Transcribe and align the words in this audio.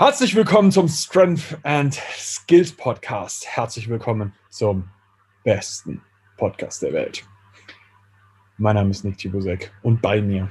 Herzlich 0.00 0.34
willkommen 0.34 0.72
zum 0.72 0.88
Strength 0.88 1.58
and 1.62 1.92
Skills 2.16 2.72
Podcast. 2.72 3.46
Herzlich 3.46 3.86
willkommen 3.86 4.32
zum 4.48 4.88
besten 5.44 6.00
Podcast 6.38 6.80
der 6.80 6.94
Welt. 6.94 7.22
Mein 8.56 8.76
Name 8.76 8.92
ist 8.92 9.04
Nick 9.04 9.18
Tibusek 9.18 9.70
und 9.82 10.00
bei 10.00 10.22
mir 10.22 10.50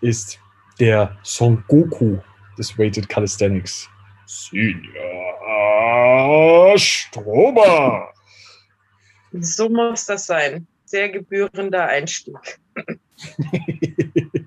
ist 0.00 0.38
der 0.78 1.18
Son 1.24 1.64
Goku 1.66 2.18
des 2.56 2.78
Weighted 2.78 3.08
Calisthenics, 3.08 3.88
Senior 4.26 4.78
Strober. 6.78 8.14
So 9.32 9.68
muss 9.68 10.06
das 10.06 10.26
sein. 10.26 10.68
Sehr 10.84 11.08
gebührender 11.08 11.84
Einstieg. 11.88 12.60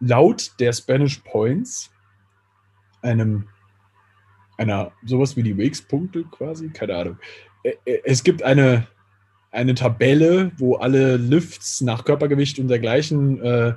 Laut 0.00 0.52
der 0.60 0.74
Spanish 0.74 1.16
Points, 1.20 1.90
einem, 3.02 3.48
einer, 4.56 4.92
sowas 5.04 5.36
wie 5.36 5.42
die 5.42 5.56
Wakes-Punkte 5.56 6.24
quasi, 6.24 6.68
keine 6.70 6.96
Ahnung. 6.96 7.18
Es 8.04 8.22
gibt 8.24 8.42
eine, 8.42 8.86
eine 9.50 9.74
Tabelle, 9.74 10.52
wo 10.56 10.76
alle 10.76 11.16
Lifts 11.16 11.80
nach 11.80 12.04
Körpergewicht 12.04 12.58
und 12.58 12.68
dergleichen 12.68 13.42
äh, 13.42 13.74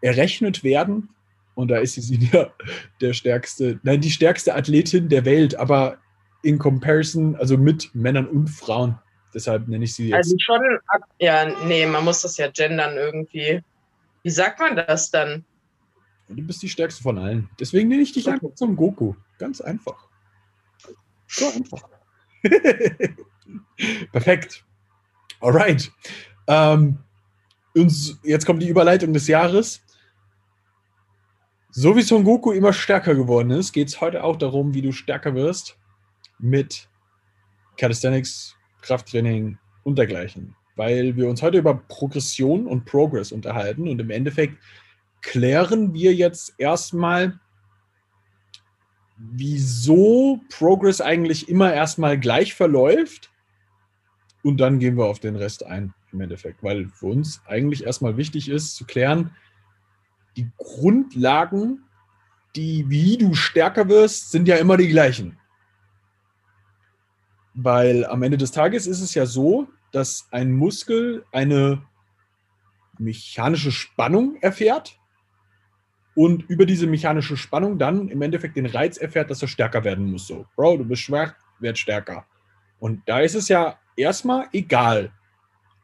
errechnet 0.00 0.64
werden. 0.64 1.10
Und 1.54 1.70
da 1.70 1.78
ist 1.78 1.94
sie 1.94 2.30
ja 2.32 2.50
der 3.00 3.12
stärkste, 3.12 3.78
nein, 3.82 4.00
die 4.00 4.10
stärkste 4.10 4.54
Athletin 4.54 5.08
der 5.08 5.24
Welt, 5.24 5.54
aber 5.56 5.98
in 6.42 6.58
Comparison, 6.58 7.36
also 7.36 7.56
mit 7.56 7.94
Männern 7.94 8.26
und 8.26 8.48
Frauen. 8.48 8.98
Deshalb 9.32 9.66
nenne 9.66 9.84
ich 9.84 9.94
sie 9.94 10.08
jetzt. 10.08 10.16
Also 10.16 10.36
schon, 10.38 10.60
ja, 11.18 11.46
nee, 11.66 11.86
man 11.86 12.04
muss 12.04 12.22
das 12.22 12.36
ja 12.36 12.48
gendern 12.48 12.96
irgendwie. 12.96 13.62
Wie 14.22 14.30
sagt 14.30 14.60
man 14.60 14.76
das 14.76 15.10
dann? 15.10 15.44
Du 16.28 16.42
bist 16.42 16.62
die 16.62 16.68
stärkste 16.68 17.02
von 17.02 17.18
allen. 17.18 17.48
Deswegen 17.60 17.88
nenne 17.88 18.02
ich 18.02 18.12
dich 18.12 18.26
okay. 18.26 18.34
einfach 18.34 18.54
zum 18.54 18.76
Goku. 18.76 19.14
Ganz 19.38 19.60
einfach. 19.60 20.08
So 21.26 21.46
einfach. 21.48 21.82
Perfekt. 24.12 24.64
Alright. 25.40 25.92
Ähm, 26.46 26.98
und 27.74 28.18
jetzt 28.22 28.46
kommt 28.46 28.62
die 28.62 28.68
Überleitung 28.68 29.12
des 29.12 29.26
Jahres. 29.26 29.82
So 31.70 31.96
wie 31.96 32.02
Son 32.02 32.24
Goku 32.24 32.52
immer 32.52 32.72
stärker 32.72 33.14
geworden 33.14 33.50
ist, 33.50 33.72
geht 33.72 33.88
es 33.88 34.00
heute 34.00 34.22
auch 34.22 34.36
darum, 34.36 34.74
wie 34.74 34.82
du 34.82 34.92
stärker 34.92 35.34
wirst 35.34 35.76
mit 36.38 36.88
Calisthenics, 37.76 38.56
Krafttraining 38.80 39.58
und 39.82 39.98
dergleichen. 39.98 40.54
Weil 40.76 41.16
wir 41.16 41.28
uns 41.28 41.42
heute 41.42 41.58
über 41.58 41.74
Progression 41.74 42.66
und 42.66 42.84
Progress 42.84 43.32
unterhalten 43.32 43.88
und 43.88 44.00
im 44.00 44.10
Endeffekt 44.10 44.56
klären 45.24 45.94
wir 45.94 46.14
jetzt 46.14 46.54
erstmal, 46.58 47.40
wieso 49.16 50.40
Progress 50.50 51.00
eigentlich 51.00 51.48
immer 51.48 51.72
erstmal 51.72 52.20
gleich 52.20 52.54
verläuft 52.54 53.32
und 54.42 54.58
dann 54.58 54.78
gehen 54.78 54.96
wir 54.96 55.06
auf 55.06 55.18
den 55.18 55.34
Rest 55.34 55.66
ein 55.66 55.94
im 56.12 56.20
Endeffekt, 56.20 56.62
weil 56.62 56.88
für 56.88 57.06
uns 57.06 57.40
eigentlich 57.46 57.84
erstmal 57.84 58.16
wichtig 58.16 58.48
ist 58.48 58.76
zu 58.76 58.84
klären, 58.84 59.34
die 60.36 60.48
Grundlagen, 60.58 61.82
die, 62.54 62.88
wie 62.88 63.16
du 63.16 63.34
stärker 63.34 63.88
wirst, 63.88 64.30
sind 64.30 64.46
ja 64.46 64.56
immer 64.56 64.76
die 64.76 64.88
gleichen. 64.88 65.38
Weil 67.54 68.04
am 68.04 68.22
Ende 68.22 68.36
des 68.36 68.52
Tages 68.52 68.86
ist 68.86 69.00
es 69.00 69.14
ja 69.14 69.26
so, 69.26 69.68
dass 69.90 70.28
ein 70.30 70.52
Muskel 70.52 71.24
eine 71.32 71.82
mechanische 72.98 73.72
Spannung 73.72 74.36
erfährt 74.40 75.00
und 76.14 76.48
über 76.48 76.66
diese 76.66 76.86
mechanische 76.86 77.36
Spannung 77.36 77.78
dann 77.78 78.08
im 78.08 78.22
Endeffekt 78.22 78.56
den 78.56 78.66
Reiz 78.66 78.96
erfährt, 78.98 79.30
dass 79.30 79.42
er 79.42 79.48
stärker 79.48 79.84
werden 79.84 80.10
muss. 80.10 80.26
So, 80.26 80.46
Bro, 80.56 80.78
du 80.78 80.84
bist 80.84 81.02
schwach, 81.02 81.34
werd 81.58 81.78
stärker. 81.78 82.24
Und 82.78 83.02
da 83.06 83.20
ist 83.20 83.34
es 83.34 83.48
ja 83.48 83.78
erstmal 83.96 84.48
egal, 84.52 85.12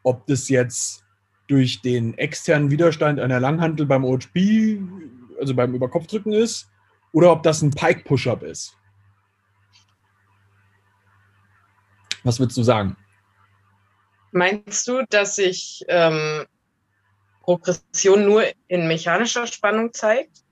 ob 0.03 0.25
das 0.27 0.49
jetzt 0.49 1.05
durch 1.47 1.81
den 1.81 2.17
externen 2.17 2.71
Widerstand 2.71 3.19
einer 3.19 3.39
Langhantel 3.39 3.85
beim 3.85 4.05
OHP, 4.05 4.79
also 5.39 5.53
beim 5.53 5.73
Überkopfdrücken 5.73 6.31
ist, 6.31 6.69
oder 7.11 7.31
ob 7.31 7.43
das 7.43 7.61
ein 7.61 7.71
Pike-Push-Up 7.71 8.43
ist. 8.43 8.77
Was 12.23 12.39
würdest 12.39 12.57
du 12.57 12.63
sagen? 12.63 12.95
Meinst 14.31 14.87
du, 14.87 15.03
dass 15.09 15.35
sich 15.35 15.83
ähm, 15.89 16.45
Progression 17.41 18.25
nur 18.25 18.43
in 18.67 18.87
mechanischer 18.87 19.47
Spannung 19.47 19.93
zeigt? 19.93 20.43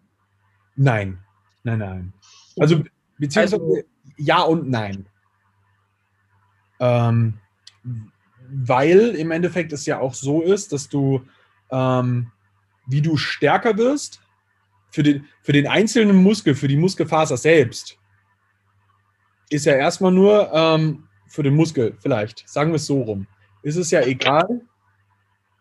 Nein, 0.76 1.20
nein, 1.64 1.80
nein. 1.80 2.14
Also 2.60 2.84
beziehungsweise 3.18 3.56
also, 3.56 3.78
ja 4.18 4.42
und 4.42 4.70
nein. 4.70 5.08
Ähm, 6.80 7.40
weil 8.52 9.16
im 9.16 9.32
Endeffekt 9.32 9.74
es 9.74 9.86
ja 9.86 10.00
auch 10.00 10.14
so 10.14 10.42
ist, 10.42 10.74
dass 10.74 10.90
du, 10.90 11.22
ähm, 11.72 12.32
wie 12.88 13.02
du 13.02 13.18
stärker 13.18 13.78
wirst, 13.78 14.22
für 14.92 15.04
den, 15.04 15.28
für 15.44 15.52
den 15.52 15.68
einzelnen 15.68 16.16
Muskel, 16.16 16.56
für 16.56 16.68
die 16.68 16.78
Muskelfaser 16.78 17.38
selbst, 17.38 17.98
ist 19.50 19.66
ja 19.66 19.74
erstmal 19.74 20.12
nur 20.12 20.52
ähm, 20.54 21.08
für 21.28 21.44
den 21.44 21.56
Muskel, 21.56 21.96
vielleicht, 22.00 22.48
sagen 22.48 22.72
wir 22.72 22.78
es 22.78 22.86
so 22.86 23.02
rum, 23.02 23.28
ist 23.62 23.76
es 23.76 23.92
ja 23.92 24.02
egal, 24.02 24.62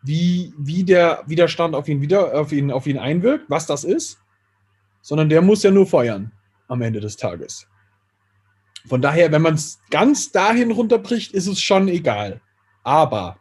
wie, 0.01 0.53
wie 0.57 0.83
der 0.83 1.23
Widerstand 1.27 1.75
auf 1.75 1.87
ihn, 1.87 2.01
wieder, 2.01 2.39
auf, 2.39 2.51
ihn, 2.51 2.71
auf 2.71 2.87
ihn 2.87 2.97
einwirkt, 2.97 3.49
was 3.49 3.65
das 3.65 3.83
ist, 3.83 4.19
sondern 5.01 5.29
der 5.29 5.41
muss 5.41 5.63
ja 5.63 5.71
nur 5.71 5.87
feuern 5.87 6.31
am 6.67 6.81
Ende 6.81 6.99
des 6.99 7.17
Tages. 7.17 7.67
Von 8.87 9.01
daher, 9.01 9.31
wenn 9.31 9.41
man 9.41 9.55
es 9.55 9.79
ganz 9.89 10.31
dahin 10.31 10.71
runterbricht, 10.71 11.33
ist 11.33 11.47
es 11.47 11.61
schon 11.61 11.87
egal. 11.87 12.41
Aber 12.83 13.37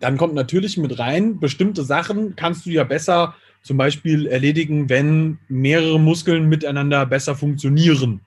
dann 0.00 0.16
kommt 0.16 0.34
natürlich 0.34 0.76
mit 0.78 0.98
rein, 0.98 1.38
bestimmte 1.40 1.84
Sachen 1.84 2.36
kannst 2.36 2.64
du 2.66 2.70
ja 2.70 2.84
besser 2.84 3.34
zum 3.62 3.76
Beispiel 3.76 4.26
erledigen, 4.26 4.88
wenn 4.88 5.38
mehrere 5.48 6.00
Muskeln 6.00 6.48
miteinander 6.48 7.04
besser 7.04 7.34
funktionieren. 7.34 8.22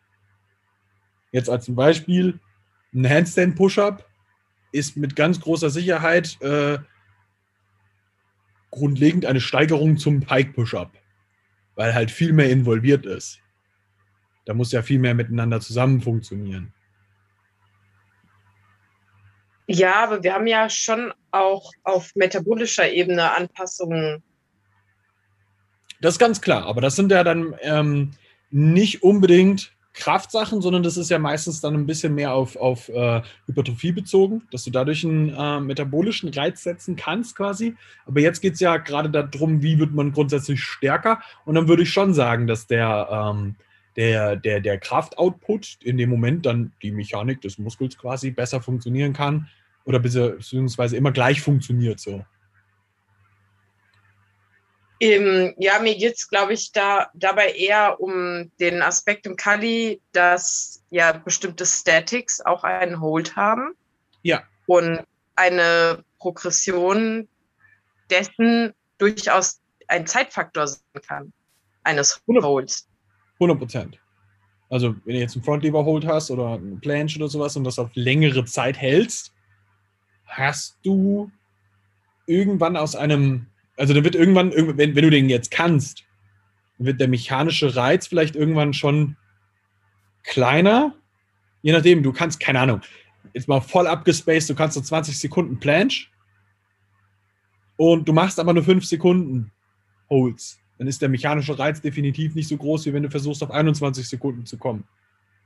Jetzt 1.31 1.49
als 1.49 1.73
Beispiel, 1.73 2.39
ein 2.93 3.09
Handstand-Push-Up 3.09 4.05
ist 4.73 4.97
mit 4.97 5.15
ganz 5.15 5.39
großer 5.39 5.69
Sicherheit 5.69 6.39
äh, 6.41 6.79
grundlegend 8.71 9.25
eine 9.25 9.41
Steigerung 9.41 9.97
zum 9.97 10.21
Pike-Push-Up, 10.21 10.91
weil 11.75 11.93
halt 11.93 12.09
viel 12.09 12.33
mehr 12.33 12.49
involviert 12.49 13.05
ist. 13.05 13.39
Da 14.45 14.53
muss 14.53 14.71
ja 14.71 14.81
viel 14.81 14.99
mehr 14.99 15.13
miteinander 15.13 15.61
zusammen 15.61 16.01
funktionieren. 16.01 16.73
Ja, 19.67 20.03
aber 20.03 20.23
wir 20.23 20.33
haben 20.33 20.47
ja 20.47 20.69
schon 20.69 21.13
auch 21.31 21.71
auf 21.83 22.11
metabolischer 22.15 22.91
Ebene 22.91 23.31
Anpassungen. 23.31 24.23
Das 26.01 26.15
ist 26.15 26.19
ganz 26.19 26.41
klar, 26.41 26.65
aber 26.65 26.81
das 26.81 26.95
sind 26.95 27.11
ja 27.11 27.23
dann 27.23 27.55
ähm, 27.61 28.11
nicht 28.49 29.03
unbedingt 29.03 29.73
Kraftsachen, 29.93 30.61
sondern 30.61 30.83
das 30.83 30.95
ist 30.95 31.09
ja 31.09 31.19
meistens 31.19 31.59
dann 31.59 31.73
ein 31.73 31.85
bisschen 31.85 32.15
mehr 32.15 32.33
auf, 32.33 32.55
auf 32.55 32.87
äh, 32.89 33.21
Hypertrophie 33.45 33.91
bezogen, 33.91 34.43
dass 34.51 34.63
du 34.63 34.71
dadurch 34.71 35.03
einen 35.03 35.29
äh, 35.29 35.59
metabolischen 35.59 36.29
Reiz 36.29 36.63
setzen 36.63 36.95
kannst 36.95 37.35
quasi. 37.35 37.75
Aber 38.05 38.21
jetzt 38.21 38.41
geht 38.41 38.53
es 38.53 38.61
ja 38.61 38.77
gerade 38.77 39.09
darum, 39.09 39.61
wie 39.61 39.79
wird 39.79 39.93
man 39.93 40.13
grundsätzlich 40.13 40.63
stärker. 40.63 41.21
Und 41.45 41.55
dann 41.55 41.67
würde 41.67 41.83
ich 41.83 41.91
schon 41.91 42.13
sagen, 42.13 42.47
dass 42.47 42.67
der, 42.67 43.09
ähm, 43.11 43.55
der, 43.97 44.37
der, 44.37 44.61
der 44.61 44.77
Kraftoutput 44.79 45.79
in 45.83 45.97
dem 45.97 46.09
Moment 46.09 46.45
dann 46.45 46.71
die 46.81 46.91
Mechanik 46.91 47.41
des 47.41 47.57
Muskels 47.57 47.97
quasi 47.97 48.31
besser 48.31 48.61
funktionieren 48.61 49.11
kann 49.11 49.49
oder 49.83 49.99
beziehungsweise 49.99 50.95
immer 50.95 51.11
gleich 51.11 51.41
funktioniert 51.41 51.99
so. 51.99 52.23
Ähm, 55.01 55.55
ja, 55.57 55.79
mir 55.79 55.95
geht 55.97 56.13
es, 56.13 56.29
glaube 56.29 56.53
ich, 56.53 56.71
da, 56.73 57.09
dabei 57.15 57.53
eher 57.53 57.99
um 57.99 58.51
den 58.59 58.83
Aspekt 58.83 59.25
im 59.25 59.35
Kali, 59.35 59.99
dass 60.11 60.83
ja 60.91 61.11
bestimmte 61.11 61.65
Statics 61.65 62.39
auch 62.39 62.63
einen 62.63 63.01
Hold 63.01 63.35
haben. 63.35 63.73
Ja. 64.21 64.43
Und 64.67 65.01
eine 65.35 66.03
Progression 66.19 67.27
dessen 68.11 68.73
durchaus 68.99 69.59
ein 69.87 70.05
Zeitfaktor 70.05 70.67
sein 70.67 71.01
kann, 71.01 71.33
eines 71.83 72.21
Holds. 72.27 72.87
100 73.39 73.57
Prozent. 73.57 73.99
Also, 74.69 74.95
wenn 75.03 75.15
du 75.15 75.19
jetzt 75.19 75.35
einen 75.35 75.43
Frontlever 75.43 75.83
Hold 75.83 76.05
hast 76.05 76.29
oder 76.29 76.53
einen 76.53 76.79
Planche 76.79 77.17
oder 77.17 77.27
sowas 77.27 77.55
und 77.55 77.63
das 77.63 77.79
auf 77.79 77.89
längere 77.95 78.45
Zeit 78.45 78.77
hältst, 78.77 79.33
hast 80.27 80.77
du 80.83 81.31
irgendwann 82.27 82.77
aus 82.77 82.95
einem 82.95 83.47
also 83.81 83.95
da 83.95 84.03
wird 84.03 84.13
irgendwann, 84.13 84.51
wenn, 84.51 84.95
wenn 84.95 85.03
du 85.03 85.09
den 85.09 85.27
jetzt 85.27 85.49
kannst, 85.49 86.03
wird 86.77 87.01
der 87.01 87.07
mechanische 87.07 87.75
Reiz 87.75 88.05
vielleicht 88.05 88.35
irgendwann 88.35 88.75
schon 88.75 89.17
kleiner. 90.21 90.93
Je 91.63 91.71
nachdem, 91.71 92.03
du 92.03 92.13
kannst, 92.13 92.39
keine 92.39 92.59
Ahnung, 92.59 92.81
jetzt 93.33 93.47
mal 93.47 93.59
voll 93.59 93.87
abgespaced, 93.87 94.51
du 94.51 94.53
kannst 94.53 94.75
so 94.75 94.81
20 94.81 95.17
Sekunden 95.17 95.59
Planche 95.59 96.09
und 97.75 98.07
du 98.07 98.13
machst 98.13 98.39
aber 98.39 98.53
nur 98.53 98.63
5 98.63 98.85
Sekunden 98.85 99.51
Holds. 100.11 100.59
dann 100.77 100.87
ist 100.87 101.01
der 101.01 101.09
mechanische 101.09 101.57
Reiz 101.57 101.81
definitiv 101.81 102.35
nicht 102.35 102.49
so 102.49 102.57
groß, 102.57 102.85
wie 102.85 102.93
wenn 102.93 103.01
du 103.01 103.09
versuchst, 103.09 103.41
auf 103.41 103.49
21 103.49 104.07
Sekunden 104.07 104.45
zu 104.45 104.59
kommen. 104.59 104.83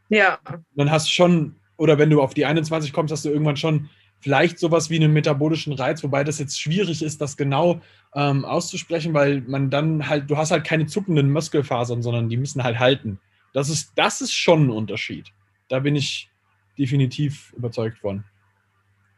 Ja. 0.09 0.39
Dann 0.75 0.91
hast 0.91 1.07
du 1.07 1.11
schon, 1.11 1.55
oder 1.77 1.97
wenn 1.97 2.09
du 2.09 2.21
auf 2.21 2.33
die 2.33 2.45
21 2.45 2.91
kommst, 2.91 3.13
hast 3.13 3.23
du 3.23 3.29
irgendwann 3.29 3.55
schon 3.55 3.89
vielleicht 4.19 4.59
sowas 4.59 4.89
wie 4.89 4.95
einen 4.95 5.13
metabolischen 5.13 5.73
Reiz, 5.73 6.03
wobei 6.03 6.23
das 6.23 6.39
jetzt 6.39 6.59
schwierig 6.59 7.01
ist, 7.01 7.21
das 7.21 7.37
genau 7.37 7.81
ähm, 8.15 8.43
auszusprechen, 8.45 9.13
weil 9.13 9.41
man 9.41 9.69
dann 9.69 10.07
halt, 10.07 10.29
du 10.29 10.37
hast 10.37 10.51
halt 10.51 10.65
keine 10.65 10.87
zuckenden 10.87 11.31
Muskelfasern, 11.31 12.01
sondern 12.01 12.29
die 12.29 12.37
müssen 12.37 12.63
halt 12.63 12.79
halten. 12.79 13.19
Das 13.53 13.69
ist, 13.69 13.91
das 13.95 14.21
ist 14.21 14.33
schon 14.33 14.67
ein 14.67 14.69
Unterschied. 14.71 15.31
Da 15.69 15.79
bin 15.79 15.95
ich 15.95 16.29
definitiv 16.77 17.53
überzeugt 17.53 17.99
von. 17.99 18.23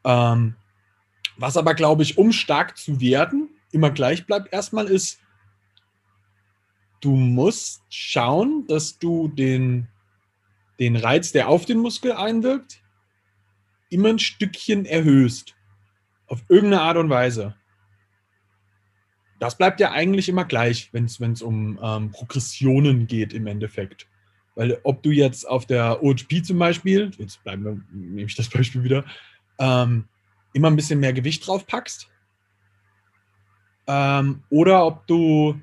Ähm, 0.04 0.56
was 1.38 1.58
aber, 1.58 1.74
glaube 1.74 2.04
ich, 2.04 2.18
um 2.18 2.32
stark 2.32 2.78
zu 2.78 3.00
werden, 3.00 3.50
immer 3.72 3.92
gleich 3.92 4.26
bleibt 4.26 4.52
erstmal, 4.54 4.88
ist, 4.88 5.20
du 7.02 7.16
musst 7.16 7.84
schauen, 7.90 8.66
dass 8.68 8.98
du 8.98 9.28
den, 9.28 9.88
den 10.80 10.96
Reiz, 10.96 11.32
der 11.32 11.48
auf 11.48 11.66
den 11.66 11.80
Muskel 11.80 12.14
einwirkt, 12.14 12.82
immer 13.90 14.10
ein 14.10 14.20
Stückchen 14.20 14.86
erhöhst. 14.86 15.56
Auf 16.28 16.44
irgendeine 16.50 16.82
Art 16.82 16.98
und 16.98 17.10
Weise. 17.10 17.56
Das 19.40 19.58
bleibt 19.58 19.80
ja 19.80 19.92
eigentlich 19.92 20.30
immer 20.30 20.46
gleich, 20.46 20.90
wenn 20.94 21.06
es 21.06 21.42
um 21.42 21.80
ähm, 21.82 22.12
Progressionen 22.12 23.08
geht 23.08 23.34
im 23.34 23.48
Endeffekt. 23.48 24.08
Weil 24.56 24.80
ob 24.84 25.04
du 25.04 25.12
jetzt 25.12 25.48
auf 25.48 25.66
der 25.68 26.04
OHP 26.04 26.44
zum 26.44 26.58
Beispiel, 26.58 27.12
jetzt 27.18 27.44
bleiben 27.44 27.64
wir, 27.64 27.80
nehme 27.92 28.24
ich 28.24 28.36
das 28.36 28.50
Beispiel 28.50 28.84
wieder, 28.84 29.06
ähm, 29.60 30.06
immer 30.54 30.70
ein 30.70 30.76
bisschen 30.76 31.00
mehr 31.00 31.14
Gewicht 31.14 31.46
drauf 31.46 31.68
packst, 31.68 32.10
ähm, 33.88 34.44
oder 34.50 34.86
ob 34.86 35.08
du 35.08 35.60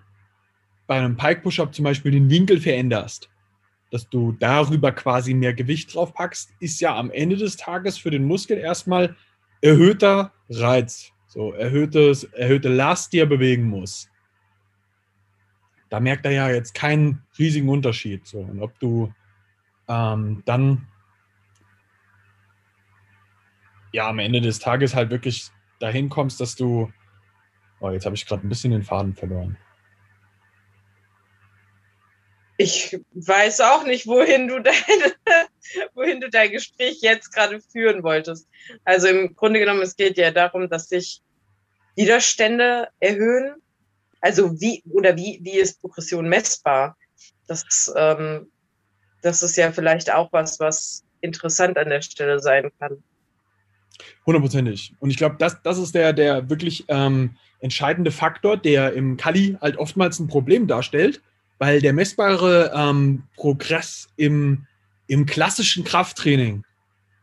bei 0.86 0.98
einem 0.98 1.16
Pike 1.16 1.42
Push-Up 1.42 1.74
zum 1.74 1.84
Beispiel 1.84 2.12
den 2.12 2.30
Winkel 2.30 2.60
veränderst, 2.60 3.28
dass 3.94 4.08
du 4.08 4.32
darüber 4.32 4.92
quasi 4.92 5.32
mehr 5.32 5.54
Gewicht 5.54 5.94
drauf 5.94 6.12
packst, 6.12 6.52
ist 6.60 6.80
ja 6.80 6.96
am 6.96 7.10
Ende 7.10 7.36
des 7.36 7.56
Tages 7.56 7.96
für 7.96 8.10
den 8.10 8.24
Muskel 8.24 8.58
erstmal 8.58 9.16
erhöhter 9.62 10.32
Reiz, 10.50 11.12
so 11.26 11.52
erhöhtes, 11.52 12.24
erhöhte 12.24 12.68
Last, 12.68 13.12
die 13.12 13.20
er 13.20 13.26
bewegen 13.26 13.64
muss 13.64 14.10
da 15.94 16.00
merkt 16.00 16.26
er 16.26 16.32
ja 16.32 16.50
jetzt 16.50 16.74
keinen 16.74 17.22
riesigen 17.38 17.68
Unterschied. 17.68 18.26
So. 18.26 18.40
Und 18.40 18.60
ob 18.60 18.76
du 18.80 19.14
ähm, 19.86 20.42
dann 20.44 20.88
ja 23.92 24.08
am 24.08 24.18
Ende 24.18 24.40
des 24.40 24.58
Tages 24.58 24.96
halt 24.96 25.10
wirklich 25.10 25.50
dahin 25.78 26.08
kommst, 26.08 26.40
dass 26.40 26.56
du. 26.56 26.92
Oh, 27.78 27.90
jetzt 27.90 28.06
habe 28.06 28.16
ich 28.16 28.26
gerade 28.26 28.44
ein 28.44 28.48
bisschen 28.48 28.72
den 28.72 28.82
Faden 28.82 29.14
verloren. 29.14 29.56
Ich 32.56 32.98
weiß 33.14 33.60
auch 33.62 33.84
nicht, 33.84 34.06
wohin 34.06 34.48
du, 34.48 34.60
dein, 34.60 34.74
wohin 35.94 36.20
du 36.20 36.30
dein 36.30 36.52
Gespräch 36.52 36.98
jetzt 37.00 37.32
gerade 37.32 37.60
führen 37.60 38.02
wolltest. 38.02 38.48
Also 38.84 39.08
im 39.08 39.34
Grunde 39.34 39.60
genommen, 39.60 39.82
es 39.82 39.96
geht 39.96 40.16
ja 40.16 40.30
darum, 40.30 40.68
dass 40.68 40.88
sich 40.88 41.20
Widerstände 41.96 42.88
erhöhen 43.00 43.56
also 44.24 44.58
wie 44.58 44.82
oder 44.90 45.18
wie, 45.18 45.38
wie 45.42 45.58
ist 45.58 45.82
Progression 45.82 46.26
messbar? 46.26 46.96
Das, 47.46 47.92
ähm, 47.94 48.50
das 49.20 49.42
ist 49.42 49.54
ja 49.58 49.70
vielleicht 49.70 50.10
auch 50.10 50.32
was, 50.32 50.58
was 50.60 51.04
interessant 51.20 51.76
an 51.76 51.90
der 51.90 52.00
Stelle 52.00 52.40
sein 52.40 52.70
kann. 52.78 53.04
Hundertprozentig. 54.24 54.94
Und 54.98 55.10
ich 55.10 55.18
glaube, 55.18 55.36
das, 55.38 55.60
das 55.62 55.76
ist 55.76 55.94
der, 55.94 56.14
der 56.14 56.48
wirklich 56.48 56.86
ähm, 56.88 57.36
entscheidende 57.60 58.10
Faktor, 58.10 58.56
der 58.56 58.94
im 58.94 59.18
Kali 59.18 59.58
halt 59.60 59.76
oftmals 59.76 60.18
ein 60.18 60.26
Problem 60.26 60.66
darstellt, 60.66 61.20
weil 61.58 61.80
der 61.80 61.92
messbare 61.92 62.72
ähm, 62.74 63.24
Progress 63.36 64.08
im, 64.16 64.66
im 65.06 65.26
klassischen 65.26 65.84
Krafttraining 65.84 66.64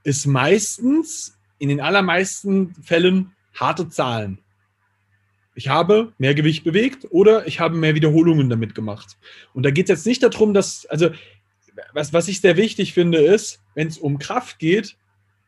ist 0.04 0.26
meistens, 0.26 1.38
in 1.60 1.70
den 1.70 1.82
allermeisten 1.82 2.74
Fällen, 2.82 3.34
harte 3.54 3.90
Zahlen 3.90 4.40
ich 5.54 5.68
habe 5.68 6.14
mehr 6.18 6.34
Gewicht 6.34 6.64
bewegt 6.64 7.08
oder 7.10 7.46
ich 7.48 7.60
habe 7.60 7.76
mehr 7.76 7.96
Wiederholungen 7.96 8.50
damit 8.50 8.74
gemacht. 8.76 9.18
Und 9.54 9.64
da 9.64 9.72
geht 9.72 9.90
es 9.90 10.00
jetzt 10.00 10.06
nicht 10.06 10.24
darum, 10.24 10.54
dass, 10.54 10.86
also 10.86 11.10
was, 11.94 12.14
was 12.14 12.28
ich 12.28 12.42
sehr 12.42 12.58
wichtig 12.58 12.94
finde, 12.94 13.20
ist, 13.20 13.62
wenn 13.76 13.88
es 13.88 13.98
um 13.98 14.18
Kraft 14.20 14.60
geht, 14.60 14.98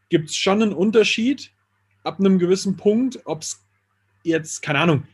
gibt 0.10 0.30
es 0.30 0.36
schon 0.36 0.62
einen 0.62 0.74
Unterschied 0.74 1.52
ab 2.04 2.20
einem 2.20 2.38
gewissen 2.38 2.76
Punkt, 2.76 3.20
ob 3.26 3.42
es 3.42 3.64
jetzt, 4.24 4.62
keine 4.62 4.80
Ahnung, 4.80 5.08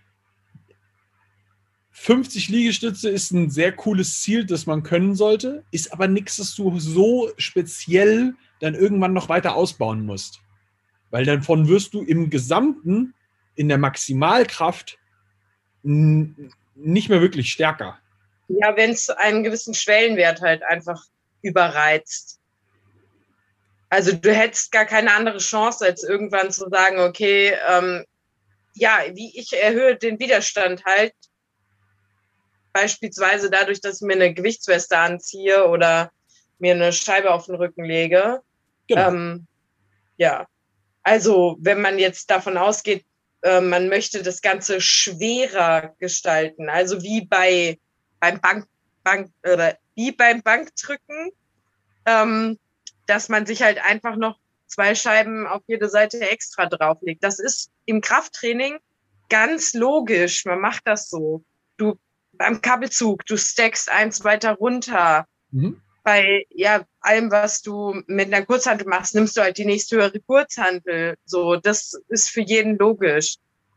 50 2.02 2.48
Liegestütze 2.48 3.10
ist 3.10 3.32
ein 3.32 3.50
sehr 3.50 3.74
cooles 3.74 4.22
Ziel, 4.22 4.46
das 4.46 4.66
man 4.66 4.84
können 4.84 5.16
sollte, 5.16 5.66
ist 5.70 5.92
aber 5.92 6.08
nichts, 6.08 6.38
das 6.38 6.56
du 6.56 6.80
so 6.80 7.30
speziell 7.38 8.36
dann 8.62 8.74
irgendwann 8.74 9.12
noch 9.12 9.28
weiter 9.28 9.54
ausbauen 9.54 10.06
musst. 10.06 10.40
Weil 11.10 11.26
davon 11.26 11.68
wirst 11.68 11.94
du 11.94 12.02
im 12.02 12.30
Gesamten 12.30 13.14
in 13.56 13.68
der 13.68 13.78
Maximalkraft 13.78 14.98
nicht 15.84 17.10
mehr 17.10 17.20
wirklich 17.20 17.52
stärker. 17.52 18.00
Ja, 18.48 18.78
wenn 18.78 18.92
es 18.92 19.10
einen 19.10 19.44
gewissen 19.44 19.74
Schwellenwert 19.74 20.40
halt 20.40 20.64
einfach 20.64 21.04
überreizt. 21.42 22.40
Also 23.90 24.14
du 24.14 24.34
hättest 24.34 24.72
gar 24.72 24.86
keine 24.86 25.14
andere 25.14 25.40
Chance, 25.40 25.86
als 25.86 26.04
irgendwann 26.04 26.50
zu 26.52 26.70
sagen, 26.70 27.00
okay, 27.00 27.54
ähm, 27.70 28.06
ja, 28.74 29.00
wie 29.14 29.38
ich 29.38 29.52
erhöhe 29.52 29.98
den 29.98 30.18
Widerstand 30.18 30.86
halt, 30.86 31.14
beispielsweise 32.74 33.50
dadurch, 33.50 33.82
dass 33.82 34.02
ich 34.02 34.08
mir 34.08 34.14
eine 34.14 34.34
Gewichtsweste 34.34 34.98
anziehe 34.98 35.68
oder 35.68 36.12
mir 36.60 36.74
eine 36.74 36.94
Scheibe 36.94 37.34
auf 37.34 37.46
den 37.46 37.56
Rücken 37.56 37.84
lege. 37.84 38.42
Genau. 38.88 39.10
Ähm, 39.10 39.48
ja, 40.18 40.48
also 41.04 41.58
wenn 41.60 41.82
man 41.82 42.00
jetzt 42.00 42.30
davon 42.30 42.58
ausgeht, 42.58 43.06
äh, 43.42 43.62
man 43.62 43.88
möchte 43.88 44.22
das 44.22 44.42
Ganze 44.42 44.82
schwerer 44.82 45.96
gestalten. 46.00 46.70
Also 46.70 47.02
wie 47.02 47.26
bei 47.26 47.80
beim 48.20 48.42
Bank, 48.42 48.68
Bank 49.04 49.32
oder 49.44 49.78
wie 49.96 50.12
beim 50.12 50.42
Bankdrücken, 50.42 51.32
ähm, 52.06 52.60
dass 53.06 53.30
man 53.30 53.46
sich 53.46 53.62
halt 53.62 53.80
einfach 53.84 54.18
noch 54.18 54.38
zwei 54.68 54.94
Scheiben 54.94 55.48
auf 55.48 55.64
jede 55.68 55.90
Seite 55.90 56.20
extra 56.20 56.66
drauflegt. 56.66 57.24
Das 57.24 57.40
ist 57.40 57.72
im 57.86 58.02
Krafttraining 58.02 58.78
ganz 59.30 59.74
logisch. 59.74 60.46
Man 60.46 60.60
macht 60.60 60.86
das 60.86 61.10
so. 61.10 61.44
Du 61.78 61.98
beim 62.40 62.62
Kabelzug, 62.62 63.24
du 63.28 63.38
stackst 63.38 63.92
eins 63.92 64.24
weiter 64.24 64.54
runter. 64.54 65.28
Mhm 65.52 65.80
bei 66.10 66.46
ja, 66.50 66.86
allem, 67.02 67.30
was 67.30 67.62
du 67.62 68.02
mit 68.08 68.34
einer 68.34 68.44
Kurzhantel 68.44 68.88
machst, 68.88 69.14
nimmst 69.14 69.38
du 69.38 69.42
halt 69.42 69.60
die 69.60 69.66
nächsthöhere 69.66 70.20
Kurzhantel. 70.20 71.16
So, 71.26 71.56
das 71.56 71.94
ist 72.08 72.30
für 72.30 72.42
jeden 72.42 72.80
logisch. 72.80 73.36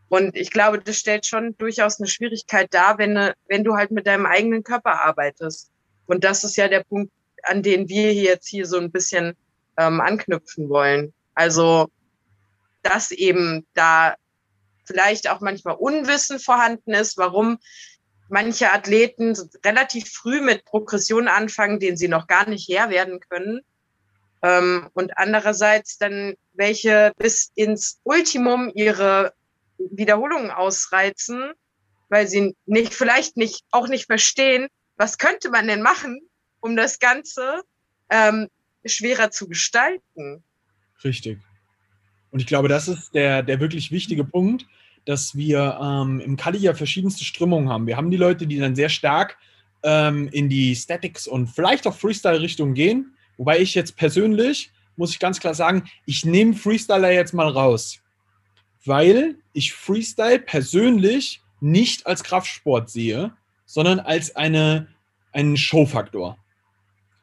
Und 0.08 0.34
ich 0.34 0.50
glaube, 0.50 0.78
das 0.78 0.96
stellt 0.96 1.26
schon 1.26 1.56
durchaus 1.58 1.98
eine 1.98 2.06
Schwierigkeit 2.06 2.72
dar, 2.72 2.96
wenn, 2.96 3.32
wenn 3.48 3.64
du 3.64 3.74
halt 3.76 3.90
mit 3.90 4.06
deinem 4.06 4.24
eigenen 4.24 4.62
Körper 4.62 5.02
arbeitest. 5.02 5.70
Und 6.06 6.24
das 6.24 6.42
ist 6.42 6.56
ja 6.56 6.68
der 6.68 6.84
Punkt, 6.84 7.12
an 7.42 7.62
den 7.62 7.88
wir 7.90 8.14
jetzt 8.14 8.48
hier 8.48 8.64
so 8.64 8.78
ein 8.78 8.90
bisschen 8.90 9.34
ähm, 9.76 10.00
anknüpfen 10.00 10.68
wollen. 10.68 11.12
Also, 11.34 11.88
dass 12.82 13.10
eben 13.10 13.66
da 13.74 14.14
vielleicht 14.84 15.28
auch 15.28 15.40
manchmal 15.40 15.76
Unwissen 15.76 16.38
vorhanden 16.38 16.94
ist, 16.94 17.16
warum 17.16 17.58
manche 18.32 18.72
Athleten 18.72 19.36
relativ 19.62 20.10
früh 20.10 20.40
mit 20.40 20.64
Progression 20.64 21.28
anfangen, 21.28 21.78
den 21.78 21.98
sie 21.98 22.08
noch 22.08 22.26
gar 22.26 22.48
nicht 22.48 22.66
Herr 22.66 22.88
werden 22.88 23.20
können. 23.20 23.60
Ähm, 24.42 24.88
und 24.94 25.18
andererseits 25.18 25.98
dann 25.98 26.34
welche 26.54 27.12
bis 27.18 27.52
ins 27.54 28.00
Ultimum 28.04 28.72
ihre 28.74 29.34
Wiederholungen 29.76 30.50
ausreizen, 30.50 31.52
weil 32.08 32.26
sie 32.26 32.56
nicht, 32.64 32.94
vielleicht 32.94 33.36
nicht, 33.36 33.64
auch 33.70 33.88
nicht 33.88 34.06
verstehen, 34.06 34.68
was 34.96 35.18
könnte 35.18 35.50
man 35.50 35.68
denn 35.68 35.82
machen, 35.82 36.18
um 36.60 36.74
das 36.74 37.00
Ganze 37.00 37.62
ähm, 38.08 38.48
schwerer 38.86 39.30
zu 39.30 39.46
gestalten. 39.46 40.42
Richtig. 41.04 41.38
Und 42.30 42.40
ich 42.40 42.46
glaube, 42.46 42.68
das 42.68 42.88
ist 42.88 43.14
der, 43.14 43.42
der 43.42 43.60
wirklich 43.60 43.92
wichtige 43.92 44.24
Punkt, 44.24 44.64
dass 45.04 45.36
wir 45.36 45.78
ähm, 45.82 46.20
im 46.20 46.36
Kali 46.36 46.58
ja 46.58 46.74
verschiedenste 46.74 47.24
Strömungen 47.24 47.68
haben. 47.68 47.86
Wir 47.86 47.96
haben 47.96 48.10
die 48.10 48.16
Leute, 48.16 48.46
die 48.46 48.58
dann 48.58 48.76
sehr 48.76 48.88
stark 48.88 49.36
ähm, 49.82 50.28
in 50.28 50.48
die 50.48 50.74
Statics 50.76 51.26
und 51.26 51.48
vielleicht 51.48 51.86
auch 51.86 51.96
Freestyle-Richtung 51.96 52.74
gehen. 52.74 53.16
Wobei 53.36 53.58
ich 53.60 53.74
jetzt 53.74 53.96
persönlich, 53.96 54.70
muss 54.96 55.10
ich 55.10 55.18
ganz 55.18 55.40
klar 55.40 55.54
sagen, 55.54 55.84
ich 56.06 56.24
nehme 56.24 56.54
Freestyler 56.54 57.10
jetzt 57.10 57.34
mal 57.34 57.48
raus. 57.48 58.00
Weil 58.84 59.36
ich 59.52 59.72
Freestyle 59.72 60.38
persönlich 60.38 61.40
nicht 61.60 62.06
als 62.06 62.22
Kraftsport 62.22 62.90
sehe, 62.90 63.32
sondern 63.64 64.00
als 64.00 64.34
eine, 64.36 64.88
einen 65.32 65.56
Showfaktor. 65.56 66.36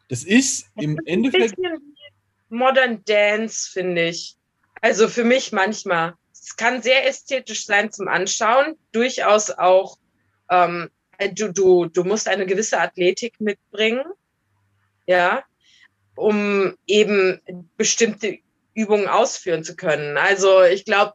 Das 0.07 0.23
ist 0.23 0.69
im 0.75 0.95
das 0.95 1.05
ist 1.05 1.07
Endeffekt. 1.07 1.55
Modern 2.49 3.03
Dance, 3.05 3.69
finde 3.71 4.09
ich. 4.09 4.35
Also 4.81 5.07
für 5.07 5.23
mich 5.23 5.51
manchmal 5.51 6.15
es 6.49 6.55
kann 6.55 6.81
sehr 6.81 7.05
ästhetisch 7.07 7.67
sein 7.67 7.91
zum 7.91 8.07
Anschauen, 8.07 8.75
durchaus 8.91 9.51
auch 9.51 9.97
ähm, 10.49 10.89
äh, 11.19 11.31
du, 11.31 11.53
du, 11.53 11.85
du 11.85 12.03
musst 12.03 12.27
eine 12.27 12.47
gewisse 12.47 12.79
Athletik 12.79 13.39
mitbringen, 13.39 14.03
ja, 15.05 15.43
um 16.15 16.75
eben 16.87 17.39
bestimmte 17.77 18.39
Übungen 18.73 19.07
ausführen 19.07 19.63
zu 19.63 19.75
können. 19.75 20.17
Also 20.17 20.63
ich 20.63 20.85
glaube, 20.85 21.13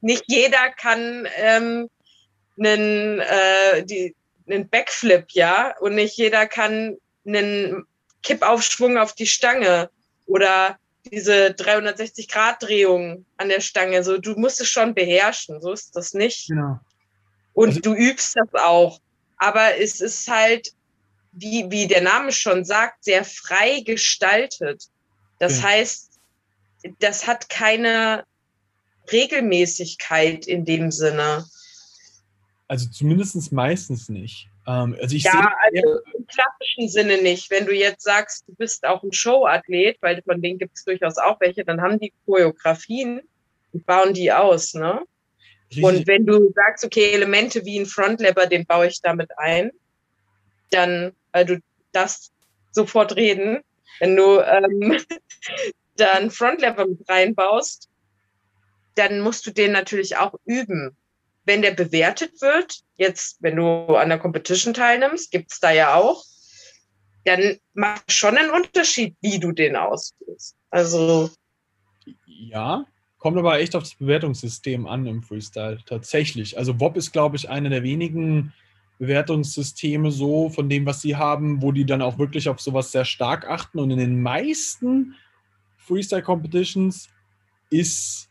nicht 0.00 0.24
jeder 0.28 0.70
kann 0.70 1.28
ähm, 1.36 1.90
einen, 2.58 3.20
äh, 3.20 3.84
die, 3.84 4.16
einen 4.48 4.70
Backflip, 4.70 5.26
ja, 5.32 5.76
und 5.80 5.94
nicht 5.94 6.16
jeder 6.16 6.46
kann 6.46 6.96
einen 7.26 7.84
Kippaufschwung 8.22 8.96
auf 8.96 9.14
die 9.14 9.26
Stange 9.26 9.90
oder 10.24 10.78
diese 11.06 11.48
360-Grad-Drehung 11.48 13.24
an 13.36 13.48
der 13.48 13.60
Stange. 13.60 14.02
So, 14.04 14.18
du 14.18 14.34
musst 14.34 14.60
es 14.60 14.68
schon 14.68 14.94
beherrschen, 14.94 15.60
so 15.60 15.72
ist 15.72 15.96
das 15.96 16.14
nicht. 16.14 16.48
Genau. 16.48 16.78
Und 17.54 17.68
also, 17.68 17.80
du 17.80 17.94
übst 17.94 18.36
das 18.36 18.62
auch. 18.62 19.00
Aber 19.36 19.78
es 19.78 20.00
ist 20.00 20.28
halt, 20.28 20.72
wie, 21.32 21.66
wie 21.70 21.86
der 21.86 22.02
Name 22.02 22.32
schon 22.32 22.64
sagt, 22.64 23.04
sehr 23.04 23.24
frei 23.24 23.80
gestaltet. 23.80 24.84
Das 25.38 25.62
ja. 25.62 25.68
heißt, 25.68 26.10
das 26.98 27.26
hat 27.26 27.48
keine 27.48 28.24
Regelmäßigkeit 29.10 30.46
in 30.46 30.64
dem 30.64 30.90
Sinne. 30.90 31.44
Also 32.68 32.88
zumindest 32.88 33.52
meistens 33.52 34.08
nicht. 34.08 34.48
Ähm, 34.66 34.96
also 35.00 35.16
ich 35.16 35.24
ja, 35.24 35.32
sehe, 35.32 35.82
also 35.82 36.00
klassischen 36.32 36.88
Sinne 36.88 37.22
nicht. 37.22 37.50
Wenn 37.50 37.66
du 37.66 37.74
jetzt 37.74 38.02
sagst, 38.02 38.48
du 38.48 38.54
bist 38.54 38.84
auch 38.84 39.02
ein 39.02 39.12
Showathlet, 39.12 39.98
weil 40.00 40.22
von 40.22 40.40
denen 40.40 40.58
gibt 40.58 40.76
es 40.76 40.84
durchaus 40.84 41.18
auch 41.18 41.40
welche, 41.40 41.64
dann 41.64 41.80
haben 41.80 41.98
die 41.98 42.12
Choreografien 42.24 43.20
und 43.72 43.86
bauen 43.86 44.14
die 44.14 44.32
aus, 44.32 44.74
ne? 44.74 45.02
Richtig. 45.70 45.84
Und 45.84 46.06
wenn 46.08 46.26
du 46.26 46.52
sagst, 46.52 46.84
okay, 46.84 47.12
Elemente 47.12 47.64
wie 47.64 47.78
ein 47.78 47.86
Frontlapper, 47.86 48.46
den 48.46 48.66
baue 48.66 48.88
ich 48.88 49.00
damit 49.02 49.30
ein, 49.38 49.70
dann, 50.70 51.12
weil 51.32 51.44
du 51.44 51.60
das 51.92 52.32
sofort 52.72 53.14
reden, 53.16 53.60
wenn 54.00 54.16
du 54.16 54.40
ähm, 54.40 54.98
dann 55.96 56.30
Frontlapper 56.30 56.86
mit 56.86 57.08
reinbaust, 57.08 57.88
dann 58.96 59.20
musst 59.20 59.46
du 59.46 59.52
den 59.52 59.72
natürlich 59.72 60.16
auch 60.16 60.34
üben. 60.44 60.96
Wenn 61.44 61.62
der 61.62 61.72
bewertet 61.72 62.40
wird, 62.40 62.80
jetzt, 62.96 63.38
wenn 63.40 63.56
du 63.56 63.94
an 63.96 64.08
der 64.08 64.18
Competition 64.18 64.74
teilnimmst, 64.74 65.30
gibt 65.30 65.52
es 65.52 65.60
da 65.60 65.70
ja 65.70 65.94
auch, 65.94 66.24
dann 67.24 67.56
macht 67.74 68.10
schon 68.12 68.36
einen 68.36 68.50
Unterschied, 68.50 69.16
wie 69.20 69.38
du 69.38 69.52
den 69.52 69.76
ausführst. 69.76 70.56
Also. 70.70 71.30
Ja, 72.26 72.84
kommt 73.18 73.38
aber 73.38 73.60
echt 73.60 73.76
auf 73.76 73.82
das 73.82 73.94
Bewertungssystem 73.94 74.86
an 74.86 75.06
im 75.06 75.22
Freestyle, 75.22 75.78
tatsächlich. 75.86 76.56
Also 76.56 76.80
WOP 76.80 76.96
ist, 76.96 77.12
glaube 77.12 77.36
ich, 77.36 77.48
einer 77.48 77.68
der 77.68 77.82
wenigen 77.82 78.52
Bewertungssysteme 78.98 80.10
so 80.10 80.50
von 80.50 80.68
dem, 80.68 80.86
was 80.86 81.00
sie 81.00 81.16
haben, 81.16 81.62
wo 81.62 81.72
die 81.72 81.86
dann 81.86 82.02
auch 82.02 82.18
wirklich 82.18 82.48
auf 82.48 82.60
sowas 82.60 82.92
sehr 82.92 83.04
stark 83.04 83.48
achten. 83.48 83.78
Und 83.78 83.90
in 83.90 83.98
den 83.98 84.20
meisten 84.22 85.14
Freestyle-Competitions 85.78 87.08
ist 87.70 88.29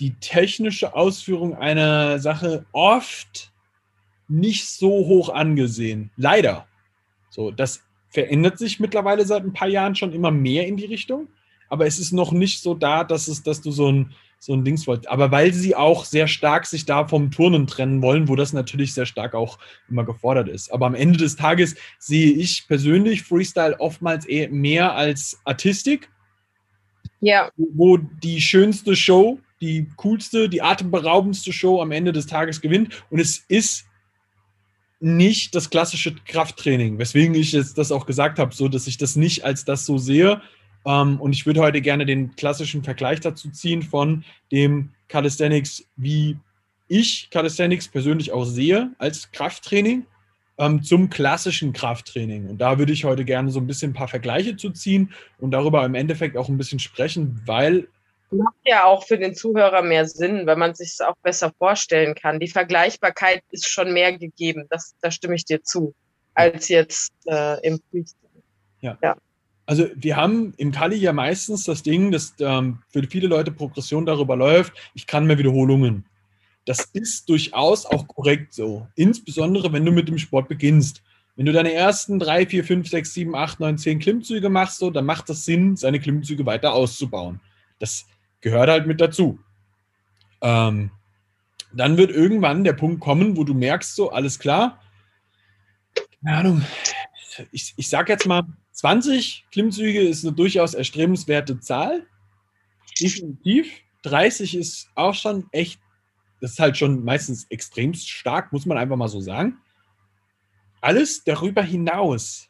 die 0.00 0.14
technische 0.14 0.94
Ausführung 0.94 1.54
einer 1.54 2.18
Sache 2.18 2.66
oft 2.72 3.52
nicht 4.28 4.68
so 4.68 4.88
hoch 4.88 5.28
angesehen. 5.28 6.10
Leider. 6.16 6.66
So, 7.30 7.50
das 7.50 7.82
verändert 8.08 8.58
sich 8.58 8.80
mittlerweile 8.80 9.24
seit 9.24 9.44
ein 9.44 9.52
paar 9.52 9.68
Jahren 9.68 9.94
schon 9.94 10.12
immer 10.12 10.30
mehr 10.30 10.66
in 10.66 10.76
die 10.76 10.86
Richtung, 10.86 11.28
aber 11.68 11.86
es 11.86 11.98
ist 11.98 12.12
noch 12.12 12.32
nicht 12.32 12.60
so 12.60 12.74
da, 12.74 13.04
dass 13.04 13.28
es, 13.28 13.42
dass 13.42 13.62
du 13.62 13.70
so 13.70 13.90
ein 13.90 14.14
so 14.42 14.54
ein 14.54 14.64
Dings 14.64 14.88
wollt. 14.88 15.08
Aber 15.08 15.30
weil 15.30 15.54
sie 15.54 15.76
auch 15.76 16.04
sehr 16.04 16.26
stark 16.26 16.66
sich 16.66 16.84
da 16.84 17.06
vom 17.06 17.30
Turnen 17.30 17.68
trennen 17.68 18.02
wollen, 18.02 18.26
wo 18.26 18.34
das 18.34 18.52
natürlich 18.52 18.92
sehr 18.92 19.06
stark 19.06 19.34
auch 19.34 19.56
immer 19.88 20.04
gefordert 20.04 20.48
ist. 20.48 20.72
Aber 20.72 20.86
am 20.86 20.96
Ende 20.96 21.16
des 21.16 21.36
Tages 21.36 21.76
sehe 22.00 22.32
ich 22.32 22.66
persönlich 22.66 23.22
Freestyle 23.22 23.78
oftmals 23.78 24.26
eher 24.26 24.50
mehr 24.50 24.96
als 24.96 25.40
Artistik. 25.44 26.10
Ja. 27.20 27.52
Wo 27.56 27.98
die 27.98 28.40
schönste 28.40 28.96
Show 28.96 29.38
die 29.62 29.88
coolste, 29.96 30.48
die 30.48 30.60
atemberaubendste 30.60 31.52
Show 31.52 31.80
am 31.80 31.92
Ende 31.92 32.12
des 32.12 32.26
Tages 32.26 32.60
gewinnt. 32.60 33.04
Und 33.10 33.20
es 33.20 33.38
ist 33.48 33.86
nicht 35.00 35.54
das 35.54 35.70
klassische 35.70 36.14
Krafttraining, 36.14 36.98
weswegen 36.98 37.34
ich 37.34 37.52
jetzt 37.52 37.78
das 37.78 37.90
auch 37.90 38.04
gesagt 38.04 38.38
habe, 38.38 38.54
so 38.54 38.68
dass 38.68 38.86
ich 38.86 38.98
das 38.98 39.16
nicht 39.16 39.44
als 39.44 39.64
das 39.64 39.86
so 39.86 39.98
sehe. 39.98 40.42
Ähm, 40.84 41.20
und 41.20 41.32
ich 41.32 41.46
würde 41.46 41.60
heute 41.60 41.80
gerne 41.80 42.04
den 42.04 42.36
klassischen 42.36 42.84
Vergleich 42.84 43.20
dazu 43.20 43.50
ziehen 43.50 43.82
von 43.82 44.24
dem 44.50 44.90
Calisthenics, 45.08 45.84
wie 45.96 46.36
ich 46.88 47.30
Calisthenics 47.30 47.88
persönlich 47.88 48.32
auch 48.32 48.44
sehe 48.44 48.90
als 48.98 49.30
Krafttraining 49.32 50.06
ähm, 50.58 50.82
zum 50.82 51.08
klassischen 51.08 51.72
Krafttraining. 51.72 52.48
Und 52.48 52.58
da 52.58 52.78
würde 52.78 52.92
ich 52.92 53.04
heute 53.04 53.24
gerne 53.24 53.50
so 53.50 53.60
ein 53.60 53.66
bisschen 53.66 53.92
ein 53.92 53.94
paar 53.94 54.08
Vergleiche 54.08 54.56
zu 54.56 54.70
ziehen 54.70 55.12
und 55.38 55.52
darüber 55.52 55.84
im 55.84 55.94
Endeffekt 55.94 56.36
auch 56.36 56.48
ein 56.48 56.58
bisschen 56.58 56.78
sprechen, 56.78 57.40
weil 57.46 57.88
macht 58.32 58.56
ja 58.64 58.84
auch 58.84 59.04
für 59.06 59.18
den 59.18 59.34
Zuhörer 59.34 59.82
mehr 59.82 60.06
Sinn, 60.06 60.46
wenn 60.46 60.58
man 60.58 60.74
sich 60.74 60.90
es 60.90 61.00
auch 61.00 61.16
besser 61.22 61.52
vorstellen 61.58 62.14
kann. 62.14 62.40
Die 62.40 62.48
Vergleichbarkeit 62.48 63.42
ist 63.50 63.68
schon 63.68 63.92
mehr 63.92 64.16
gegeben, 64.16 64.66
das, 64.70 64.94
da 65.00 65.10
stimme 65.10 65.34
ich 65.34 65.44
dir 65.44 65.62
zu, 65.62 65.94
als 66.34 66.68
jetzt 66.68 67.12
äh, 67.26 67.66
im 67.66 67.80
Freestyle. 67.90 68.42
Ja. 68.80 68.98
ja. 69.02 69.16
Also 69.66 69.86
wir 69.94 70.16
haben 70.16 70.54
im 70.56 70.72
Kali 70.72 70.96
ja 70.96 71.12
meistens 71.12 71.64
das 71.64 71.82
Ding, 71.82 72.10
dass 72.10 72.34
ähm, 72.40 72.82
für 72.88 73.02
viele 73.04 73.28
Leute 73.28 73.52
Progression 73.52 74.04
darüber 74.04 74.36
läuft, 74.36 74.72
ich 74.94 75.06
kann 75.06 75.26
mehr 75.26 75.38
Wiederholungen. 75.38 76.04
Das 76.64 76.84
ist 76.92 77.28
durchaus 77.28 77.86
auch 77.86 78.06
korrekt 78.06 78.52
so. 78.54 78.86
Insbesondere, 78.94 79.72
wenn 79.72 79.84
du 79.84 79.92
mit 79.92 80.08
dem 80.08 80.18
Sport 80.18 80.48
beginnst. 80.48 81.02
Wenn 81.34 81.46
du 81.46 81.52
deine 81.52 81.72
ersten 81.72 82.18
drei, 82.18 82.46
vier, 82.46 82.62
fünf, 82.62 82.88
sechs, 82.88 83.14
sieben, 83.14 83.34
acht, 83.34 83.58
neun, 83.58 83.78
zehn 83.78 83.98
Klimmzüge 83.98 84.50
machst, 84.50 84.78
so, 84.78 84.90
dann 84.90 85.06
macht 85.06 85.28
das 85.28 85.44
Sinn, 85.44 85.76
seine 85.76 85.98
Klimmzüge 85.98 86.44
weiter 86.44 86.74
auszubauen. 86.74 87.40
Das 87.78 88.04
gehört 88.42 88.68
halt 88.68 88.86
mit 88.86 89.00
dazu. 89.00 89.38
Ähm, 90.42 90.90
dann 91.72 91.96
wird 91.96 92.10
irgendwann 92.10 92.64
der 92.64 92.74
Punkt 92.74 93.00
kommen, 93.00 93.36
wo 93.36 93.44
du 93.44 93.54
merkst, 93.54 93.94
so, 93.94 94.10
alles 94.10 94.38
klar, 94.38 94.82
keine 96.22 96.36
Ahnung, 96.36 96.64
ich, 97.50 97.72
ich 97.76 97.88
sag 97.88 98.08
jetzt 98.08 98.26
mal, 98.26 98.44
20 98.72 99.46
Klimmzüge 99.50 100.00
ist 100.00 100.24
eine 100.24 100.34
durchaus 100.34 100.74
erstrebenswerte 100.74 101.60
Zahl. 101.60 102.06
Definitiv. 103.00 103.70
30 104.02 104.56
ist 104.56 104.90
auch 104.94 105.14
schon 105.14 105.46
echt, 105.52 105.80
das 106.40 106.52
ist 106.52 106.58
halt 106.58 106.76
schon 106.76 107.04
meistens 107.04 107.46
extremst 107.50 108.08
stark, 108.08 108.52
muss 108.52 108.66
man 108.66 108.78
einfach 108.78 108.96
mal 108.96 109.08
so 109.08 109.20
sagen. 109.20 109.58
Alles 110.80 111.22
darüber 111.24 111.62
hinaus, 111.62 112.48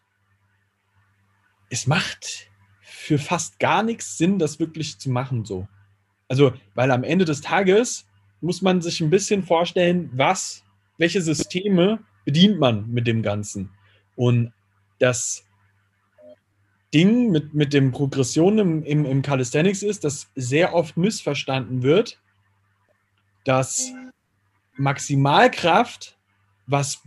es 1.69 1.87
macht 1.87 2.51
für 2.81 3.19
fast 3.19 3.59
gar 3.59 3.83
nichts 3.83 4.17
Sinn, 4.17 4.39
das 4.39 4.59
wirklich 4.59 4.99
zu 4.99 5.11
machen 5.11 5.45
so. 5.45 5.69
Also, 6.33 6.55
weil 6.75 6.91
am 6.91 7.05
Ende 7.05 7.27
des 7.27 7.43
Tages 7.43 8.07
muss 8.41 8.63
man 8.63 8.81
sich 8.81 9.03
ein 9.03 9.11
bisschen 9.11 9.43
vorstellen, 9.43 10.09
was, 10.15 10.65
welche 10.97 11.21
Systeme 11.21 11.99
bedient 12.25 12.59
man 12.59 12.91
mit 12.91 13.07
dem 13.07 13.23
Ganzen. 13.23 13.69
Und 14.17 14.51
das 14.99 15.45
Ding 16.95 17.33
mit, 17.33 17.53
mit 17.53 17.75
dem 17.75 17.93
Progression 17.93 18.59
im, 18.59 18.83
im, 18.83 19.05
im 19.05 19.21
Calisthenics 19.21 19.83
ist, 19.83 20.05
dass 20.05 20.31
sehr 20.35 20.73
oft 20.73 20.97
missverstanden 20.97 21.83
wird, 21.83 22.19
dass 23.45 23.93
Maximalkraft 24.79 26.17
was 26.67 27.03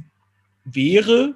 wäre, 0.66 1.34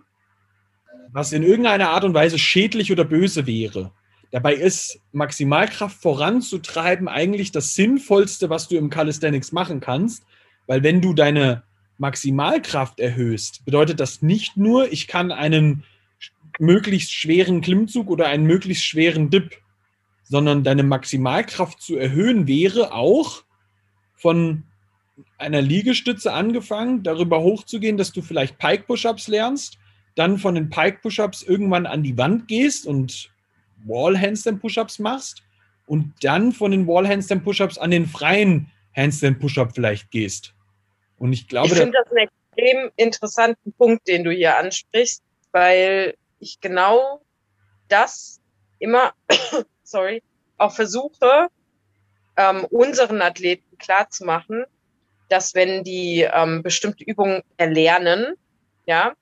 was 1.11 1.33
in 1.33 1.41
irgendeiner 1.41 1.89
Art 1.89 2.03
und 2.03 2.13
Weise 2.13 2.37
schädlich 2.37 2.91
oder 2.91 3.03
böse 3.03 3.47
wäre. 3.47 3.93
Dabei 4.31 4.53
ist 4.53 4.99
Maximalkraft 5.11 6.01
voranzutreiben 6.01 7.07
eigentlich 7.07 7.51
das 7.51 7.73
Sinnvollste, 7.73 8.49
was 8.49 8.67
du 8.67 8.77
im 8.77 8.89
Calisthenics 8.89 9.51
machen 9.51 9.79
kannst, 9.79 10.23
weil 10.67 10.83
wenn 10.83 11.01
du 11.01 11.13
deine 11.13 11.63
Maximalkraft 11.97 12.99
erhöhst, 12.99 13.65
bedeutet 13.65 13.99
das 13.99 14.21
nicht 14.21 14.55
nur, 14.55 14.91
ich 14.91 15.07
kann 15.07 15.31
einen 15.31 15.83
möglichst 16.59 17.11
schweren 17.11 17.61
Klimmzug 17.61 18.09
oder 18.09 18.27
einen 18.27 18.45
möglichst 18.45 18.85
schweren 18.85 19.29
Dip, 19.29 19.57
sondern 20.23 20.63
deine 20.63 20.83
Maximalkraft 20.83 21.81
zu 21.81 21.97
erhöhen 21.97 22.47
wäre 22.47 22.93
auch 22.93 23.43
von 24.15 24.63
einer 25.37 25.61
Liegestütze 25.61 26.33
angefangen, 26.33 27.03
darüber 27.03 27.41
hochzugehen, 27.41 27.97
dass 27.97 28.11
du 28.11 28.21
vielleicht 28.21 28.57
Pike 28.57 28.83
Push-ups 28.83 29.27
lernst, 29.27 29.79
dann 30.15 30.37
von 30.37 30.55
den 30.55 30.69
Pike 30.69 30.99
Push-ups 31.01 31.41
irgendwann 31.41 31.85
an 31.85 32.03
die 32.03 32.17
Wand 32.17 32.47
gehst 32.47 32.85
und 32.85 33.31
Wall 33.85 34.19
Handstand 34.19 34.61
Push-Ups 34.61 34.99
machst 34.99 35.43
und 35.85 36.13
dann 36.21 36.51
von 36.51 36.71
den 36.71 36.87
Wall 36.87 37.07
Handstand 37.07 37.43
Push-Ups 37.43 37.77
an 37.77 37.91
den 37.91 38.05
freien 38.05 38.71
Handstand 38.95 39.39
Push-Up 39.39 39.73
vielleicht 39.73 40.11
gehst. 40.11 40.53
Und 41.17 41.33
ich 41.33 41.47
glaube, 41.47 41.67
ich 41.67 41.73
finde 41.73 41.97
das 42.03 42.11
einen 42.11 42.27
extrem 42.27 42.91
interessanten 42.95 43.73
Punkt, 43.73 44.07
den 44.07 44.23
du 44.23 44.31
hier 44.31 44.57
ansprichst, 44.57 45.23
weil 45.51 46.15
ich 46.39 46.59
genau 46.61 47.21
das 47.87 48.39
immer, 48.79 49.13
sorry, 49.83 50.21
auch 50.57 50.73
versuche, 50.73 51.47
ähm, 52.37 52.65
unseren 52.69 53.21
Athleten 53.21 53.77
klarzumachen, 53.77 54.65
dass 55.27 55.53
wenn 55.53 55.83
die 55.83 56.27
ähm, 56.31 56.63
bestimmte 56.63 57.03
Übungen 57.03 57.41
erlernen, 57.57 58.35
ja, 58.85 59.13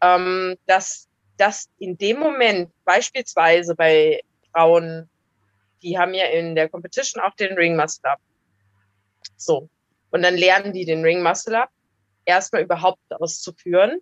ähm, 0.00 0.56
dass, 0.66 1.08
dass 1.42 1.68
in 1.80 1.98
dem 1.98 2.20
Moment 2.20 2.70
beispielsweise 2.84 3.74
bei 3.74 4.22
Frauen, 4.52 5.10
die 5.82 5.98
haben 5.98 6.14
ja 6.14 6.26
in 6.26 6.54
der 6.54 6.68
Competition 6.68 7.20
auch 7.20 7.34
den 7.34 7.54
Ring 7.54 7.74
Muscle 7.74 8.08
Up. 8.08 8.20
So. 9.36 9.68
Und 10.12 10.22
dann 10.22 10.36
lernen 10.36 10.72
die 10.72 10.84
den 10.84 11.02
Ring 11.02 11.20
Muscle 11.20 11.60
Up 11.60 11.70
erstmal 12.24 12.62
überhaupt 12.62 13.00
auszuführen, 13.10 13.98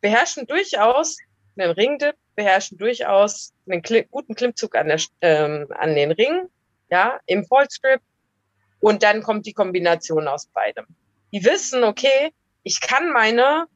beherrschen 0.00 0.46
durchaus 0.46 1.16
einen 1.58 1.72
Ringdip, 1.72 2.14
beherrschen 2.36 2.78
durchaus 2.78 3.52
einen 3.68 3.82
Kli 3.82 4.06
guten 4.08 4.36
Klimmzug 4.36 4.76
an, 4.76 4.86
der, 4.86 5.00
ähm, 5.22 5.66
an 5.70 5.96
den 5.96 6.12
Ring, 6.12 6.48
ja, 6.88 7.18
im 7.26 7.44
Fallscript. 7.46 8.04
Und 8.78 9.02
dann 9.02 9.24
kommt 9.24 9.44
die 9.46 9.54
Kombination 9.54 10.28
aus 10.28 10.46
beidem. 10.46 10.86
Die 11.32 11.44
wissen, 11.44 11.82
okay, 11.82 12.32
ich 12.62 12.80
kann 12.80 13.10
meine 13.10 13.66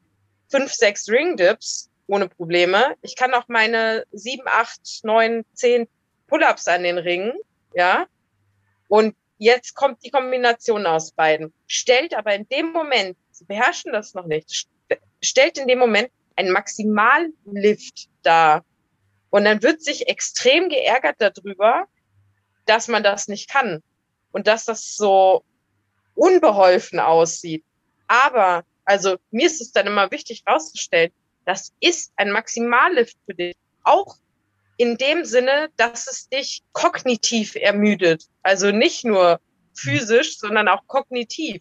fünf, 0.49 0.73
sechs 0.73 1.09
Ringdips 1.09 1.90
ohne 2.11 2.29
Probleme. 2.29 2.97
Ich 3.03 3.15
kann 3.15 3.33
auch 3.35 3.47
meine 3.49 4.05
sieben, 4.11 4.47
acht, 4.47 4.81
neun, 5.05 5.45
zehn 5.55 5.89
Pull-ups 6.27 6.67
an 6.69 6.83
den 6.83 6.99
Ringen, 6.99 7.33
ja. 7.75 8.07
Und 8.89 9.15
jetzt 9.39 9.75
kommt 9.75 10.05
die 10.05 10.11
Kombination 10.11 10.87
aus 10.87 11.13
beiden. 11.13 11.53
Stellt 11.69 12.15
aber 12.15 12.35
in 12.35 12.49
dem 12.49 12.73
Moment, 12.73 13.17
sie 13.31 13.45
beherrschen 13.45 13.93
das 13.93 14.15
noch 14.15 14.27
nicht, 14.27 14.67
stellt 15.23 15.59
in 15.59 15.69
dem 15.69 15.79
Moment 15.79 16.11
ein 16.35 16.51
Maximallift 16.51 18.09
dar. 18.23 18.65
Und 19.31 19.45
dann 19.45 19.63
wird 19.63 19.83
sich 19.83 20.09
extrem 20.09 20.69
geärgert 20.69 21.17
darüber, 21.19 21.87
dass 22.67 22.89
man 22.89 23.05
das 23.05 23.29
nicht 23.29 23.49
kann 23.49 23.83
und 24.33 24.49
dass 24.49 24.65
das 24.65 24.97
so 24.97 25.45
unbeholfen 26.15 26.99
aussieht. 26.99 27.65
Aber, 28.09 28.65
also 28.85 29.17
mir 29.31 29.47
ist 29.47 29.61
es 29.61 29.71
dann 29.71 29.87
immer 29.87 30.11
wichtig 30.11 30.43
herauszustellen, 30.45 31.13
das 31.51 31.73
ist 31.81 32.13
ein 32.15 32.31
Maximallift 32.31 33.17
für 33.27 33.35
dich. 33.35 33.57
Auch 33.83 34.19
in 34.77 34.97
dem 34.97 35.25
Sinne, 35.25 35.69
dass 35.77 36.07
es 36.07 36.29
dich 36.29 36.63
kognitiv 36.73 37.57
ermüdet. 37.57 38.27
Also 38.45 38.71
nicht 38.71 39.05
nur 39.05 39.41
physisch, 39.75 40.39
sondern 40.39 40.69
auch 40.69 40.87
kognitiv. 40.87 41.61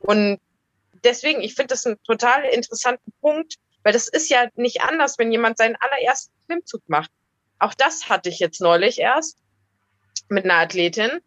Und 0.00 0.40
deswegen, 1.04 1.40
ich 1.40 1.54
finde 1.54 1.68
das 1.68 1.86
einen 1.86 2.02
total 2.02 2.44
interessanten 2.44 3.12
Punkt, 3.22 3.54
weil 3.82 3.94
das 3.94 4.08
ist 4.08 4.28
ja 4.28 4.46
nicht 4.56 4.82
anders, 4.82 5.18
wenn 5.18 5.32
jemand 5.32 5.56
seinen 5.56 5.76
allerersten 5.76 6.34
Klimmzug 6.46 6.82
macht. 6.86 7.10
Auch 7.58 7.72
das 7.72 8.10
hatte 8.10 8.28
ich 8.28 8.40
jetzt 8.40 8.60
neulich 8.60 8.98
erst 8.98 9.38
mit 10.28 10.44
einer 10.44 10.58
Athletin, 10.58 11.20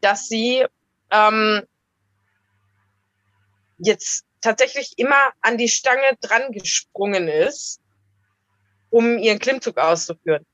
dass 0.00 0.28
sie 0.28 0.64
ähm, 1.10 1.62
jetzt 3.78 4.26
tatsächlich 4.42 4.98
immer 4.98 5.32
an 5.40 5.56
die 5.56 5.68
Stange 5.68 6.16
dran 6.20 6.52
gesprungen 6.52 7.28
ist, 7.28 7.80
um 8.90 9.18
ihren 9.18 9.38
Klimmzug 9.38 9.78
auszuführen. 9.78 10.44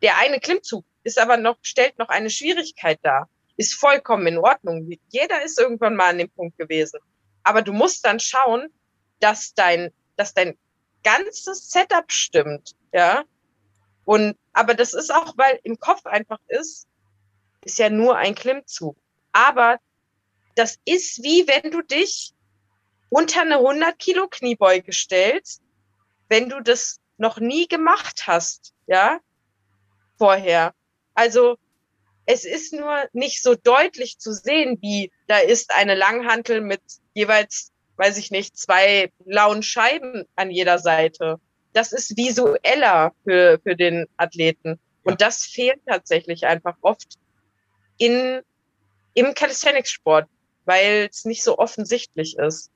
Der 0.00 0.16
eine 0.18 0.40
Klimmzug 0.40 0.84
ist 1.04 1.18
aber 1.18 1.36
noch, 1.36 1.58
stellt 1.62 1.98
noch 1.98 2.08
eine 2.08 2.30
Schwierigkeit 2.30 2.98
dar. 3.02 3.28
Ist 3.56 3.74
vollkommen 3.74 4.26
in 4.26 4.38
Ordnung. 4.38 4.90
Jeder 5.10 5.44
ist 5.44 5.58
irgendwann 5.58 5.94
mal 5.94 6.10
an 6.10 6.18
dem 6.18 6.30
Punkt 6.30 6.56
gewesen. 6.56 7.00
Aber 7.42 7.60
du 7.60 7.72
musst 7.72 8.06
dann 8.06 8.18
schauen, 8.18 8.68
dass 9.20 9.52
dein 9.52 9.92
dass 10.16 10.34
dein 10.34 10.56
ganzes 11.02 11.70
Setup 11.70 12.10
stimmt, 12.12 12.74
ja. 12.92 13.24
Und, 14.04 14.36
aber 14.52 14.74
das 14.74 14.94
ist 14.94 15.12
auch, 15.12 15.36
weil 15.36 15.60
im 15.62 15.78
Kopf 15.78 16.06
einfach 16.06 16.38
ist, 16.48 16.86
ist 17.64 17.78
ja 17.78 17.88
nur 17.90 18.16
ein 18.16 18.34
Klimmzug. 18.34 18.96
Aber 19.32 19.78
das 20.54 20.78
ist 20.84 21.22
wie 21.22 21.46
wenn 21.46 21.70
du 21.70 21.82
dich 21.82 22.34
unter 23.12 23.42
eine 23.42 23.56
100 23.56 23.98
Kilo 23.98 24.26
Kniebeuge 24.28 24.92
stellst, 24.92 25.60
wenn 26.28 26.48
du 26.48 26.60
das 26.60 26.98
noch 27.18 27.38
nie 27.38 27.68
gemacht 27.68 28.26
hast, 28.26 28.72
ja, 28.86 29.20
vorher. 30.16 30.74
Also, 31.14 31.56
es 32.24 32.44
ist 32.44 32.72
nur 32.72 33.04
nicht 33.12 33.42
so 33.42 33.54
deutlich 33.54 34.18
zu 34.18 34.32
sehen, 34.32 34.78
wie 34.80 35.12
da 35.26 35.38
ist 35.38 35.74
eine 35.74 35.94
Langhantel 35.94 36.60
mit 36.60 36.80
jeweils 37.12 37.72
weiß 37.96 38.16
ich 38.16 38.30
nicht, 38.30 38.56
zwei 38.56 39.12
blauen 39.20 39.62
Scheiben 39.62 40.24
an 40.34 40.50
jeder 40.50 40.78
Seite. 40.78 41.38
Das 41.72 41.92
ist 41.92 42.16
visueller 42.16 43.12
für, 43.24 43.60
für 43.62 43.76
den 43.76 44.06
Athleten. 44.16 44.80
Und 45.04 45.20
ja. 45.20 45.26
das 45.28 45.44
fehlt 45.44 45.80
tatsächlich 45.86 46.46
einfach 46.46 46.76
oft 46.80 47.18
in, 47.98 48.40
im 49.14 49.34
Calisthenics-Sport, 49.34 50.26
weil 50.64 51.08
es 51.10 51.24
nicht 51.24 51.42
so 51.42 51.58
offensichtlich 51.58 52.38
ist. 52.38 52.70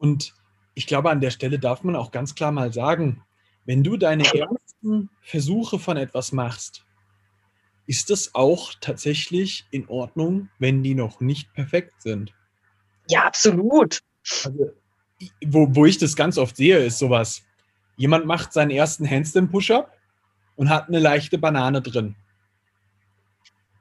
Und 0.00 0.34
ich 0.74 0.86
glaube, 0.86 1.10
an 1.10 1.20
der 1.20 1.30
Stelle 1.30 1.58
darf 1.58 1.84
man 1.84 1.94
auch 1.94 2.10
ganz 2.10 2.34
klar 2.34 2.50
mal 2.50 2.72
sagen, 2.72 3.22
wenn 3.66 3.84
du 3.84 3.96
deine 3.96 4.24
ersten 4.24 5.10
Versuche 5.20 5.78
von 5.78 5.96
etwas 5.96 6.32
machst, 6.32 6.84
ist 7.86 8.10
es 8.10 8.34
auch 8.34 8.72
tatsächlich 8.80 9.66
in 9.70 9.86
Ordnung, 9.88 10.48
wenn 10.58 10.82
die 10.82 10.94
noch 10.94 11.20
nicht 11.20 11.52
perfekt 11.52 12.00
sind. 12.02 12.32
Ja, 13.08 13.24
absolut. 13.24 14.00
Also, 14.44 14.72
wo, 15.44 15.74
wo 15.74 15.84
ich 15.84 15.98
das 15.98 16.16
ganz 16.16 16.38
oft 16.38 16.56
sehe, 16.56 16.78
ist 16.78 16.98
sowas. 16.98 17.42
Jemand 17.96 18.24
macht 18.24 18.54
seinen 18.54 18.70
ersten 18.70 19.08
Handstand-Push-Up 19.08 19.94
und 20.56 20.70
hat 20.70 20.88
eine 20.88 20.98
leichte 20.98 21.36
Banane 21.36 21.82
drin. 21.82 22.16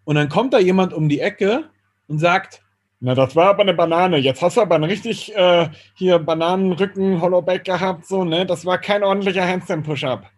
Und 0.04 0.16
dann 0.16 0.28
kommt 0.28 0.54
da 0.54 0.60
jemand 0.60 0.92
um 0.92 1.08
die 1.08 1.22
Ecke 1.22 1.70
und 2.08 2.20
sagt, 2.20 2.62
na, 3.02 3.16
das 3.16 3.36
war 3.36 3.50
aber 3.50 3.62
eine 3.62 3.74
Banane. 3.74 4.18
Jetzt 4.18 4.42
hast 4.42 4.58
du 4.58 4.62
aber 4.62 4.76
einen 4.76 4.84
richtig 4.84 5.36
äh, 5.36 5.70
hier 5.96 6.20
Bananenrücken, 6.20 7.22
Hollowback 7.22 7.64
gehabt, 7.64 8.06
so, 8.06 8.26
ne? 8.26 8.46
Das 8.46 8.66
war 8.66 8.78
kein 8.78 9.04
ordentlicher 9.04 9.48
Handstand-Push-Up. 9.48 10.30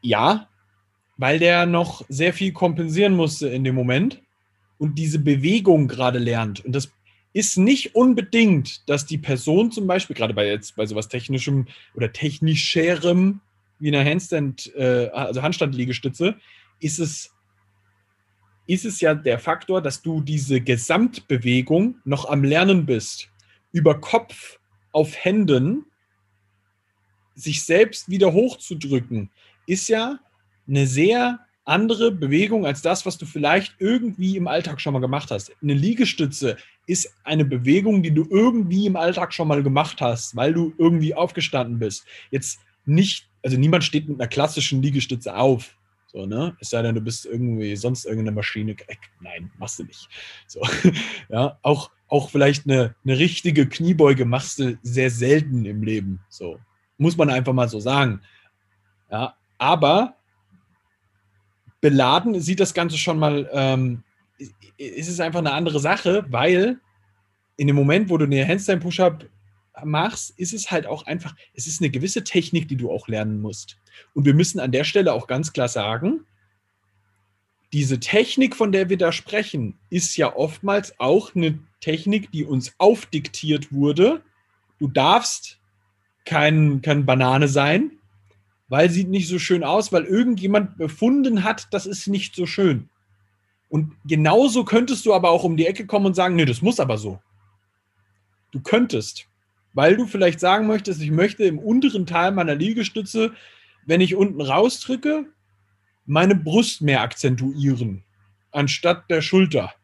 Ja, 0.00 0.48
weil 1.18 1.38
der 1.38 1.66
noch 1.66 2.02
sehr 2.08 2.32
viel 2.32 2.52
kompensieren 2.52 3.14
musste 3.14 3.48
in 3.48 3.64
dem 3.64 3.74
Moment 3.74 4.22
und 4.78 4.96
diese 4.96 5.18
Bewegung 5.18 5.88
gerade 5.88 6.18
lernt. 6.18 6.64
Und 6.64 6.72
das 6.72 6.90
ist 7.32 7.58
nicht 7.58 7.94
unbedingt, 7.94 8.88
dass 8.88 9.04
die 9.04 9.18
Person 9.18 9.70
zum 9.70 9.86
Beispiel, 9.86 10.16
gerade 10.16 10.32
bei 10.32 10.46
jetzt 10.46 10.76
bei 10.76 10.86
sowas 10.86 11.08
technischem 11.08 11.66
oder 11.94 12.12
technischerem 12.12 13.40
wie 13.78 13.94
einer 13.94 14.08
Handstand, 14.08 14.74
äh, 14.74 15.08
also 15.12 15.42
Handstandliegestütze, 15.42 16.36
ist 16.80 16.98
es, 16.98 17.34
ist 18.66 18.84
es 18.84 19.00
ja 19.00 19.14
der 19.14 19.38
Faktor, 19.38 19.80
dass 19.80 20.02
du 20.02 20.20
diese 20.20 20.60
Gesamtbewegung 20.60 21.96
noch 22.04 22.28
am 22.28 22.44
Lernen 22.44 22.86
bist. 22.86 23.28
Über 23.72 24.00
Kopf 24.00 24.58
auf 24.92 25.14
Händen 25.16 25.84
sich 27.34 27.64
selbst 27.64 28.08
wieder 28.08 28.32
hochzudrücken, 28.32 29.30
ist 29.66 29.88
ja 29.88 30.18
eine 30.66 30.86
sehr 30.86 31.40
andere 31.64 32.12
Bewegung 32.12 32.64
als 32.64 32.80
das, 32.80 33.04
was 33.04 33.18
du 33.18 33.26
vielleicht 33.26 33.74
irgendwie 33.78 34.36
im 34.36 34.46
Alltag 34.48 34.80
schon 34.80 34.92
mal 34.92 35.00
gemacht 35.00 35.30
hast. 35.30 35.52
Eine 35.60 35.74
Liegestütze 35.74 36.56
ist 36.86 37.12
eine 37.24 37.44
Bewegung, 37.44 38.02
die 38.02 38.12
du 38.12 38.26
irgendwie 38.30 38.86
im 38.86 38.96
Alltag 38.96 39.34
schon 39.34 39.48
mal 39.48 39.62
gemacht 39.62 40.00
hast, 40.00 40.36
weil 40.36 40.54
du 40.54 40.72
irgendwie 40.78 41.14
aufgestanden 41.14 41.78
bist. 41.78 42.06
Jetzt 42.30 42.60
nicht, 42.84 43.28
also 43.42 43.58
niemand 43.58 43.84
steht 43.84 44.08
mit 44.08 44.20
einer 44.20 44.28
klassischen 44.28 44.80
Liegestütze 44.80 45.36
auf. 45.36 45.76
So, 46.16 46.24
ne? 46.24 46.56
Es 46.60 46.70
sei 46.70 46.80
denn, 46.80 46.94
du 46.94 47.02
bist 47.02 47.26
irgendwie 47.26 47.76
sonst 47.76 48.06
irgendeine 48.06 48.34
Maschine. 48.34 48.74
Nein, 49.20 49.50
machst 49.58 49.78
du 49.78 49.84
nicht. 49.84 50.08
So, 50.46 50.62
ja, 51.28 51.58
auch, 51.60 51.90
auch 52.08 52.30
vielleicht 52.30 52.64
eine, 52.64 52.94
eine 53.04 53.18
richtige 53.18 53.68
Kniebeuge 53.68 54.24
machst 54.24 54.58
du 54.58 54.78
sehr 54.82 55.10
selten 55.10 55.66
im 55.66 55.82
Leben. 55.82 56.20
So, 56.30 56.58
muss 56.96 57.18
man 57.18 57.28
einfach 57.28 57.52
mal 57.52 57.68
so 57.68 57.80
sagen. 57.80 58.22
Ja, 59.10 59.36
aber 59.58 60.16
beladen 61.82 62.40
sieht 62.40 62.60
das 62.60 62.72
Ganze 62.72 62.96
schon 62.96 63.18
mal 63.18 63.50
ähm, 63.52 64.02
ist 64.78 65.10
es 65.10 65.20
einfach 65.20 65.40
eine 65.40 65.52
andere 65.52 65.80
Sache, 65.80 66.24
weil 66.30 66.80
in 67.58 67.66
dem 67.66 67.76
Moment, 67.76 68.08
wo 68.08 68.16
du 68.16 68.24
eine 68.24 68.48
Handstand 68.48 68.82
Push-Up 68.82 69.26
machst, 69.84 70.38
ist 70.38 70.52
es 70.52 70.70
halt 70.70 70.86
auch 70.86 71.06
einfach, 71.06 71.34
es 71.54 71.66
ist 71.66 71.80
eine 71.80 71.90
gewisse 71.90 72.24
Technik, 72.24 72.68
die 72.68 72.76
du 72.76 72.90
auch 72.90 73.08
lernen 73.08 73.40
musst. 73.40 73.76
Und 74.14 74.24
wir 74.24 74.34
müssen 74.34 74.60
an 74.60 74.72
der 74.72 74.84
Stelle 74.84 75.12
auch 75.12 75.26
ganz 75.26 75.52
klar 75.52 75.68
sagen, 75.68 76.26
diese 77.72 78.00
Technik, 78.00 78.56
von 78.56 78.72
der 78.72 78.88
wir 78.88 78.96
da 78.96 79.12
sprechen, 79.12 79.78
ist 79.90 80.16
ja 80.16 80.34
oftmals 80.34 80.98
auch 80.98 81.34
eine 81.34 81.58
Technik, 81.80 82.30
die 82.30 82.44
uns 82.44 82.74
aufdiktiert 82.78 83.72
wurde. 83.72 84.22
Du 84.78 84.88
darfst 84.88 85.58
kein, 86.24 86.80
kein 86.80 87.04
Banane 87.04 87.48
sein, 87.48 87.92
weil 88.68 88.90
sieht 88.90 89.08
nicht 89.08 89.28
so 89.28 89.38
schön 89.38 89.64
aus, 89.64 89.92
weil 89.92 90.04
irgendjemand 90.04 90.78
befunden 90.78 91.44
hat, 91.44 91.68
das 91.72 91.86
ist 91.86 92.06
nicht 92.06 92.34
so 92.34 92.46
schön. 92.46 92.88
Und 93.68 93.92
genauso 94.04 94.64
könntest 94.64 95.06
du 95.06 95.14
aber 95.14 95.30
auch 95.30 95.44
um 95.44 95.56
die 95.56 95.66
Ecke 95.66 95.86
kommen 95.86 96.06
und 96.06 96.14
sagen, 96.14 96.36
nee, 96.36 96.44
das 96.44 96.62
muss 96.62 96.80
aber 96.80 96.98
so. 96.98 97.20
Du 98.52 98.60
könntest, 98.60 99.28
weil 99.76 99.94
du 99.96 100.06
vielleicht 100.06 100.40
sagen 100.40 100.66
möchtest, 100.66 101.02
ich 101.02 101.10
möchte 101.10 101.44
im 101.44 101.58
unteren 101.58 102.06
Teil 102.06 102.32
meiner 102.32 102.54
Liegestütze, 102.54 103.32
wenn 103.84 104.00
ich 104.00 104.14
unten 104.14 104.40
rausdrücke, 104.40 105.26
meine 106.06 106.34
Brust 106.34 106.80
mehr 106.80 107.02
akzentuieren, 107.02 108.02
anstatt 108.52 109.10
der 109.10 109.20
Schulter. 109.20 109.74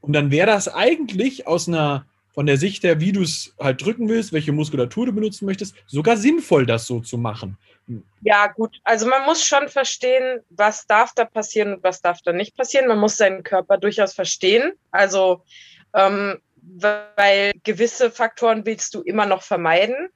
Und 0.00 0.12
dann 0.12 0.30
wäre 0.30 0.46
das 0.46 0.72
eigentlich 0.72 1.48
aus 1.48 1.66
einer 1.66 2.06
von 2.32 2.46
der 2.46 2.58
Sicht 2.58 2.84
her, 2.84 3.00
wie 3.00 3.10
du 3.10 3.22
es 3.22 3.56
halt 3.58 3.84
drücken 3.84 4.08
willst, 4.08 4.32
welche 4.32 4.52
Muskulatur 4.52 5.06
du 5.06 5.12
benutzen 5.12 5.46
möchtest, 5.46 5.74
sogar 5.86 6.16
sinnvoll, 6.16 6.64
das 6.64 6.86
so 6.86 7.00
zu 7.00 7.18
machen. 7.18 7.58
Ja, 8.20 8.46
gut. 8.46 8.78
Also 8.84 9.08
man 9.08 9.24
muss 9.24 9.44
schon 9.44 9.68
verstehen, 9.68 10.42
was 10.50 10.86
darf 10.86 11.12
da 11.14 11.24
passieren 11.24 11.74
und 11.74 11.82
was 11.82 12.02
darf 12.02 12.22
da 12.22 12.32
nicht 12.32 12.56
passieren. 12.56 12.86
Man 12.86 13.00
muss 13.00 13.16
seinen 13.16 13.42
Körper 13.42 13.78
durchaus 13.78 14.12
verstehen. 14.12 14.74
Also, 14.92 15.42
ähm, 15.94 16.38
weil 16.74 17.52
gewisse 17.62 18.10
Faktoren 18.10 18.66
willst 18.66 18.94
du 18.94 19.02
immer 19.02 19.26
noch 19.26 19.42
vermeiden. 19.42 20.08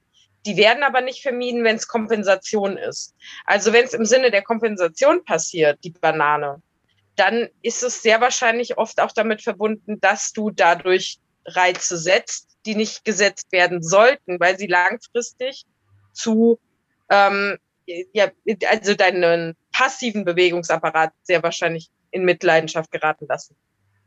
Die 0.45 0.57
werden 0.57 0.83
aber 0.83 1.01
nicht 1.01 1.21
vermieden, 1.21 1.63
wenn 1.63 1.75
es 1.75 1.87
Kompensation 1.87 2.77
ist. 2.77 3.15
Also 3.45 3.73
wenn 3.73 3.85
es 3.85 3.93
im 3.93 4.05
Sinne 4.05 4.31
der 4.31 4.41
Kompensation 4.41 5.23
passiert, 5.23 5.79
die 5.83 5.91
Banane, 5.91 6.61
dann 7.15 7.47
ist 7.61 7.83
es 7.83 8.01
sehr 8.01 8.21
wahrscheinlich 8.21 8.77
oft 8.77 8.99
auch 8.99 9.11
damit 9.11 9.41
verbunden, 9.41 9.99
dass 10.01 10.33
du 10.33 10.49
dadurch 10.49 11.19
Reize 11.45 11.97
setzt, 11.97 12.57
die 12.65 12.75
nicht 12.75 13.05
gesetzt 13.05 13.51
werden 13.51 13.81
sollten, 13.81 14.39
weil 14.39 14.57
sie 14.57 14.67
langfristig 14.67 15.65
zu, 16.13 16.59
ähm, 17.09 17.57
ja, 17.85 18.31
also 18.67 18.95
deinen 18.95 19.55
passiven 19.71 20.25
Bewegungsapparat 20.25 21.13
sehr 21.23 21.43
wahrscheinlich 21.43 21.89
in 22.11 22.23
Mitleidenschaft 22.23 22.91
geraten 22.91 23.25
lassen. 23.27 23.55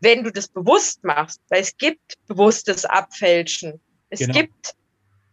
Wenn 0.01 0.25
du 0.25 0.31
das 0.31 0.49
bewusst 0.49 1.03
machst, 1.05 1.41
weil 1.49 1.63
es 1.63 1.77
gibt 1.77 2.19
bewusstes 2.27 2.85
Abfälschen, 2.85 3.81
es 4.11 4.21
genau. 4.21 4.35
gibt 4.35 4.75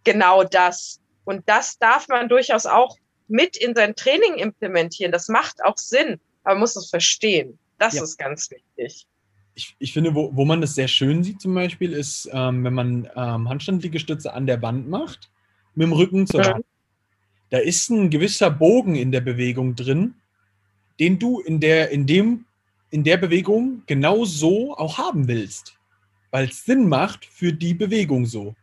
genau 0.03 0.43
das. 0.43 0.99
Und 1.25 1.47
das 1.47 1.77
darf 1.77 2.07
man 2.07 2.29
durchaus 2.29 2.65
auch 2.65 2.97
mit 3.27 3.57
in 3.57 3.75
sein 3.75 3.95
Training 3.95 4.35
implementieren. 4.35 5.11
Das 5.11 5.27
macht 5.27 5.63
auch 5.63 5.77
Sinn, 5.77 6.19
aber 6.43 6.55
man 6.55 6.61
muss 6.61 6.75
es 6.75 6.89
verstehen. 6.89 7.57
Das 7.77 7.95
ja. 7.95 8.03
ist 8.03 8.17
ganz 8.17 8.49
wichtig. 8.51 9.07
Ich, 9.55 9.75
ich 9.79 9.93
finde, 9.93 10.15
wo, 10.15 10.35
wo 10.35 10.45
man 10.45 10.61
das 10.61 10.75
sehr 10.75 10.87
schön 10.87 11.23
sieht 11.23 11.41
zum 11.41 11.53
Beispiel, 11.53 11.93
ist, 11.93 12.29
ähm, 12.31 12.63
wenn 12.63 12.73
man 12.73 13.09
ähm, 13.15 13.49
Handstandliegestütze 13.49 14.33
an 14.33 14.45
der 14.45 14.61
Wand 14.61 14.87
macht, 14.87 15.29
mit 15.75 15.87
dem 15.87 15.93
Rücken 15.93 16.27
zur 16.27 16.45
Wand. 16.45 16.65
Da 17.49 17.57
ist 17.57 17.89
ein 17.89 18.09
gewisser 18.09 18.49
Bogen 18.49 18.95
in 18.95 19.11
der 19.11 19.21
Bewegung 19.21 19.75
drin, 19.75 20.15
den 20.99 21.19
du 21.19 21.39
in 21.41 21.59
der, 21.59 21.89
in 21.89 22.05
dem, 22.05 22.45
in 22.91 23.03
der 23.03 23.17
Bewegung 23.17 23.83
genau 23.87 24.25
so 24.25 24.75
auch 24.77 24.97
haben 24.97 25.27
willst. 25.27 25.75
Weil 26.29 26.49
es 26.49 26.65
Sinn 26.65 26.87
macht 26.87 27.25
für 27.25 27.51
die 27.51 27.73
Bewegung 27.73 28.25
so. 28.25 28.55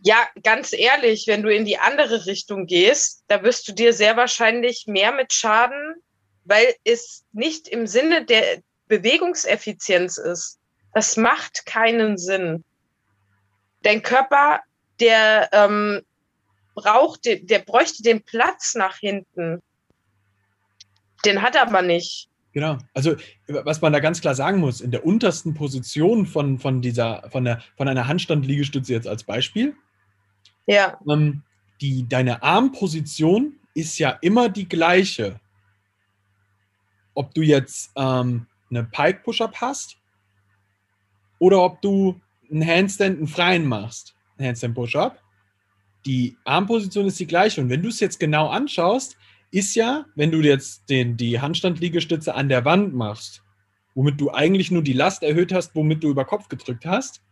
Ja, 0.00 0.28
ganz 0.42 0.72
ehrlich, 0.72 1.26
wenn 1.26 1.42
du 1.42 1.52
in 1.52 1.64
die 1.64 1.78
andere 1.78 2.26
Richtung 2.26 2.66
gehst, 2.66 3.24
da 3.28 3.42
wirst 3.42 3.66
du 3.66 3.72
dir 3.72 3.92
sehr 3.92 4.16
wahrscheinlich 4.16 4.86
mehr 4.86 5.10
mit 5.10 5.32
Schaden, 5.32 5.96
weil 6.44 6.74
es 6.84 7.24
nicht 7.32 7.66
im 7.68 7.86
Sinne 7.86 8.24
der 8.24 8.62
Bewegungseffizienz 8.88 10.18
ist. 10.18 10.58
Das 10.94 11.16
macht 11.16 11.66
keinen 11.66 12.18
Sinn. 12.18 12.62
Dein 13.82 14.02
Körper, 14.02 14.60
der 15.00 15.48
ähm, 15.52 16.02
braucht, 16.74 17.24
der 17.24 17.58
bräuchte 17.58 18.02
den 18.02 18.22
Platz 18.22 18.74
nach 18.74 18.98
hinten. 18.98 19.62
Den 21.24 21.42
hat 21.42 21.56
er 21.56 21.62
aber 21.62 21.82
nicht. 21.82 22.28
Genau. 22.56 22.78
Also, 22.94 23.16
was 23.48 23.82
man 23.82 23.92
da 23.92 24.00
ganz 24.00 24.22
klar 24.22 24.34
sagen 24.34 24.60
muss, 24.60 24.80
in 24.80 24.90
der 24.90 25.04
untersten 25.04 25.52
Position 25.52 26.24
von, 26.24 26.58
von 26.58 26.80
dieser, 26.80 27.28
von 27.30 27.44
der, 27.44 27.60
von 27.76 27.86
einer 27.86 28.08
Handstand-Liegestütze 28.08 28.94
jetzt 28.94 29.06
als 29.06 29.24
Beispiel, 29.24 29.76
ja. 30.66 30.98
Ähm, 31.06 31.42
die, 31.82 32.08
deine 32.08 32.42
Armposition 32.42 33.56
ist 33.74 33.98
ja 33.98 34.16
immer 34.22 34.48
die 34.48 34.66
gleiche. 34.66 35.38
Ob 37.12 37.34
du 37.34 37.42
jetzt 37.42 37.90
ähm, 37.94 38.46
eine 38.70 38.84
Pike 38.84 39.20
Push-Up 39.22 39.60
hast 39.60 39.98
oder 41.38 41.62
ob 41.62 41.82
du 41.82 42.18
einen 42.50 42.66
Handstand, 42.66 43.18
einen 43.18 43.28
freien 43.28 43.66
machst, 43.66 44.16
einen 44.38 44.48
Handstand 44.48 44.74
Push-Up. 44.74 45.22
Die 46.06 46.38
Armposition 46.46 47.04
ist 47.04 47.20
die 47.20 47.26
gleiche. 47.26 47.60
Und 47.60 47.68
wenn 47.68 47.82
du 47.82 47.90
es 47.90 48.00
jetzt 48.00 48.18
genau 48.18 48.48
anschaust, 48.48 49.18
ist 49.50 49.74
ja, 49.74 50.06
wenn 50.14 50.30
du 50.30 50.40
jetzt 50.40 50.88
den, 50.88 51.16
die 51.16 51.40
Handstand-Liegestütze 51.40 52.34
an 52.34 52.48
der 52.48 52.64
Wand 52.64 52.94
machst, 52.94 53.42
womit 53.94 54.20
du 54.20 54.30
eigentlich 54.30 54.70
nur 54.70 54.82
die 54.82 54.92
Last 54.92 55.22
erhöht 55.22 55.52
hast, 55.52 55.74
womit 55.74 56.04
du 56.04 56.10
über 56.10 56.24
Kopf 56.24 56.48
gedrückt 56.48 56.84
hast, 56.84 57.22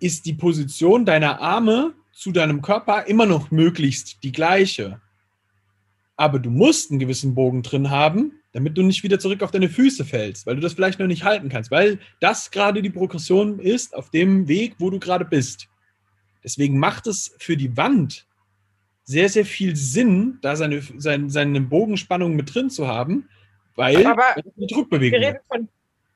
ist 0.00 0.26
die 0.26 0.34
Position 0.34 1.04
deiner 1.04 1.40
Arme 1.40 1.94
zu 2.12 2.32
deinem 2.32 2.62
Körper 2.62 3.06
immer 3.06 3.26
noch 3.26 3.50
möglichst 3.50 4.22
die 4.22 4.32
gleiche. 4.32 5.00
Aber 6.16 6.38
du 6.38 6.50
musst 6.50 6.90
einen 6.90 7.00
gewissen 7.00 7.34
Bogen 7.34 7.62
drin 7.62 7.90
haben, 7.90 8.32
damit 8.52 8.78
du 8.78 8.82
nicht 8.82 9.02
wieder 9.02 9.18
zurück 9.18 9.42
auf 9.42 9.50
deine 9.50 9.68
Füße 9.68 10.04
fällst, 10.04 10.46
weil 10.46 10.54
du 10.54 10.60
das 10.60 10.74
vielleicht 10.74 11.00
noch 11.00 11.08
nicht 11.08 11.24
halten 11.24 11.48
kannst, 11.48 11.70
weil 11.70 11.98
das 12.20 12.50
gerade 12.50 12.82
die 12.82 12.90
Progression 12.90 13.58
ist 13.58 13.96
auf 13.96 14.10
dem 14.10 14.46
Weg, 14.46 14.76
wo 14.78 14.90
du 14.90 15.00
gerade 15.00 15.24
bist. 15.24 15.68
Deswegen 16.44 16.78
macht 16.78 17.06
es 17.06 17.34
für 17.38 17.56
die 17.56 17.76
Wand 17.76 18.26
sehr, 19.04 19.28
sehr 19.28 19.44
viel 19.44 19.76
Sinn, 19.76 20.38
da 20.42 20.56
seine, 20.56 20.82
seine, 20.96 21.30
seine 21.30 21.60
Bogenspannung 21.60 22.34
mit 22.34 22.54
drin 22.54 22.70
zu 22.70 22.88
haben, 22.88 23.28
weil 23.76 24.06
aber 24.06 24.34
die 24.56 24.66
Druckbewegung. 24.66 25.20
Wir 25.20 25.28
reden 25.28 25.40
von, 25.48 25.68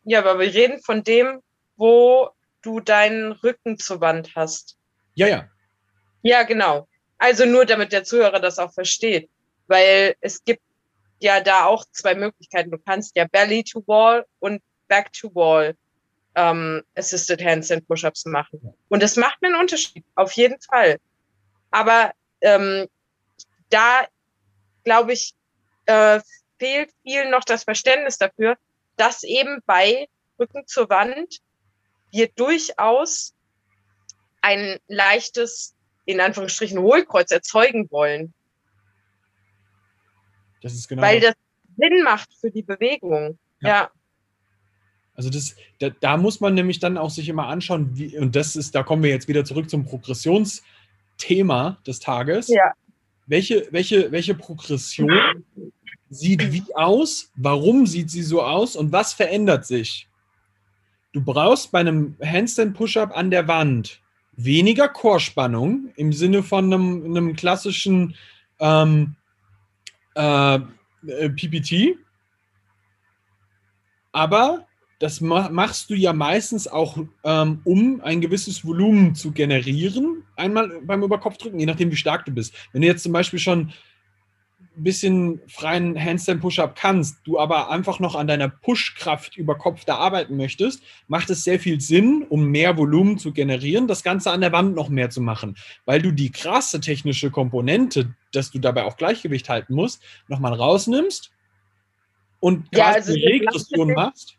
ja, 0.05 0.18
aber 0.20 0.38
wir 0.38 0.53
reden 0.53 0.81
von 0.83 1.03
dem, 1.05 1.40
wo 1.77 2.31
du 2.62 2.81
deinen 2.81 3.33
Rücken 3.33 3.79
zur 3.79 4.01
Wand 4.01 4.35
hast. 4.35 4.77
Ja, 5.14 5.27
ja. 5.27 5.48
Ja, 6.22 6.42
genau. 6.42 6.88
Also 7.18 7.44
nur 7.44 7.66
damit 7.66 7.92
der 7.92 8.05
Zuhörer 8.05 8.40
das 8.40 8.59
auch 8.59 8.72
versteht. 8.72 9.29
Weil 9.66 10.14
es 10.20 10.42
gibt 10.44 10.62
ja 11.20 11.40
da 11.40 11.66
auch 11.66 11.85
zwei 11.92 12.14
Möglichkeiten. 12.14 12.70
Du 12.70 12.79
kannst 12.79 13.16
ja 13.16 13.27
Belly 13.27 13.64
to 13.64 13.83
Wall 13.87 14.24
und 14.38 14.62
Back 14.88 15.12
to 15.12 15.35
Wall 15.35 15.74
ähm, 16.35 16.83
Assisted 16.94 17.44
Handstand 17.44 17.87
Push-Ups 17.87 18.24
machen. 18.27 18.61
Und 18.88 19.03
das 19.03 19.16
macht 19.16 19.38
einen 19.42 19.57
Unterschied, 19.57 20.05
auf 20.14 20.33
jeden 20.33 20.61
Fall. 20.61 20.98
Aber 21.70 22.12
ähm, 22.40 22.88
da, 23.70 24.07
glaube 24.85 25.12
ich, 25.12 25.35
äh, 25.87 26.20
fehlt 26.59 26.90
viel 27.03 27.31
noch 27.31 27.44
das 27.44 27.64
Verständnis 27.64 28.18
dafür, 28.18 28.57
dass 28.96 29.22
eben 29.22 29.62
bei 29.66 30.09
Rücken 30.38 30.66
zur 30.66 30.88
Wand 30.90 31.38
wir 32.11 32.29
durchaus 32.29 33.35
ein 34.40 34.79
leichtes, 34.88 35.74
in 36.05 36.20
Anführungsstrichen, 36.20 36.79
Hohlkreuz 36.79 37.31
erzeugen 37.31 37.90
wollen. 37.90 38.33
Das 40.62 40.74
ist 40.74 40.88
genau. 40.88 41.03
Weil 41.03 41.20
das 41.20 41.35
Sinn 41.77 42.03
macht 42.03 42.29
für 42.40 42.51
die 42.51 42.62
Bewegung. 42.62 43.38
ja. 43.61 43.68
ja. 43.68 43.90
Also 45.14 45.31
das, 45.31 45.57
da, 45.81 45.90
da, 45.90 46.16
muss 46.16 46.38
man 46.38 46.55
nämlich 46.55 46.79
dann 46.79 46.96
auch 46.96 47.11
sich 47.11 47.29
immer 47.29 47.48
anschauen, 47.48 47.98
wie, 47.98 48.16
und 48.16 48.37
das 48.37 48.55
ist, 48.55 48.77
da 48.77 48.85
kommen 48.85 49.03
wir 49.03 49.11
jetzt 49.11 49.27
wieder 49.27 49.44
zurück 49.44 49.68
zum 49.68 49.85
Progressionsthema 51.18 51.78
des 51.87 52.00
Tages. 52.00 52.48
Ja. 52.48 52.72
Welche, 53.26 53.68
welche, 53.70 54.11
welche 54.11 54.35
Progression 54.35 55.11
sieht 56.09 56.52
wie 56.52 56.64
aus? 56.74 57.31
Warum 57.35 57.87
sieht 57.87 58.11
sie 58.11 58.22
so 58.22 58.42
aus? 58.42 58.76
Und 58.76 58.92
was 58.92 59.12
verändert 59.12 59.66
sich? 59.66 60.09
Du 61.12 61.22
brauchst 61.22 61.70
bei 61.72 61.81
einem 61.81 62.16
Handstand 62.22 62.76
Push-Up 62.76 63.16
an 63.16 63.31
der 63.31 63.48
Wand 63.48 64.00
weniger 64.37 64.88
Chorspannung 64.88 65.92
im 65.96 66.12
Sinne 66.12 66.42
von 66.42 66.72
einem, 66.72 67.04
einem 67.04 67.35
klassischen 67.35 68.14
ähm, 68.61 69.16
äh, 70.14 70.54
äh 71.07 71.28
PPT. 71.31 71.98
Aber 74.12 74.67
das 74.98 75.20
machst 75.20 75.90
du 75.90 75.94
ja 75.94 76.12
meistens 76.12 76.66
auch, 76.66 76.98
ähm, 77.22 77.61
um 77.64 78.00
ein 78.02 78.20
gewisses 78.20 78.64
Volumen 78.64 79.14
zu 79.14 79.30
generieren, 79.30 80.24
einmal 80.34 80.80
beim 80.82 81.02
Überkopfdrücken, 81.02 81.61
je 81.61 81.66
nachdem, 81.66 81.90
wie 81.92 81.96
stark 81.96 82.24
du 82.24 82.32
bist. 82.32 82.52
Wenn 82.72 82.82
du 82.82 82.88
jetzt 82.88 83.04
zum 83.04 83.12
Beispiel 83.12 83.38
schon 83.38 83.72
ein 84.78 84.82
bisschen 84.82 85.40
freien 85.48 85.96
Handstand-Push-Up 85.96 86.74
kannst, 86.76 87.18
du 87.24 87.38
aber 87.38 87.70
einfach 87.70 88.00
noch 88.00 88.16
an 88.16 88.26
deiner 88.26 88.48
Push-Kraft 88.48 89.37
über 89.37 89.56
Kopf 89.56 89.84
da 89.84 89.96
arbeiten 89.96 90.37
möchtest, 90.37 90.82
macht 91.06 91.30
es 91.30 91.44
sehr 91.44 91.61
viel 91.61 91.80
Sinn, 91.80 92.26
um 92.28 92.46
mehr 92.46 92.76
Volumen 92.76 93.18
zu 93.18 93.32
generieren, 93.32 93.87
das 93.87 94.02
Ganze 94.02 94.32
an 94.32 94.40
der 94.40 94.52
Wand 94.52 94.74
noch 94.74 94.88
mehr 94.88 95.11
zu 95.11 95.20
machen, 95.20 95.56
weil 95.84 96.02
du 96.02 96.12
die 96.12 96.30
krasse 96.30 96.80
technische 96.80 97.30
Komponente, 97.30 98.14
dass 98.32 98.50
du 98.50 98.58
dabei 98.58 98.84
auch 98.84 98.96
Gleichgewicht 98.96 99.48
halten 99.48 99.74
musst, 99.74 100.02
nochmal 100.26 100.54
rausnimmst 100.54 101.30
und 102.40 102.66
ja, 102.72 102.87
also 102.87 103.12
Regression 103.12 103.92
machst. 103.92 104.38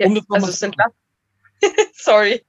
Ja, 0.00 0.06
um 0.06 0.14
das 0.14 0.24
also 0.30 0.48
es 0.48 0.62
entlastet, 0.62 0.96
sorry. 1.94 2.44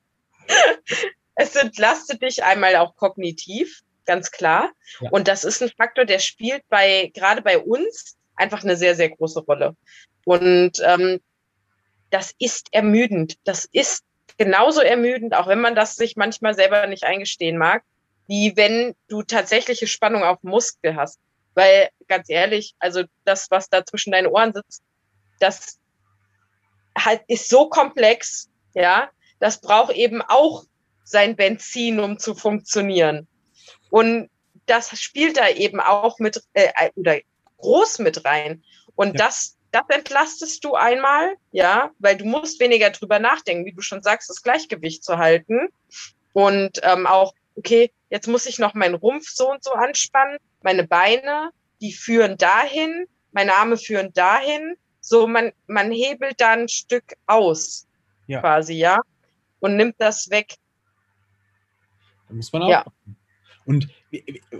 es 1.35 1.55
entlastet 1.55 2.21
dich 2.21 2.43
einmal 2.43 2.77
auch 2.77 2.95
kognitiv, 2.95 3.81
ganz 4.05 4.31
klar. 4.31 4.71
Ja. 5.01 5.09
Und 5.11 5.27
das 5.27 5.43
ist 5.43 5.61
ein 5.61 5.69
Faktor, 5.69 6.05
der 6.05 6.19
spielt 6.19 6.63
bei, 6.69 7.11
gerade 7.13 7.41
bei 7.41 7.59
uns, 7.59 8.17
einfach 8.35 8.63
eine 8.63 8.77
sehr, 8.77 8.95
sehr 8.95 9.09
große 9.09 9.41
Rolle. 9.41 9.75
Und 10.23 10.81
ähm, 10.85 11.19
das 12.09 12.33
ist 12.39 12.67
ermüdend. 12.71 13.35
Das 13.43 13.65
ist 13.65 14.05
genauso 14.37 14.79
ermüdend, 14.79 15.35
auch 15.35 15.47
wenn 15.47 15.59
man 15.59 15.75
das 15.75 15.97
sich 15.97 16.15
manchmal 16.15 16.53
selber 16.53 16.87
nicht 16.87 17.03
eingestehen 17.03 17.57
mag, 17.57 17.83
wie 18.27 18.55
wenn 18.55 18.95
du 19.09 19.23
tatsächliche 19.23 19.87
Spannung 19.87 20.23
auf 20.23 20.41
Muskel 20.41 20.95
hast. 20.95 21.19
Weil, 21.53 21.89
ganz 22.07 22.29
ehrlich, 22.29 22.75
also 22.79 23.03
das, 23.25 23.51
was 23.51 23.67
da 23.67 23.85
zwischen 23.85 24.11
deinen 24.11 24.27
Ohren 24.27 24.53
sitzt, 24.53 24.83
das 25.41 25.80
halt 26.97 27.21
ist 27.27 27.49
so 27.49 27.69
komplex, 27.69 28.49
ja, 28.73 29.09
das 29.39 29.59
braucht 29.59 29.93
eben 29.93 30.21
auch 30.21 30.63
sein 31.03 31.35
Benzin, 31.35 31.99
um 31.99 32.19
zu 32.19 32.35
funktionieren. 32.35 33.27
Und 33.89 34.29
das 34.65 34.97
spielt 34.99 35.37
da 35.37 35.49
eben 35.49 35.79
auch 35.79 36.19
mit 36.19 36.41
äh, 36.53 36.89
oder 36.95 37.19
groß 37.57 37.99
mit 37.99 38.25
rein. 38.25 38.63
Und 38.95 39.19
ja. 39.19 39.25
das, 39.25 39.57
das 39.71 39.83
entlastest 39.89 40.63
du 40.63 40.75
einmal, 40.75 41.35
ja, 41.51 41.91
weil 41.99 42.17
du 42.17 42.25
musst 42.25 42.59
weniger 42.59 42.89
drüber 42.89 43.19
nachdenken, 43.19 43.65
wie 43.65 43.73
du 43.73 43.81
schon 43.81 44.01
sagst, 44.01 44.29
das 44.29 44.41
Gleichgewicht 44.41 45.03
zu 45.03 45.17
halten. 45.17 45.67
Und 46.33 46.79
ähm, 46.83 47.07
auch, 47.07 47.33
okay, 47.55 47.91
jetzt 48.09 48.27
muss 48.27 48.45
ich 48.45 48.59
noch 48.59 48.73
meinen 48.73 48.95
Rumpf 48.95 49.29
so 49.29 49.51
und 49.51 49.63
so 49.63 49.71
anspannen, 49.71 50.37
meine 50.61 50.87
Beine, 50.87 51.51
die 51.81 51.93
führen 51.93 52.37
dahin, 52.37 53.07
meine 53.31 53.55
Arme 53.55 53.77
führen 53.77 54.13
dahin. 54.13 54.75
So, 55.01 55.27
man, 55.27 55.51
man 55.67 55.91
hebelt 55.91 56.39
da 56.39 56.51
ein 56.53 56.69
Stück 56.69 57.15
aus, 57.25 57.87
ja. 58.27 58.39
quasi, 58.39 58.75
ja, 58.75 58.99
und 59.59 59.75
nimmt 59.75 59.95
das 59.97 60.29
weg. 60.29 60.55
Da 62.29 62.35
muss 62.35 62.53
man 62.53 62.63
auch. 62.63 62.69
Ja. 62.69 62.85
Und 63.65 63.87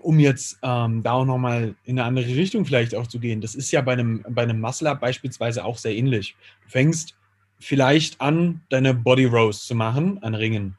um 0.02 0.20
jetzt 0.20 0.60
ähm, 0.62 1.04
da 1.04 1.14
auch 1.14 1.26
nochmal 1.26 1.76
in 1.86 2.00
eine 2.00 2.08
andere 2.08 2.28
Richtung 2.36 2.66
vielleicht 2.66 2.96
auch 2.96 3.08
zu 3.08 3.20
gehen, 3.20 3.42
das 3.42 3.56
ist 3.56 3.72
ja 3.72 3.82
bei 3.82 3.94
einem, 3.94 4.24
bei 4.30 4.44
einem 4.44 4.62
Muscle-Up 4.62 5.00
beispielsweise 5.00 5.66
auch 5.66 5.78
sehr 5.78 5.96
ähnlich. 5.96 6.36
Du 6.64 6.70
fängst 6.70 7.16
vielleicht 7.60 8.22
an, 8.22 8.62
deine 8.70 8.94
Body 8.94 9.26
Rows 9.26 9.66
zu 9.66 9.76
machen 9.76 10.22
an 10.24 10.36
Ringen. 10.36 10.78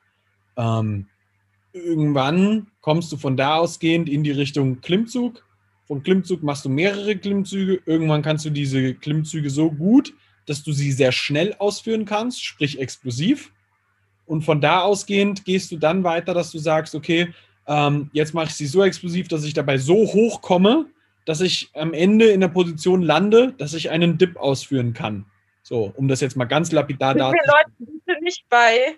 Ähm, 0.57 1.07
irgendwann 1.72 2.68
kommst 2.81 3.12
du 3.12 3.16
von 3.16 3.37
da 3.37 3.57
ausgehend 3.57 4.09
in 4.09 4.25
die 4.25 4.31
Richtung 4.31 4.81
Klimmzug. 4.81 5.44
Von 5.92 6.02
Klimmzug 6.02 6.42
machst 6.42 6.64
du 6.64 6.70
mehrere 6.70 7.14
Klimmzüge. 7.18 7.83
Irgendwann 7.85 8.22
kannst 8.22 8.46
du 8.46 8.50
diese 8.50 8.94
Klimmzüge 8.94 9.50
so 9.50 9.70
gut, 9.70 10.14
dass 10.46 10.62
du 10.62 10.72
sie 10.72 10.90
sehr 10.90 11.12
schnell 11.12 11.55
ausführen 11.59 12.07
kannst, 12.07 12.42
sprich 12.42 12.81
explosiv. 12.81 13.52
Und 14.24 14.40
von 14.40 14.62
da 14.62 14.81
ausgehend 14.81 15.44
gehst 15.44 15.70
du 15.70 15.76
dann 15.76 16.02
weiter, 16.02 16.33
dass 16.33 16.50
du 16.50 16.57
sagst, 16.57 16.94
okay, 16.94 17.35
ähm, 17.66 18.09
jetzt 18.14 18.33
mache 18.33 18.46
ich 18.46 18.55
sie 18.55 18.64
so 18.64 18.83
explosiv, 18.83 19.28
dass 19.28 19.44
ich 19.44 19.52
dabei 19.52 19.76
so 19.76 19.96
hoch 19.96 20.40
komme, 20.40 20.87
dass 21.26 21.42
ich 21.42 21.68
am 21.74 21.92
Ende 21.92 22.31
in 22.31 22.40
der 22.40 22.48
Position 22.48 23.02
lande, 23.02 23.52
dass 23.59 23.74
ich 23.74 23.90
einen 23.90 24.16
Dip 24.16 24.38
ausführen 24.38 24.94
kann. 24.94 25.26
So, 25.62 25.92
um 25.94 26.09
das 26.09 26.22
jetzt 26.22 26.37
mal 26.37 26.46
ganz 26.46 26.72
lapidar 26.72 27.14
darzustellen. 27.14 27.66
Leute 27.85 27.92
bitte 28.07 28.24
nicht 28.24 28.48
bei, 28.48 28.96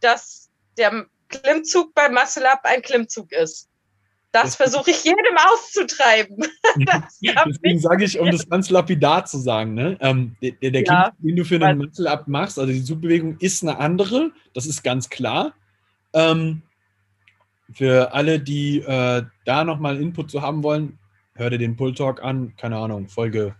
dass 0.00 0.48
der 0.78 1.06
Klimmzug 1.28 1.92
bei 1.92 2.08
Muscle 2.08 2.48
Up 2.48 2.60
ein 2.62 2.82
Klimmzug 2.82 3.32
ist. 3.32 3.69
Das 4.32 4.54
versuche 4.54 4.90
ich 4.90 5.04
jedem 5.04 5.36
auszutreiben. 5.52 6.36
Deswegen 7.20 7.80
sage 7.80 8.04
ich, 8.04 8.18
um 8.18 8.30
das 8.30 8.48
ganz 8.48 8.70
lapidar 8.70 9.24
zu 9.24 9.38
sagen, 9.38 9.74
ne? 9.74 9.96
Ähm, 10.00 10.36
der, 10.40 10.52
der, 10.52 10.70
der 10.70 10.82
ja, 10.84 11.10
Klimmzug, 11.10 11.22
den 11.22 11.36
du 11.36 11.44
für 11.44 11.64
einen 11.64 11.78
Muscle-Up 11.78 12.28
machst, 12.28 12.58
also 12.58 12.72
die 12.72 12.84
Zugbewegung 12.84 13.38
ist 13.38 13.62
eine 13.62 13.78
andere, 13.78 14.30
das 14.54 14.66
ist 14.66 14.84
ganz 14.84 15.10
klar. 15.10 15.54
Ähm, 16.12 16.62
für 17.72 18.12
alle, 18.14 18.40
die 18.40 18.80
äh, 18.80 19.24
da 19.44 19.64
nochmal 19.64 20.00
Input 20.00 20.30
zu 20.30 20.42
haben 20.42 20.62
wollen, 20.62 20.98
hör 21.34 21.50
dir 21.50 21.58
den 21.58 21.76
Pull 21.76 21.94
Talk 21.94 22.22
an, 22.22 22.54
keine 22.56 22.76
Ahnung, 22.76 23.08
Folge 23.08 23.54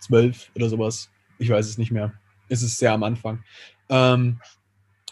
12 0.00 0.50
oder 0.54 0.68
sowas. 0.68 1.10
Ich 1.38 1.50
weiß 1.50 1.68
es 1.68 1.78
nicht 1.78 1.90
mehr. 1.90 2.12
Es 2.48 2.62
ist 2.62 2.78
sehr 2.78 2.92
am 2.92 3.02
Anfang. 3.02 3.44
Ähm, 3.88 4.40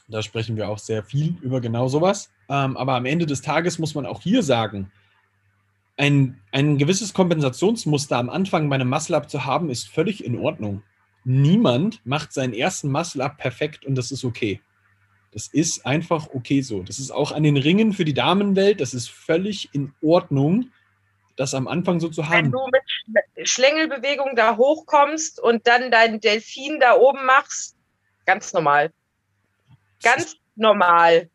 da 0.08 0.22
sprechen 0.22 0.56
wir 0.56 0.68
auch 0.68 0.78
sehr 0.78 1.02
viel 1.02 1.36
über 1.42 1.60
genau 1.60 1.88
sowas. 1.88 2.30
Ähm, 2.48 2.76
aber 2.76 2.94
am 2.94 3.06
Ende 3.06 3.26
des 3.26 3.42
Tages 3.42 3.78
muss 3.78 3.94
man 3.94 4.06
auch 4.06 4.22
hier 4.22 4.42
sagen, 4.42 4.90
ein, 5.96 6.40
ein 6.52 6.78
gewisses 6.78 7.14
Kompensationsmuster 7.14 8.18
am 8.18 8.28
Anfang 8.28 8.68
bei 8.68 8.76
einem 8.76 8.88
Muscle-Up 8.88 9.30
zu 9.30 9.44
haben, 9.44 9.70
ist 9.70 9.88
völlig 9.88 10.24
in 10.24 10.38
Ordnung. 10.38 10.82
Niemand 11.24 12.04
macht 12.04 12.32
seinen 12.32 12.52
ersten 12.52 12.90
Muscle-Up 12.90 13.38
perfekt 13.38 13.84
und 13.84 13.96
das 13.96 14.12
ist 14.12 14.24
okay. 14.24 14.60
Das 15.32 15.48
ist 15.48 15.84
einfach 15.84 16.28
okay 16.34 16.60
so. 16.60 16.82
Das 16.82 16.98
ist 16.98 17.10
auch 17.10 17.32
an 17.32 17.42
den 17.42 17.56
Ringen 17.56 17.92
für 17.92 18.04
die 18.04 18.14
Damenwelt, 18.14 18.80
das 18.80 18.94
ist 18.94 19.10
völlig 19.10 19.70
in 19.72 19.92
Ordnung, 20.02 20.70
das 21.36 21.52
am 21.54 21.66
Anfang 21.66 22.00
so 22.00 22.08
zu 22.08 22.28
haben. 22.28 22.44
Wenn 22.44 22.52
du 22.52 22.66
mit 22.70 23.48
Schlängelbewegung 23.48 24.36
da 24.36 24.56
hochkommst 24.56 25.40
und 25.40 25.66
dann 25.66 25.90
deinen 25.90 26.20
Delfin 26.20 26.78
da 26.80 26.94
oben 26.94 27.24
machst, 27.26 27.76
ganz 28.24 28.52
normal. 28.52 28.92
Ganz 30.02 30.36
normal. 30.54 31.30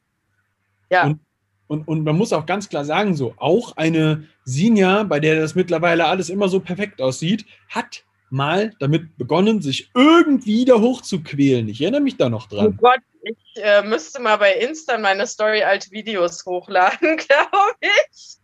Ja. 0.90 1.06
Und, 1.06 1.20
und, 1.68 1.88
und 1.88 2.04
man 2.04 2.18
muss 2.18 2.34
auch 2.34 2.46
ganz 2.46 2.68
klar 2.68 2.86
sagen, 2.86 3.16
so, 3.16 3.34
auch 3.38 3.78
eine 3.78 4.28
Sinja, 4.44 5.04
bei 5.04 5.20
der 5.20 5.40
das 5.40 5.56
mittlerweile 5.56 6.06
alles 6.06 6.30
immer 6.30 6.50
so 6.50 6.60
perfekt 6.60 7.02
aussieht, 7.02 7.46
hat 7.70 8.04
mal 8.30 8.74
damit 8.80 9.18
begonnen, 9.18 9.62
sich 9.62 9.90
irgendwie 9.94 10.66
da 10.66 10.76
hochzuquälen. 10.76 11.68
Ich 11.70 11.82
erinnere 11.82 12.02
mich 12.02 12.18
da 12.18 12.30
noch 12.30 12.48
dran. 12.48 12.68
Oh 12.68 12.82
Gott, 12.82 13.02
ich 13.24 13.62
äh, 13.62 13.84
müsste 13.84 14.22
mal 14.22 14.38
bei 14.38 14.56
Insta 14.56 14.98
meine 14.98 15.28
Story 15.28 15.64
alte 15.64 15.92
Videos 15.92 16.46
hochladen, 16.46 17.18
glaube 17.18 17.76
ich. 17.82 18.38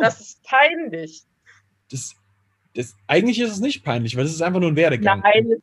Das 0.00 0.20
ist 0.20 0.42
peinlich. 0.44 1.22
Das, 1.90 2.14
das, 2.74 2.94
eigentlich 3.06 3.40
ist 3.40 3.50
es 3.50 3.60
nicht 3.60 3.84
peinlich, 3.84 4.16
weil 4.16 4.24
es 4.24 4.32
ist 4.32 4.42
einfach 4.42 4.60
nur 4.60 4.70
ein 4.70 4.76
Werdegang. 4.76 5.20
Nein, 5.20 5.60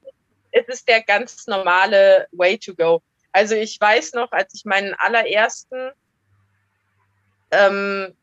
es 0.51 0.67
ist 0.67 0.87
der 0.87 1.01
ganz 1.01 1.47
normale 1.47 2.27
Way 2.31 2.57
to 2.57 2.75
go. 2.75 3.01
Also 3.31 3.55
ich 3.55 3.79
weiß 3.79 4.13
noch, 4.13 4.31
als 4.31 4.53
ich 4.53 4.65
meinen 4.65 4.93
allerersten, 4.95 5.91
ähm, 7.51 8.15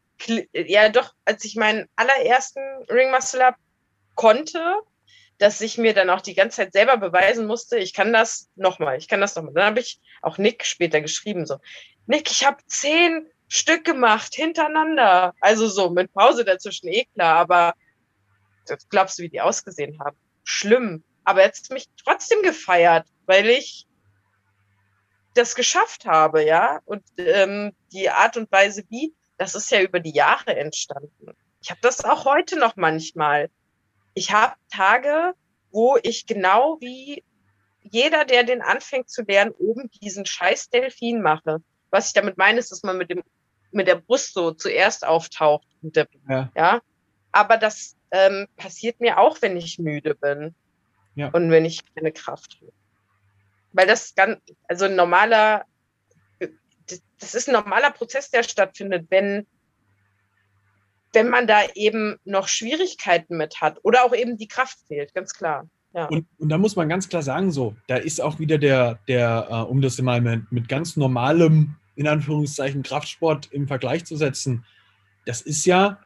ja 0.52 0.88
doch, 0.88 1.14
als 1.24 1.44
ich 1.44 1.56
meinen 1.56 1.88
allerersten 1.96 2.60
Ring 2.90 3.10
Muscle 3.10 3.44
Up 3.44 3.56
konnte, 4.14 4.80
dass 5.38 5.60
ich 5.60 5.78
mir 5.78 5.94
dann 5.94 6.10
auch 6.10 6.20
die 6.20 6.34
ganze 6.34 6.58
Zeit 6.58 6.72
selber 6.72 6.96
beweisen 6.96 7.46
musste, 7.46 7.78
ich 7.78 7.92
kann 7.92 8.12
das 8.12 8.48
nochmal, 8.54 8.98
ich 8.98 9.08
kann 9.08 9.20
das 9.20 9.34
nochmal. 9.34 9.54
Dann 9.54 9.66
habe 9.66 9.80
ich 9.80 10.00
auch 10.22 10.38
Nick 10.38 10.64
später 10.64 11.00
geschrieben, 11.00 11.46
so, 11.46 11.58
Nick, 12.06 12.30
ich 12.30 12.44
habe 12.46 12.64
zehn 12.66 13.26
Stück 13.48 13.84
gemacht 13.84 14.34
hintereinander. 14.34 15.34
Also 15.40 15.68
so 15.68 15.90
mit 15.90 16.12
Pause 16.12 16.44
dazwischen, 16.44 16.88
eh 16.88 17.06
klar, 17.14 17.36
aber 17.36 17.74
das 18.66 18.88
glaubst 18.88 19.18
du, 19.18 19.22
wie 19.24 19.28
die 19.28 19.40
ausgesehen 19.40 19.98
haben? 20.00 20.16
Schlimm. 20.44 21.04
Aber 21.24 21.42
jetzt 21.42 21.70
mich 21.70 21.86
trotzdem 22.02 22.42
gefeiert, 22.42 23.06
weil 23.26 23.48
ich 23.48 23.86
das 25.34 25.54
geschafft 25.54 26.06
habe, 26.06 26.44
ja. 26.44 26.80
Und 26.84 27.02
ähm, 27.18 27.72
die 27.92 28.10
Art 28.10 28.36
und 28.36 28.50
Weise, 28.50 28.84
wie, 28.88 29.14
das 29.36 29.54
ist 29.54 29.70
ja 29.70 29.80
über 29.80 30.00
die 30.00 30.14
Jahre 30.14 30.56
entstanden. 30.56 31.32
Ich 31.60 31.70
habe 31.70 31.80
das 31.82 32.04
auch 32.04 32.24
heute 32.24 32.58
noch 32.58 32.76
manchmal 32.76 33.50
ich 34.14 34.32
habe 34.32 34.54
Tage, 34.70 35.34
wo 35.70 35.98
ich 36.02 36.26
genau 36.26 36.78
wie 36.80 37.22
jeder, 37.82 38.24
der 38.24 38.44
den 38.44 38.62
anfängt 38.62 39.10
zu 39.10 39.22
lernen, 39.22 39.52
oben 39.58 39.90
diesen 40.00 40.24
scheiß 40.24 40.70
Delfin 40.70 41.20
mache. 41.20 41.58
Was 41.90 42.08
ich 42.08 42.12
damit 42.14 42.38
meine, 42.38 42.58
ist, 42.60 42.72
dass 42.72 42.82
man 42.82 42.96
mit 42.96 43.10
dem 43.10 43.22
mit 43.72 43.88
der 43.88 43.96
Brust 43.96 44.34
so 44.34 44.52
zuerst 44.52 45.04
auftaucht. 45.04 45.66
Der, 45.82 46.06
ja. 46.28 46.48
ja. 46.56 46.80
Aber 47.32 47.56
das 47.56 47.96
ähm, 48.12 48.46
passiert 48.56 49.00
mir 49.00 49.18
auch, 49.18 49.42
wenn 49.42 49.56
ich 49.56 49.80
müde 49.80 50.14
bin. 50.14 50.54
Ja. 51.16 51.30
Und 51.30 51.50
wenn 51.50 51.64
ich 51.64 51.80
keine 51.94 52.12
Kraft 52.12 52.56
habe. 52.60 52.72
Weil 53.74 53.86
das 53.86 54.14
ganz, 54.14 54.38
also 54.68 54.86
ein 54.86 54.96
normaler, 54.96 55.66
das 57.18 57.34
ist 57.34 57.48
ein 57.48 57.52
normaler 57.52 57.90
Prozess, 57.90 58.30
der 58.30 58.42
stattfindet, 58.42 59.06
wenn 59.10 59.46
wenn 61.14 61.28
man 61.28 61.46
da 61.46 61.60
eben 61.74 62.16
noch 62.24 62.48
Schwierigkeiten 62.48 63.36
mit 63.36 63.60
hat 63.60 63.78
oder 63.82 64.04
auch 64.04 64.14
eben 64.14 64.36
die 64.36 64.48
Kraft 64.48 64.78
fehlt, 64.88 65.14
ganz 65.14 65.32
klar. 65.32 65.68
Ja. 65.94 66.06
Und, 66.06 66.26
und 66.38 66.48
da 66.48 66.58
muss 66.58 66.74
man 66.74 66.88
ganz 66.88 67.08
klar 67.08 67.22
sagen, 67.22 67.52
so, 67.52 67.76
da 67.86 67.96
ist 67.96 68.20
auch 68.20 68.40
wieder 68.40 68.58
der, 68.58 68.98
der 69.06 69.46
äh, 69.48 69.54
um 69.54 69.80
das 69.80 70.00
mal 70.02 70.20
mit, 70.20 70.50
mit 70.50 70.68
ganz 70.68 70.96
normalem, 70.96 71.76
in 71.94 72.08
Anführungszeichen, 72.08 72.82
Kraftsport 72.82 73.52
im 73.52 73.68
Vergleich 73.68 74.04
zu 74.04 74.16
setzen, 74.16 74.64
das 75.24 75.40
ist 75.40 75.64
ja 75.64 76.00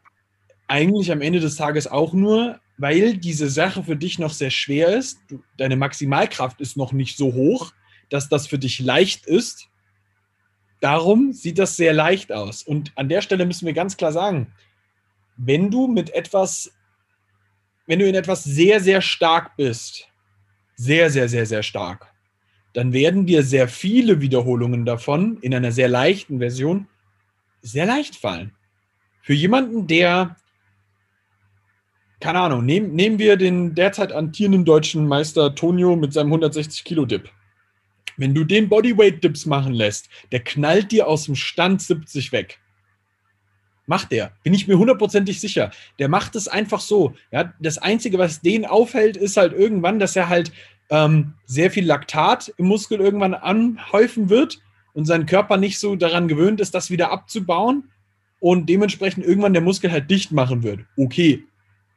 eigentlich 0.69 1.11
am 1.11 1.21
Ende 1.21 1.41
des 1.41 1.57
Tages 1.57 1.87
auch 1.87 2.13
nur, 2.13 2.61
weil 2.77 3.17
diese 3.17 3.49
Sache 3.49 3.83
für 3.83 3.97
dich 3.97 4.19
noch 4.19 4.33
sehr 4.33 4.51
schwer 4.51 4.89
ist, 4.97 5.19
du, 5.29 5.43
deine 5.57 5.77
Maximalkraft 5.77 6.61
ist 6.61 6.77
noch 6.77 6.93
nicht 6.93 7.17
so 7.17 7.35
hoch, 7.35 7.73
dass 8.11 8.29
das 8.29 8.47
für 8.47 8.59
dich 8.59 8.79
leicht 8.79 9.27
ist. 9.27 9.69
Darum 10.81 11.33
sieht 11.33 11.59
das 11.59 11.77
sehr 11.77 11.93
leicht 11.93 12.31
aus. 12.31 12.63
Und 12.63 12.93
an 12.97 13.09
der 13.09 13.21
Stelle 13.21 13.45
müssen 13.47 13.67
wir 13.67 13.73
ganz 13.73 13.97
klar 13.97 14.13
sagen, 14.13 14.53
wenn 15.37 15.71
du 15.71 15.89
mit 15.89 16.11
etwas, 16.15 16.73
wenn 17.87 17.99
du 17.99 18.09
in 18.09 18.15
etwas 18.15 18.45
sehr, 18.45 18.81
sehr 18.81 19.01
stark 19.01 19.57
bist, 19.57 20.09
sehr, 20.77 21.11
sehr, 21.11 21.29
sehr, 21.29 21.47
sehr 21.47 21.63
stark, 21.63 22.13
dann 22.75 22.93
werden 22.93 23.27
dir 23.27 23.43
sehr 23.43 23.67
viele 23.67 24.21
Wiederholungen 24.21 24.85
davon 24.85 25.39
in 25.41 25.55
einer 25.55 25.73
sehr 25.73 25.89
leichten 25.89 26.39
Version 26.39 26.87
sehr 27.63 27.87
leicht 27.87 28.15
fallen. 28.15 28.53
Für 29.23 29.35
jemanden, 29.35 29.87
der, 29.87 30.37
keine 32.21 32.41
Ahnung, 32.41 32.65
nehm, 32.65 32.95
nehmen 32.95 33.19
wir 33.19 33.37
den 33.37 33.75
derzeit 33.75 34.13
antierenden 34.13 34.65
deutschen 34.65 35.07
Meister 35.07 35.55
Tonio 35.55 35.97
mit 35.97 36.13
seinem 36.13 36.29
160 36.29 36.85
Kilo 36.85 37.05
Dip. 37.05 37.31
Wenn 38.17 38.35
du 38.35 38.45
den 38.45 38.69
Bodyweight 38.69 39.23
Dips 39.23 39.47
machen 39.47 39.73
lässt, 39.73 40.09
der 40.33 40.41
knallt 40.41 40.91
dir 40.91 41.07
aus 41.07 41.25
dem 41.25 41.37
Stand 41.37 41.81
70 41.81 42.33
weg. 42.33 42.59
Macht 43.87 44.11
der. 44.11 44.33
Bin 44.43 44.53
ich 44.53 44.67
mir 44.67 44.77
hundertprozentig 44.77 45.41
sicher. 45.41 45.71
Der 45.99 46.09
macht 46.09 46.35
es 46.35 46.49
einfach 46.49 46.81
so. 46.81 47.15
Ja, 47.31 47.55
das 47.61 47.79
Einzige, 47.79 48.19
was 48.19 48.41
den 48.41 48.67
aufhält, 48.67 49.17
ist 49.17 49.37
halt 49.37 49.53
irgendwann, 49.53 49.99
dass 49.99 50.17
er 50.17 50.29
halt 50.29 50.53
ähm, 50.91 51.35
sehr 51.47 51.71
viel 51.71 51.87
Laktat 51.87 52.53
im 52.59 52.67
Muskel 52.67 53.01
irgendwann 53.01 53.35
anhäufen 53.35 54.29
wird 54.29 54.59
und 54.93 55.05
sein 55.05 55.27
Körper 55.27 55.57
nicht 55.57 55.79
so 55.79 55.97
daran 55.97 56.29
gewöhnt 56.29 56.61
ist, 56.61 56.75
das 56.75 56.91
wieder 56.91 57.13
abzubauen 57.13 57.85
und 58.41 58.69
dementsprechend 58.69 59.25
irgendwann 59.25 59.53
der 59.53 59.63
Muskel 59.63 59.91
halt 59.91 60.11
dicht 60.11 60.33
machen 60.33 60.63
wird. 60.63 60.81
Okay, 60.97 61.45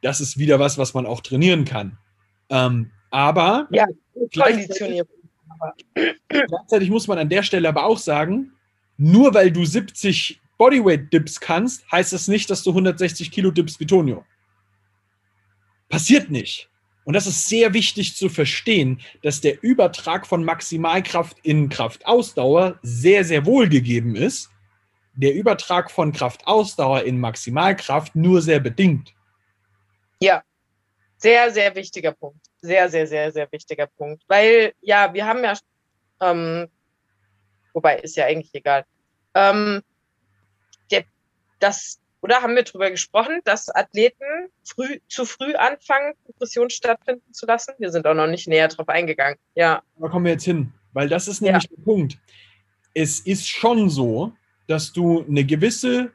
das 0.02 0.20
ist 0.20 0.38
wieder 0.38 0.58
was, 0.58 0.76
was 0.76 0.94
man 0.94 1.06
auch 1.06 1.20
trainieren 1.20 1.64
kann. 1.64 1.96
Ähm, 2.50 2.90
aber 3.10 3.68
ja, 3.70 3.86
gleichzeitig, 4.30 5.02
gleichzeitig 6.28 6.90
muss 6.90 7.08
man 7.08 7.18
an 7.18 7.28
der 7.28 7.42
Stelle 7.42 7.68
aber 7.68 7.84
auch 7.84 7.98
sagen, 7.98 8.52
nur 8.96 9.32
weil 9.32 9.50
du 9.50 9.64
70 9.64 10.40
Bodyweight-Dips 10.58 11.40
kannst, 11.40 11.90
heißt 11.90 12.12
das 12.12 12.28
nicht, 12.28 12.50
dass 12.50 12.62
du 12.62 12.70
160 12.70 13.30
Kilo 13.30 13.50
Dips 13.50 13.80
wie 13.80 13.86
Tonio. 13.86 14.24
Passiert 15.88 16.30
nicht. 16.30 16.68
Und 17.04 17.14
das 17.14 17.26
ist 17.26 17.48
sehr 17.48 17.74
wichtig 17.74 18.16
zu 18.16 18.28
verstehen, 18.28 19.00
dass 19.22 19.40
der 19.40 19.62
Übertrag 19.62 20.26
von 20.26 20.44
Maximalkraft 20.44 21.36
in 21.42 21.68
Kraftausdauer 21.68 22.78
sehr, 22.82 23.24
sehr 23.24 23.44
wohl 23.44 23.68
gegeben 23.68 24.14
ist. 24.14 24.50
Der 25.14 25.34
Übertrag 25.34 25.90
von 25.90 26.12
Kraftausdauer 26.12 27.02
in 27.02 27.18
Maximalkraft 27.18 28.14
nur 28.14 28.40
sehr 28.40 28.60
bedingt. 28.60 29.14
Ja, 30.22 30.42
sehr, 31.16 31.50
sehr 31.50 31.74
wichtiger 31.74 32.12
Punkt. 32.12 32.46
Sehr, 32.60 32.88
sehr, 32.88 33.08
sehr, 33.08 33.32
sehr 33.32 33.50
wichtiger 33.50 33.88
Punkt. 33.88 34.22
Weil, 34.28 34.72
ja, 34.80 35.12
wir 35.12 35.26
haben 35.26 35.42
ja, 35.42 35.58
ähm, 36.20 36.68
wobei 37.72 37.98
ist 37.98 38.16
ja 38.16 38.26
eigentlich 38.26 38.54
egal. 38.54 38.84
Ähm, 39.34 39.82
der, 40.92 41.04
das 41.58 41.98
oder 42.20 42.40
haben 42.40 42.54
wir 42.54 42.62
darüber 42.62 42.88
gesprochen, 42.88 43.40
dass 43.44 43.68
Athleten 43.68 44.48
früh, 44.62 45.00
zu 45.08 45.24
früh 45.24 45.54
anfangen, 45.56 46.14
Progression 46.24 46.70
stattfinden 46.70 47.34
zu 47.34 47.46
lassen? 47.46 47.72
Wir 47.78 47.90
sind 47.90 48.06
auch 48.06 48.14
noch 48.14 48.28
nicht 48.28 48.46
näher 48.46 48.68
drauf 48.68 48.88
eingegangen. 48.88 49.38
Ja. 49.56 49.82
Da 49.98 50.08
kommen 50.08 50.26
wir 50.26 50.32
jetzt 50.32 50.44
hin, 50.44 50.72
weil 50.92 51.08
das 51.08 51.26
ist 51.26 51.40
nämlich 51.40 51.64
ja. 51.64 51.76
der 51.76 51.82
Punkt. 51.82 52.18
Es 52.94 53.18
ist 53.18 53.48
schon 53.48 53.90
so, 53.90 54.32
dass 54.68 54.92
du 54.92 55.24
eine 55.26 55.44
gewisse 55.44 56.12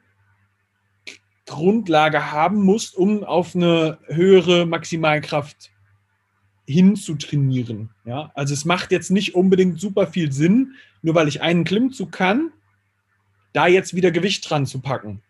Grundlage 1.48 2.30
haben 2.30 2.62
musst, 2.62 2.96
um 2.96 3.24
auf 3.24 3.54
eine 3.56 3.98
höhere 4.06 4.66
Maximalkraft 4.66 5.70
hinzutrainieren. 6.66 7.90
Ja? 8.04 8.30
Also 8.34 8.54
es 8.54 8.64
macht 8.64 8.92
jetzt 8.92 9.10
nicht 9.10 9.34
unbedingt 9.34 9.80
super 9.80 10.06
viel 10.06 10.30
Sinn, 10.32 10.74
nur 11.02 11.14
weil 11.14 11.28
ich 11.28 11.40
einen 11.40 11.64
Klimmzug 11.64 12.12
kann, 12.12 12.52
da 13.52 13.66
jetzt 13.66 13.94
wieder 13.94 14.10
Gewicht 14.10 14.48
dran 14.48 14.66
zu 14.66 14.80
packen. 14.80 15.22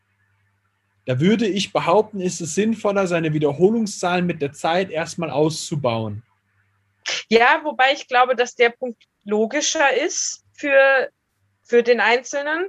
Da 1.06 1.20
würde 1.20 1.46
ich 1.46 1.72
behaupten, 1.72 2.20
ist 2.20 2.40
es 2.40 2.54
sinnvoller, 2.54 3.06
seine 3.06 3.32
Wiederholungszahlen 3.32 4.26
mit 4.26 4.42
der 4.42 4.52
Zeit 4.52 4.90
erstmal 4.90 5.30
auszubauen. 5.30 6.22
Ja, 7.28 7.60
wobei 7.64 7.92
ich 7.94 8.08
glaube, 8.08 8.36
dass 8.36 8.54
der 8.54 8.70
Punkt 8.70 9.04
logischer 9.24 9.96
ist 9.96 10.44
für, 10.52 11.08
für 11.62 11.82
den 11.82 12.00
Einzelnen. 12.00 12.66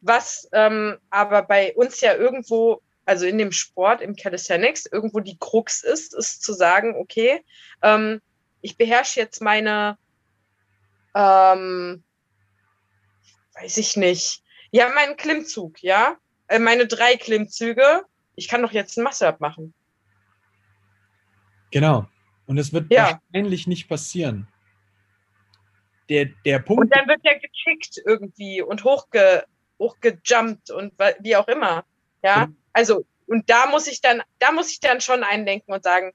Was 0.00 0.48
ähm, 0.52 0.98
aber 1.10 1.42
bei 1.42 1.74
uns 1.74 2.00
ja 2.00 2.14
irgendwo, 2.14 2.82
also 3.04 3.26
in 3.26 3.38
dem 3.38 3.52
Sport, 3.52 4.00
im 4.00 4.14
Calisthenics, 4.14 4.86
irgendwo 4.86 5.20
die 5.20 5.38
Krux 5.38 5.82
ist, 5.82 6.14
ist 6.14 6.42
zu 6.42 6.52
sagen, 6.52 6.94
okay, 6.96 7.44
ähm, 7.82 8.20
ich 8.60 8.76
beherrsche 8.76 9.20
jetzt 9.20 9.40
meine, 9.40 9.98
ähm, 11.14 12.02
weiß 13.54 13.76
ich 13.78 13.96
nicht, 13.96 14.42
ja, 14.70 14.88
meinen 14.90 15.16
Klimmzug, 15.16 15.82
ja, 15.82 16.16
äh, 16.48 16.58
meine 16.58 16.86
drei 16.86 17.16
Klimmzüge, 17.16 18.02
ich 18.34 18.48
kann 18.48 18.62
doch 18.62 18.72
jetzt 18.72 18.96
ein 18.96 19.04
Muscle-Up 19.04 19.40
machen. 19.40 19.74
Genau. 21.70 22.06
Und 22.46 22.58
es 22.58 22.72
wird 22.72 22.90
ja. 22.90 23.20
wahrscheinlich 23.32 23.66
nicht 23.66 23.88
passieren. 23.88 24.48
Der, 26.08 26.26
der 26.46 26.60
Punkt. 26.60 26.84
Und 26.84 26.96
dann 26.96 27.06
wird 27.06 27.22
der 27.24 27.38
gekickt 27.38 28.00
irgendwie 28.06 28.62
und 28.62 28.84
hochge, 28.84 29.44
hochgejumpt 29.78 30.70
und 30.70 30.92
wie 31.20 31.36
auch 31.36 31.48
immer. 31.48 31.84
Ja. 32.22 32.46
Mhm. 32.46 32.56
Also, 32.72 33.04
und 33.26 33.48
da 33.50 33.66
muss 33.66 33.86
ich 33.86 34.00
dann, 34.00 34.22
da 34.38 34.52
muss 34.52 34.70
ich 34.70 34.80
dann 34.80 35.00
schon 35.00 35.22
einlenken 35.22 35.74
und 35.74 35.82
sagen, 35.82 36.12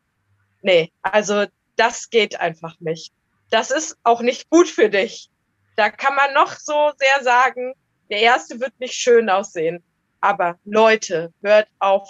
nee, 0.62 0.92
also 1.02 1.46
das 1.76 2.10
geht 2.10 2.40
einfach 2.40 2.80
nicht. 2.80 3.14
Das 3.50 3.72
ist 3.72 3.98
auch 4.04 4.22
nicht 4.22 4.50
gut 4.50 4.68
für 4.68 4.90
dich. 4.90 5.30
Da 5.76 5.90
kann 5.90 6.16
man 6.16 6.34
noch 6.34 6.54
so 6.54 6.92
sehr 6.98 7.24
sagen, 7.24 7.74
der 8.10 8.20
erste 8.20 8.60
wird 8.60 8.80
nicht 8.80 8.94
schön 8.94 9.30
aussehen. 9.30 9.84
Aber 10.22 10.58
Leute, 10.64 11.34
hört 11.42 11.68
auf, 11.80 12.10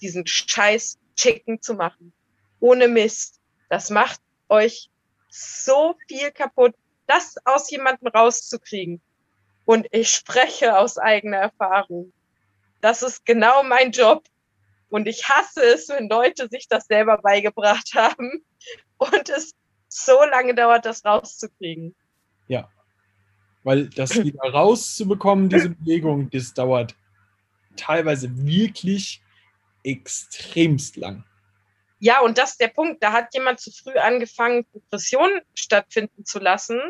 diesen 0.00 0.26
scheiß 0.26 0.98
Chicken 1.16 1.60
zu 1.60 1.74
machen. 1.74 2.12
Ohne 2.60 2.88
Mist. 2.88 3.40
Das 3.68 3.90
macht 3.90 4.20
euch 4.48 4.90
so 5.28 5.96
viel 6.08 6.30
kaputt, 6.30 6.74
das 7.06 7.36
aus 7.44 7.70
jemandem 7.70 8.08
rauszukriegen. 8.08 9.00
Und 9.70 9.86
ich 9.92 10.10
spreche 10.10 10.76
aus 10.76 10.98
eigener 10.98 11.36
Erfahrung. 11.36 12.12
Das 12.80 13.04
ist 13.04 13.24
genau 13.24 13.62
mein 13.62 13.92
Job. 13.92 14.24
Und 14.88 15.06
ich 15.06 15.28
hasse 15.28 15.62
es, 15.62 15.88
wenn 15.88 16.08
Leute 16.08 16.48
sich 16.48 16.66
das 16.66 16.86
selber 16.86 17.18
beigebracht 17.18 17.92
haben 17.94 18.44
und 18.98 19.28
es 19.28 19.54
so 19.86 20.24
lange 20.24 20.56
dauert, 20.56 20.86
das 20.86 21.04
rauszukriegen. 21.04 21.94
Ja. 22.48 22.68
Weil 23.62 23.88
das 23.90 24.16
wieder 24.24 24.42
rauszubekommen, 24.42 25.48
diese 25.48 25.70
Bewegung, 25.70 26.28
das 26.30 26.52
dauert 26.52 26.96
teilweise 27.76 28.28
wirklich 28.44 29.22
extremst 29.84 30.96
lang. 30.96 31.22
Ja, 32.00 32.22
und 32.22 32.38
das 32.38 32.50
ist 32.50 32.60
der 32.60 32.68
Punkt. 32.74 33.00
Da 33.04 33.12
hat 33.12 33.32
jemand 33.34 33.60
zu 33.60 33.70
früh 33.70 33.96
angefangen, 33.96 34.64
Progression 34.64 35.30
stattfinden 35.54 36.24
zu 36.24 36.40
lassen, 36.40 36.80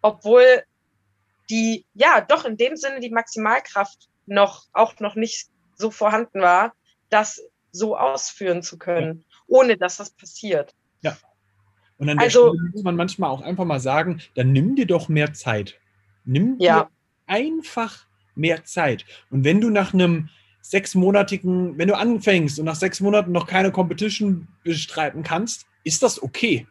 obwohl 0.00 0.62
die, 1.50 1.84
ja, 1.94 2.20
doch 2.20 2.44
in 2.44 2.56
dem 2.56 2.76
Sinne 2.76 3.00
die 3.00 3.10
Maximalkraft 3.10 4.08
noch, 4.26 4.66
auch 4.72 4.98
noch 5.00 5.14
nicht 5.14 5.48
so 5.74 5.90
vorhanden 5.90 6.40
war, 6.40 6.74
das 7.10 7.42
so 7.72 7.96
ausführen 7.96 8.62
zu 8.62 8.78
können, 8.78 9.18
ja. 9.18 9.36
ohne 9.46 9.76
dass 9.76 9.96
das 9.96 10.10
passiert. 10.10 10.74
Ja. 11.00 11.16
Und 11.98 12.08
an 12.08 12.18
der 12.18 12.26
also, 12.26 12.48
Stelle 12.48 12.70
muss 12.72 12.82
man 12.82 12.96
manchmal 12.96 13.30
auch 13.30 13.40
einfach 13.40 13.64
mal 13.64 13.80
sagen, 13.80 14.20
dann 14.34 14.52
nimm 14.52 14.76
dir 14.76 14.86
doch 14.86 15.08
mehr 15.08 15.32
Zeit. 15.32 15.78
Nimm 16.24 16.58
dir 16.58 16.64
ja. 16.64 16.90
einfach 17.26 18.06
mehr 18.34 18.64
Zeit. 18.64 19.04
Und 19.30 19.44
wenn 19.44 19.60
du 19.60 19.70
nach 19.70 19.92
einem 19.92 20.28
sechsmonatigen, 20.62 21.76
wenn 21.76 21.88
du 21.88 21.96
anfängst 21.96 22.58
und 22.58 22.66
nach 22.66 22.76
sechs 22.76 23.00
Monaten 23.00 23.32
noch 23.32 23.46
keine 23.46 23.72
Competition 23.72 24.48
bestreiten 24.62 25.22
kannst, 25.22 25.66
ist 25.84 26.02
das 26.02 26.22
okay. 26.22 26.66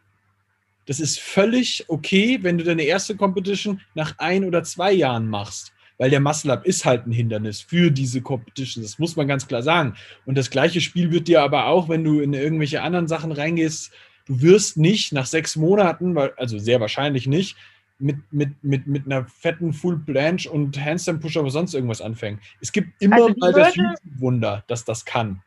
Das 0.86 1.00
ist 1.00 1.20
völlig 1.20 1.84
okay, 1.88 2.38
wenn 2.42 2.58
du 2.58 2.64
deine 2.64 2.82
erste 2.82 3.16
Competition 3.16 3.80
nach 3.94 4.18
ein 4.18 4.44
oder 4.44 4.62
zwei 4.64 4.92
Jahren 4.92 5.28
machst. 5.28 5.72
Weil 5.98 6.10
der 6.10 6.20
Muscle 6.20 6.52
Up 6.52 6.66
ist 6.66 6.84
halt 6.84 7.06
ein 7.06 7.12
Hindernis 7.12 7.60
für 7.60 7.90
diese 7.90 8.22
Competition. 8.22 8.82
Das 8.82 8.98
muss 8.98 9.14
man 9.14 9.28
ganz 9.28 9.46
klar 9.46 9.62
sagen. 9.62 9.94
Und 10.26 10.36
das 10.36 10.50
gleiche 10.50 10.80
Spiel 10.80 11.12
wird 11.12 11.28
dir 11.28 11.42
aber 11.42 11.66
auch, 11.66 11.88
wenn 11.88 12.02
du 12.02 12.20
in 12.20 12.32
irgendwelche 12.34 12.82
anderen 12.82 13.06
Sachen 13.06 13.30
reingehst, 13.30 13.92
du 14.26 14.40
wirst 14.40 14.76
nicht 14.76 15.12
nach 15.12 15.26
sechs 15.26 15.54
Monaten, 15.54 16.16
also 16.18 16.58
sehr 16.58 16.80
wahrscheinlich 16.80 17.26
nicht, 17.26 17.56
mit, 17.98 18.16
mit, 18.32 18.64
mit, 18.64 18.86
mit 18.86 19.06
einer 19.06 19.26
fetten 19.26 19.72
Full 19.72 19.96
Blanche 19.96 20.50
und 20.50 20.78
Handstand 20.82 21.20
Pusher 21.20 21.42
oder 21.42 21.50
sonst 21.50 21.74
irgendwas 21.74 22.00
anfängen. 22.00 22.40
Es 22.60 22.72
gibt 22.72 23.00
immer 23.00 23.16
also 23.16 23.34
mal 23.38 23.54
Hürde, 23.54 23.72
das 23.76 24.00
Wunder, 24.20 24.64
dass 24.66 24.84
das 24.84 25.04
kann. 25.04 25.42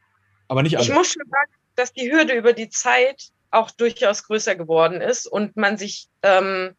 Aber 0.48 0.64
nicht 0.64 0.78
alles. 0.78 0.88
Ich 0.88 0.94
muss 0.94 1.12
schon 1.12 1.30
sagen, 1.30 1.52
dass 1.76 1.92
die 1.92 2.10
Hürde 2.10 2.34
über 2.34 2.54
die 2.54 2.70
Zeit 2.70 3.32
auch 3.56 3.72
durchaus 3.72 4.24
größer 4.24 4.56
geworden 4.56 5.02
ist 5.02 5.28
und 5.28 5.58
man 5.58 5.78
sich 5.78 6.08
ähm, 6.22 6.76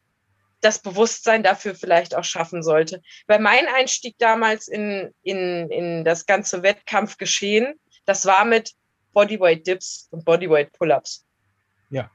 das 0.60 0.80
Bewusstsein 0.80 1.42
dafür 1.42 1.74
vielleicht 1.74 2.14
auch 2.14 2.24
schaffen 2.24 2.62
sollte. 2.62 3.02
Weil 3.26 3.40
mein 3.40 3.66
Einstieg 3.68 4.16
damals 4.18 4.68
in, 4.68 5.12
in, 5.22 5.70
in 5.70 6.04
das 6.04 6.26
ganze 6.26 6.62
Wettkampfgeschehen, 6.62 7.78
das 8.04 8.26
war 8.26 8.44
mit 8.44 8.72
Bodyweight 9.12 9.66
Dips 9.66 10.08
und 10.10 10.24
Bodyweight 10.24 10.72
Pull-ups. 10.72 11.24
Ja. 11.90 12.10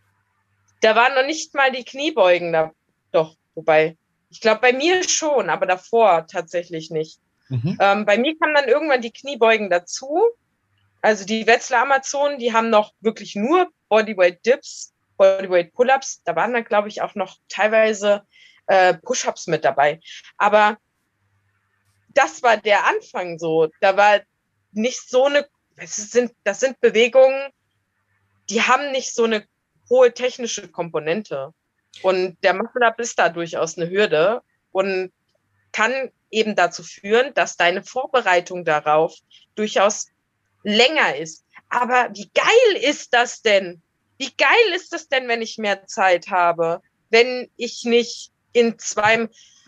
Da 0.81 0.95
waren 0.95 1.15
noch 1.15 1.25
nicht 1.25 1.53
mal 1.53 1.71
die 1.71 1.83
Kniebeugen 1.83 2.53
da. 2.53 2.71
Doch, 3.11 3.35
Wobei, 3.55 3.97
ich 4.29 4.41
glaube, 4.41 4.61
bei 4.61 4.73
mir 4.73 5.07
schon, 5.07 5.49
aber 5.49 5.65
davor 5.65 6.27
tatsächlich 6.27 6.89
nicht. 6.89 7.19
Mhm. 7.49 7.77
Ähm, 7.79 8.05
bei 8.05 8.17
mir 8.17 8.37
kamen 8.37 8.55
dann 8.55 8.67
irgendwann 8.67 9.01
die 9.01 9.11
Kniebeugen 9.11 9.69
dazu. 9.69 10.21
Also 11.01 11.25
die 11.25 11.47
Wetzlar 11.47 11.83
Amazonen, 11.83 12.37
die 12.37 12.53
haben 12.53 12.69
noch 12.69 12.93
wirklich 12.99 13.35
nur 13.35 13.69
Bodyweight 13.89 14.45
Dips, 14.45 14.93
Bodyweight 15.17 15.73
Pull-ups. 15.73 16.21
Da 16.23 16.35
waren 16.35 16.53
dann, 16.53 16.63
glaube 16.63 16.87
ich, 16.87 17.01
auch 17.01 17.15
noch 17.15 17.37
teilweise 17.49 18.23
äh, 18.67 18.93
Push-ups 18.93 19.47
mit 19.47 19.65
dabei. 19.65 19.99
Aber 20.37 20.77
das 22.09 22.43
war 22.43 22.57
der 22.57 22.85
Anfang 22.87 23.39
so. 23.39 23.69
Da 23.79 23.97
war 23.97 24.21
nicht 24.71 25.09
so 25.09 25.25
eine, 25.25 25.47
es 25.75 25.95
sind, 25.95 26.33
das 26.43 26.59
sind 26.59 26.79
Bewegungen, 26.79 27.51
die 28.49 28.61
haben 28.61 28.91
nicht 28.91 29.13
so 29.13 29.23
eine 29.23 29.45
hohe 29.89 30.13
technische 30.13 30.67
Komponente. 30.67 31.53
Und 32.03 32.37
der 32.43 32.53
Muscle-Up 32.53 32.99
ist 32.99 33.19
da 33.19 33.29
durchaus 33.29 33.77
eine 33.77 33.89
Hürde 33.89 34.41
und 34.71 35.11
kann 35.71 36.11
eben 36.29 36.55
dazu 36.55 36.83
führen, 36.83 37.33
dass 37.33 37.57
deine 37.57 37.83
Vorbereitung 37.83 38.65
darauf 38.65 39.15
durchaus 39.55 40.07
länger 40.63 41.15
ist. 41.15 41.45
Aber 41.69 42.09
wie 42.13 42.29
geil 42.33 42.81
ist 42.81 43.13
das 43.13 43.41
denn? 43.41 43.81
wie 44.21 44.31
geil 44.37 44.75
ist 44.75 44.93
das 44.93 45.09
denn, 45.09 45.27
wenn 45.27 45.41
ich 45.41 45.57
mehr 45.57 45.87
Zeit 45.87 46.29
habe? 46.29 46.83
Wenn 47.09 47.49
ich 47.57 47.85
nicht 47.85 48.31
in 48.53 48.77
zwei, 48.77 49.27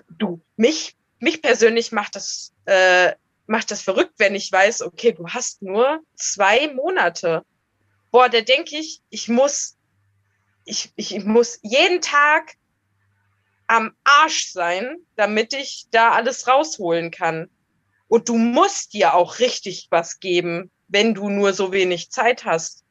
du, 0.10 0.44
mich, 0.58 0.96
mich 1.18 1.42
persönlich 1.42 1.92
macht 1.92 2.16
das, 2.16 2.54
äh, 2.66 3.14
macht 3.48 3.72
das 3.72 3.82
verrückt, 3.82 4.14
wenn 4.20 4.36
ich 4.36 4.52
weiß, 4.52 4.84
okay, 4.84 5.12
du 5.12 5.28
hast 5.28 5.64
nur 5.64 6.02
zwei 6.16 6.72
Monate. 6.72 7.42
Boah, 8.12 8.30
da 8.30 8.42
denke 8.42 8.78
ich, 8.78 9.02
ich 9.10 9.28
muss, 9.28 9.76
ich, 10.66 10.92
ich 10.98 11.26
muss 11.26 11.58
jeden 11.64 12.02
Tag 12.02 12.54
am 13.66 13.96
Arsch 14.04 14.52
sein, 14.52 14.98
damit 15.16 15.56
ich 15.56 15.88
da 15.90 16.12
alles 16.12 16.48
rausholen 16.48 17.10
kann. 17.10 17.50
Und 18.08 18.30
du 18.30 18.38
musst 18.38 18.94
dir 18.94 19.16
auch 19.16 19.40
richtig 19.40 19.88
was 19.90 20.20
geben, 20.20 20.70
wenn 20.94 21.16
du 21.16 21.28
nur 21.30 21.54
so 21.54 21.74
wenig 21.74 22.12
Zeit 22.12 22.46
hast. 22.46 22.86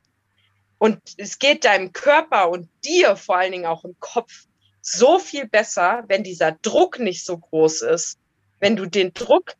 Und 0.78 0.98
es 1.16 1.38
geht 1.38 1.64
deinem 1.64 1.92
Körper 1.92 2.50
und 2.50 2.68
dir 2.84 3.16
vor 3.16 3.38
allen 3.38 3.52
Dingen 3.52 3.66
auch 3.66 3.84
im 3.84 3.94
Kopf 4.00 4.46
so 4.80 5.20
viel 5.20 5.46
besser, 5.46 6.02
wenn 6.08 6.24
dieser 6.24 6.52
Druck 6.52 6.98
nicht 6.98 7.24
so 7.24 7.38
groß 7.38 7.82
ist. 7.82 8.18
Wenn 8.58 8.74
du 8.74 8.86
den 8.86 9.14
Druck 9.14 9.54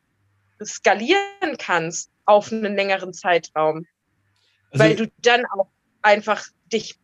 skalieren 0.62 1.56
kannst 1.56 2.10
auf 2.24 2.50
einen 2.50 2.74
längeren 2.74 3.14
Zeitraum. 3.14 3.86
Also, 4.72 4.84
weil 4.84 4.96
du 4.96 5.10
dann 5.18 5.44
auch 5.46 5.68
einfach 6.02 6.44
dich, 6.72 6.98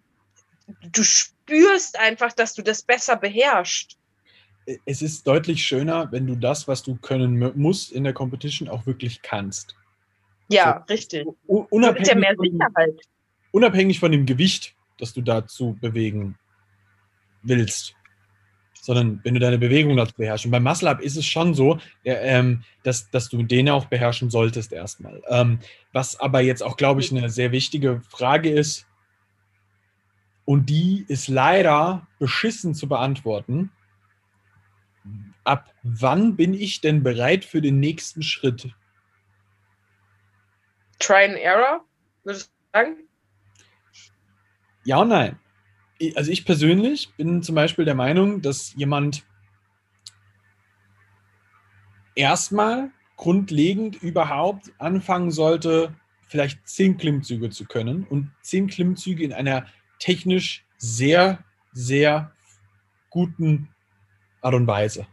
du 0.91 1.05
spürst 1.05 1.99
einfach, 1.99 2.33
dass 2.33 2.55
du 2.55 2.63
das 2.63 2.83
besser 2.83 3.17
beherrschst. 3.17 3.97
Es 4.85 5.03
ist 5.03 5.27
deutlich 5.27 5.65
schöner, 5.65 6.11
wenn 6.11 6.27
du 6.27 6.35
das, 6.35 6.67
was 6.67 6.83
du 6.83 6.97
können 6.97 7.39
musst 7.57 7.93
in 7.93 8.03
der 8.03 8.13
Competition, 8.13 8.69
auch 8.69 8.87
wirklich 8.87 9.23
kannst. 9.23 9.78
Ja, 10.49 10.85
so, 10.87 10.93
richtig. 10.93 11.27
Unabhängig, 11.47 12.09
ja. 12.09 12.69
Von, 12.75 12.97
unabhängig 13.53 14.01
von 14.01 14.13
dem 14.13 14.27
Gewicht, 14.27 14.75
das 14.99 15.13
du 15.13 15.23
dazu 15.23 15.77
bewegen 15.81 16.37
willst 17.43 17.95
sondern 18.89 19.21
wenn 19.23 19.35
du 19.35 19.41
deine 19.41 19.59
Bewegung 19.59 19.99
dazu 19.99 20.15
beherrschst. 20.17 20.47
Und 20.47 20.51
beim 20.51 20.63
Muscle 20.63 20.89
Up 20.89 21.03
ist 21.03 21.19
es 21.19 21.27
schon 21.27 21.53
so, 21.53 21.79
ähm, 22.05 22.63
dass, 22.85 23.11
dass 23.11 23.29
du 23.29 23.43
den 23.43 23.69
auch 23.69 23.85
beherrschen 23.85 24.31
solltest 24.31 24.73
erstmal. 24.73 25.21
Ähm, 25.29 25.59
was 25.93 26.19
aber 26.19 26.41
jetzt 26.41 26.63
auch, 26.63 26.79
glaube 26.79 27.03
ich, 27.03 27.15
eine 27.15 27.29
sehr 27.29 27.53
wichtige 27.53 28.01
Frage 28.09 28.49
ist, 28.49 28.87
und 30.47 30.71
die 30.71 31.05
ist 31.07 31.29
leider 31.29 32.09
beschissen 32.19 32.75
zu 32.75 32.89
beantworten. 32.89 33.71
Ab 35.45 35.71
wann 35.83 36.37
bin 36.37 36.55
ich 36.55 36.81
denn 36.81 37.03
bereit 37.03 37.45
für 37.45 37.61
den 37.61 37.81
nächsten 37.81 38.23
Schritt? 38.23 38.71
Try 40.99 41.25
and 41.25 41.37
Error, 41.37 41.85
würdest 42.25 42.49
du 42.49 42.79
sagen? 42.79 42.97
Ja 44.85 44.99
und 44.99 45.09
nein 45.09 45.39
also 46.15 46.31
ich 46.31 46.45
persönlich 46.45 47.11
bin 47.17 47.43
zum 47.43 47.55
Beispiel 47.55 47.85
der 47.85 47.95
Meinung, 47.95 48.43
dass 48.43 48.75
jemand 48.75 49.25
erstmal 52.15 52.91
grundlegend 53.17 54.01
überhaupt 54.03 54.73
anfangen 54.79 55.31
sollte, 55.31 55.95
vielleicht 56.29 56.67
zehn 56.69 56.97
Klimmzüge 56.97 57.51
zu 57.51 57.65
können 57.65 58.05
und 58.05 58.31
zehn 58.43 58.69
Klimmzüge 58.69 59.25
in 59.25 59.33
einer 59.33 59.67
technisch 59.99 60.65
sehr, 60.77 61.45
sehr 61.73 62.33
guten 63.11 63.69
Art 64.41 64.55
und 64.55 64.67
Weise, 64.67 65.07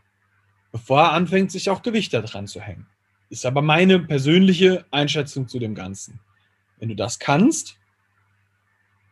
bevor 0.72 1.02
er 1.02 1.12
anfängt, 1.14 1.52
sich 1.52 1.70
auch 1.70 1.82
Gewichte 1.82 2.22
dran 2.22 2.48
zu 2.48 2.62
hängen. 2.62 2.88
Ist 3.30 3.46
aber 3.46 3.62
meine 3.62 4.00
persönliche 4.00 4.86
Einschätzung 4.92 5.48
zu 5.48 5.60
dem 5.60 5.76
Ganzen. 5.76 6.20
Wenn 6.80 6.90
du 6.90 6.96
das 6.96 7.20
kannst, 7.20 7.78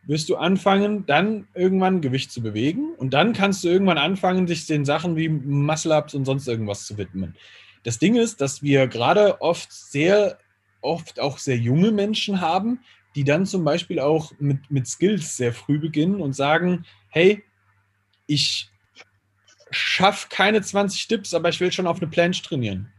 wirst 0.05 0.29
du 0.29 0.35
anfangen, 0.35 1.05
dann 1.05 1.47
irgendwann 1.53 2.01
Gewicht 2.01 2.31
zu 2.31 2.41
bewegen 2.41 2.93
und 2.97 3.13
dann 3.13 3.33
kannst 3.33 3.63
du 3.63 3.69
irgendwann 3.69 3.97
anfangen, 3.97 4.47
sich 4.47 4.65
den 4.67 4.85
Sachen 4.85 5.15
wie 5.15 5.29
Muscle-Ups 5.29 6.13
und 6.13 6.25
sonst 6.25 6.47
irgendwas 6.47 6.85
zu 6.85 6.97
widmen. 6.97 7.35
Das 7.83 7.99
Ding 7.99 8.15
ist, 8.15 8.41
dass 8.41 8.61
wir 8.61 8.87
gerade 8.87 9.41
oft 9.41 9.71
sehr, 9.71 10.37
oft 10.81 11.19
auch 11.19 11.37
sehr 11.37 11.57
junge 11.57 11.91
Menschen 11.91 12.41
haben, 12.41 12.79
die 13.15 13.23
dann 13.23 13.45
zum 13.45 13.63
Beispiel 13.63 13.99
auch 13.99 14.31
mit, 14.39 14.69
mit 14.69 14.87
Skills 14.87 15.37
sehr 15.37 15.53
früh 15.53 15.79
beginnen 15.79 16.19
und 16.19 16.33
sagen, 16.33 16.85
hey, 17.09 17.43
ich 18.25 18.69
schaffe 19.69 20.27
keine 20.29 20.61
20 20.61 21.07
Dips, 21.07 21.33
aber 21.33 21.49
ich 21.49 21.59
will 21.59 21.71
schon 21.71 21.87
auf 21.87 22.01
eine 22.01 22.09
Planche 22.09 22.43
trainieren. 22.43 22.92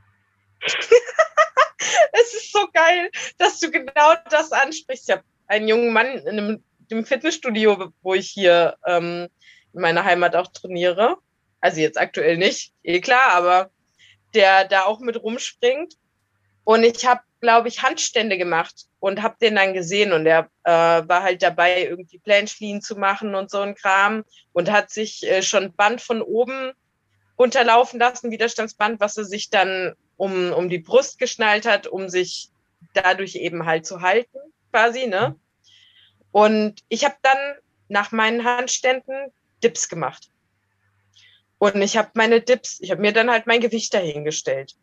es 2.13 2.35
ist 2.35 2.53
so 2.53 2.67
geil, 2.73 3.11
dass 3.39 3.61
du 3.61 3.71
genau 3.71 4.15
das 4.31 4.53
ansprichst. 4.53 5.09
Ich 5.09 5.15
habe 5.15 5.25
einen 5.47 5.69
jungen 5.69 5.93
Mann 5.93 6.07
in 6.07 6.29
einem 6.29 6.65
dem 6.91 7.05
Fitnessstudio, 7.05 7.93
wo 8.03 8.15
ich 8.15 8.29
hier 8.29 8.77
ähm, 8.87 9.29
in 9.73 9.81
meiner 9.81 10.05
Heimat 10.05 10.37
auch 10.37 10.49
trainiere. 10.49 11.17
Also 11.61 11.81
jetzt 11.81 11.99
aktuell 11.99 12.37
nicht, 12.37 12.73
eh 12.83 13.01
klar, 13.01 13.33
aber 13.33 13.71
der 14.35 14.67
da 14.67 14.85
auch 14.85 15.01
mit 15.01 15.23
rumspringt. 15.23 15.95
Und 16.65 16.83
ich 16.83 17.07
habe, 17.07 17.21
glaube 17.41 17.69
ich, 17.69 17.83
Handstände 17.83 18.39
gemacht 18.39 18.87
und 18.99 19.23
habe 19.23 19.37
den 19.41 19.57
dann 19.57 19.75
gesehen 19.75 20.13
und 20.13 20.27
er 20.27 20.51
äh, 20.65 20.71
war 20.71 21.23
halt 21.23 21.43
dabei, 21.43 21.85
irgendwie 21.85 22.19
Planschlien 22.19 22.81
zu 22.81 22.97
machen 22.97 23.35
und 23.35 23.51
so 23.51 23.61
ein 23.61 23.75
Kram 23.75 24.25
und 24.53 24.71
hat 24.71 24.91
sich 24.91 25.23
äh, 25.25 25.43
schon 25.43 25.75
Band 25.75 26.01
von 26.01 26.23
oben 26.23 26.73
runterlaufen 27.39 27.99
lassen, 27.99 28.31
Widerstandsband, 28.31 29.01
was 29.01 29.17
er 29.17 29.25
sich 29.25 29.51
dann 29.51 29.95
um, 30.17 30.53
um 30.53 30.69
die 30.69 30.79
Brust 30.79 31.19
geschnallt 31.19 31.67
hat, 31.67 31.87
um 31.87 32.09
sich 32.09 32.51
dadurch 32.93 33.35
eben 33.37 33.67
halt 33.67 33.87
zu 33.87 34.01
halten, 34.01 34.39
quasi, 34.71 35.07
ne? 35.07 35.37
Und 36.31 36.83
ich 36.89 37.05
habe 37.05 37.17
dann 37.23 37.39
nach 37.89 38.13
meinen 38.13 38.45
Handständen 38.45 39.33
Dips 39.63 39.89
gemacht. 39.89 40.31
Und 41.59 41.81
ich 41.81 41.97
habe 41.97 42.11
meine 42.15 42.41
Dips, 42.41 42.81
ich 42.81 42.91
habe 42.91 43.01
mir 43.01 43.13
dann 43.13 43.31
halt 43.31 43.47
mein 43.47 43.61
Gewicht 43.61 43.95
dahingestellt. 43.95 44.75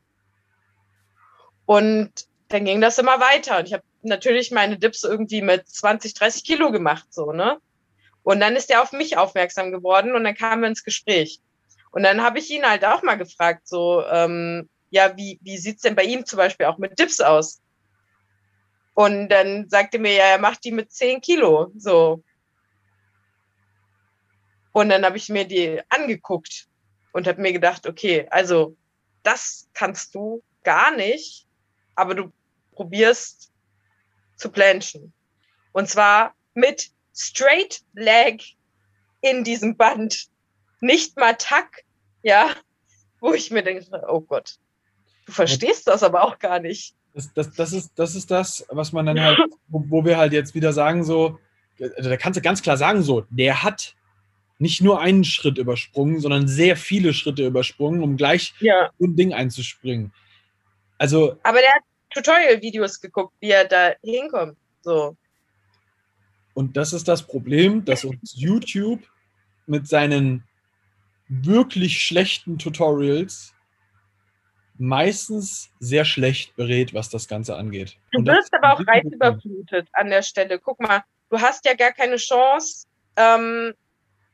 Und 1.66 2.12
dann 2.48 2.66
ging 2.66 2.82
das 2.82 2.98
immer 2.98 3.20
weiter. 3.20 3.60
Und 3.60 3.68
ich 3.68 3.74
habe 3.74 3.84
natürlich 4.02 4.52
meine 4.52 4.78
Dips 4.78 5.04
irgendwie 5.04 5.42
mit 5.42 5.68
20, 5.68 6.14
30 6.14 6.44
Kilo 6.44 6.72
gemacht, 6.72 7.08
so, 7.12 7.32
ne? 7.32 7.60
Und 8.24 8.40
dann 8.40 8.56
ist 8.56 8.70
er 8.70 8.82
auf 8.82 8.92
mich 8.92 9.18
aufmerksam 9.18 9.72
geworden 9.72 10.16
und 10.16 10.24
dann 10.24 10.36
kamen 10.36 10.62
wir 10.62 10.70
ins 10.70 10.84
Gespräch. 10.84 11.40
Und 11.92 12.04
dann 12.04 12.22
habe 12.22 12.40
ich 12.40 12.50
ihn 12.50 12.68
halt 12.68 12.86
auch 12.86 13.04
mal 13.04 13.18
gefragt, 13.18 13.68
so, 13.68 14.04
ähm, 14.06 14.70
ja, 14.90 15.16
wie, 15.18 15.40
wie 15.42 15.58
sieht's 15.58 15.82
denn 15.82 15.96
bei 15.96 16.04
ihm 16.04 16.26
zum 16.26 16.38
Beispiel 16.38 16.66
auch 16.66 16.78
mit 16.78 16.98
Dips 17.00 17.20
aus? 17.20 17.62
Und 18.94 19.30
dann 19.30 19.70
sagte 19.70 20.00
mir, 20.00 20.14
ja, 20.14 20.26
er 20.26 20.40
macht 20.40 20.64
die 20.64 20.72
mit 20.72 20.92
10 20.92 21.22
Kilo. 21.22 21.72
So. 21.78 22.24
Und 24.74 24.90
dann 24.90 25.06
habe 25.06 25.18
ich 25.18 25.30
mir 25.30 25.46
die 25.46 25.82
angeguckt 25.90 26.68
und 27.14 27.28
habe 27.28 27.42
mir 27.42 27.54
gedacht, 27.54 27.88
okay, 27.88 28.28
also 28.30 28.76
das 29.24 29.70
kannst 29.74 30.16
du 30.16 30.44
gar 30.64 30.96
nicht, 30.96 31.48
aber 31.96 32.16
du 32.16 32.32
probierst 32.74 33.52
zu 34.38 34.50
planchen. 34.50 35.14
Und 35.72 35.90
zwar 35.90 36.34
mit 36.54 36.90
Straight 37.14 37.82
Leg 37.94 38.44
in 39.22 39.44
diesem 39.44 39.78
Band. 39.78 40.28
Nicht 40.82 41.18
mal 41.18 41.36
Tack, 41.38 41.84
ja, 42.24 42.50
wo 43.20 43.34
ich 43.34 43.52
mir 43.52 43.64
denke, 43.64 43.86
oh 44.08 44.22
Gott, 44.22 44.58
du 45.26 45.32
verstehst 45.32 45.88
das 45.88 46.04
aber 46.04 46.24
auch 46.24 46.40
gar 46.40 46.60
nicht. 46.60 46.96
Das, 47.14 47.34
das, 47.34 47.52
das, 47.52 47.74
ist, 47.74 47.92
das 47.96 48.16
ist 48.16 48.32
das, 48.32 48.66
was 48.70 48.92
man 48.92 49.06
dann 49.06 49.20
halt, 49.20 49.40
wo, 49.68 49.84
wo 49.88 50.06
wir 50.06 50.18
halt 50.18 50.34
jetzt 50.34 50.56
wieder 50.56 50.74
sagen, 50.74 51.04
so, 51.04 51.40
also 51.80 52.10
da 52.10 52.18
kannst 52.18 52.38
du 52.38 52.42
ganz 52.42 52.62
klar 52.62 52.78
sagen, 52.78 53.02
so, 53.02 53.26
der 53.30 53.64
hat 53.64 53.96
nicht 54.60 54.82
nur 54.82 55.02
einen 55.02 55.24
Schritt 55.24 55.58
übersprungen, 55.58 56.20
sondern 56.20 56.48
sehr 56.48 56.78
viele 56.78 57.14
Schritte 57.14 57.46
übersprungen, 57.46 58.04
um 58.04 58.16
gleich 58.16 58.54
ja. 58.60 58.92
ein 59.02 59.16
Ding 59.16 59.34
einzuspringen. 59.34 60.14
Also. 61.00 61.38
Aber 61.44 61.60
der 61.60 61.74
hat 61.74 61.84
Tutorial-Videos 62.14 63.02
geguckt, 63.02 63.34
wie 63.40 63.50
er 63.50 63.66
da 63.66 63.94
hinkommt. 64.04 64.56
So. 64.82 65.18
Und 66.54 66.78
das 66.78 66.94
ist 66.94 67.08
das 67.08 67.24
Problem, 67.24 67.84
dass 67.86 68.06
uns 68.06 68.36
YouTube 68.36 69.02
mit 69.66 69.88
seinen 69.88 70.44
wirklich 71.32 72.02
schlechten 72.02 72.58
Tutorials 72.58 73.54
meistens 74.78 75.70
sehr 75.80 76.04
schlecht 76.06 76.56
berät, 76.56 76.94
was 76.94 77.10
das 77.10 77.28
Ganze 77.28 77.56
angeht. 77.56 77.98
Du 78.12 78.26
wirst 78.26 78.54
aber 78.54 78.74
auch 78.74 78.86
reizüberflutet 78.86 79.88
an 79.94 80.10
der 80.10 80.24
Stelle. 80.24 80.60
Guck 80.60 80.82
mal, 80.82 81.04
du 81.30 81.40
hast 81.40 81.66
ja 81.66 81.74
gar 81.76 81.94
keine 81.94 82.18
Chance, 82.18 82.88
ähm, 83.16 83.74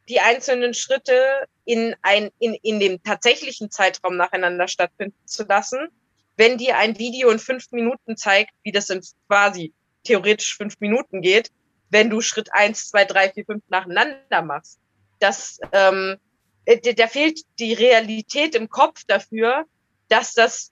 die 0.10 0.20
einzelnen 0.20 0.74
Schritte 0.74 1.22
in, 1.66 1.96
ein, 2.02 2.30
in, 2.40 2.56
in 2.64 2.80
dem 2.80 3.04
tatsächlichen 3.04 3.70
Zeitraum 3.70 4.16
nacheinander 4.18 4.68
stattfinden 4.68 5.20
zu 5.26 5.44
lassen. 5.44 5.90
Wenn 6.38 6.58
dir 6.58 6.78
ein 6.78 6.98
Video 6.98 7.30
in 7.30 7.40
fünf 7.40 7.72
Minuten 7.72 8.16
zeigt, 8.16 8.52
wie 8.64 8.72
das 8.72 8.90
in 8.90 9.02
quasi 9.28 9.74
theoretisch 10.04 10.56
fünf 10.56 10.80
Minuten 10.80 11.22
geht, 11.22 11.52
wenn 11.90 12.10
du 12.10 12.22
Schritt 12.22 12.50
eins, 12.54 12.88
zwei, 12.88 13.06
drei, 13.06 13.30
vier, 13.30 13.46
fünf 13.46 13.64
nacheinander 13.68 14.42
machst. 14.42 14.80
Das, 15.20 15.60
ähm, 15.74 16.16
äh, 16.16 16.27
da 16.68 17.08
fehlt 17.08 17.42
die 17.60 17.74
Realität 17.74 18.56
im 18.56 18.70
Kopf 18.70 19.04
dafür, 19.08 19.66
dass 20.10 20.34
das, 20.34 20.72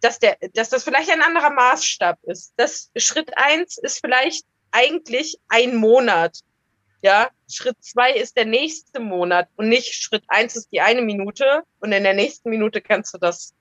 dass 0.00 0.18
der, 0.18 0.36
dass 0.54 0.70
das 0.70 0.84
vielleicht 0.84 1.10
ein 1.10 1.22
anderer 1.22 1.50
Maßstab 1.50 2.18
ist. 2.24 2.52
Das 2.56 2.90
Schritt 2.96 3.36
eins 3.36 3.78
ist 3.78 4.00
vielleicht 4.00 4.44
eigentlich 4.70 5.38
ein 5.48 5.76
Monat. 5.76 6.38
Ja, 7.02 7.30
Schritt 7.50 7.76
zwei 7.80 8.12
ist 8.12 8.36
der 8.36 8.44
nächste 8.44 9.00
Monat 9.00 9.48
und 9.56 9.68
nicht 9.68 9.92
Schritt 9.94 10.22
eins 10.28 10.54
ist 10.54 10.68
die 10.72 10.80
eine 10.80 11.02
Minute 11.02 11.62
und 11.80 11.90
in 11.90 12.04
der 12.04 12.14
nächsten 12.14 12.48
Minute 12.48 12.80
kannst 12.80 13.12
du 13.14 13.18
das. 13.18 13.54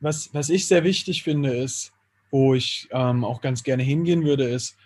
Was, 0.00 0.34
was 0.34 0.48
ich 0.48 0.66
sehr 0.66 0.82
wichtig 0.82 1.22
finde, 1.22 1.56
ist, 1.56 1.92
wo 2.32 2.54
ich 2.54 2.88
ähm, 2.90 3.24
auch 3.24 3.40
ganz 3.40 3.62
gerne 3.62 3.84
hingehen 3.84 4.24
würde, 4.24 4.48
ist, 4.48 4.76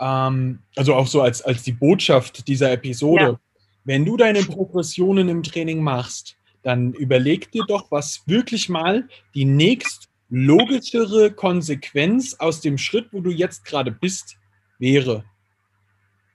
ähm, 0.00 0.60
also 0.74 0.94
auch 0.94 1.06
so 1.06 1.22
als, 1.22 1.40
als 1.42 1.62
die 1.62 1.72
Botschaft 1.72 2.48
dieser 2.48 2.72
Episode, 2.72 3.24
ja. 3.24 3.40
Wenn 3.84 4.04
du 4.04 4.16
deine 4.16 4.42
Progressionen 4.42 5.28
im 5.28 5.42
Training 5.42 5.82
machst, 5.82 6.36
dann 6.62 6.92
überleg 6.92 7.50
dir 7.52 7.64
doch, 7.66 7.90
was 7.90 8.22
wirklich 8.26 8.68
mal 8.68 9.08
die 9.34 9.44
nächst 9.44 10.08
logischere 10.28 11.32
Konsequenz 11.32 12.34
aus 12.34 12.60
dem 12.60 12.78
Schritt, 12.78 13.08
wo 13.12 13.20
du 13.20 13.30
jetzt 13.30 13.64
gerade 13.64 13.90
bist, 13.90 14.36
wäre. 14.78 15.24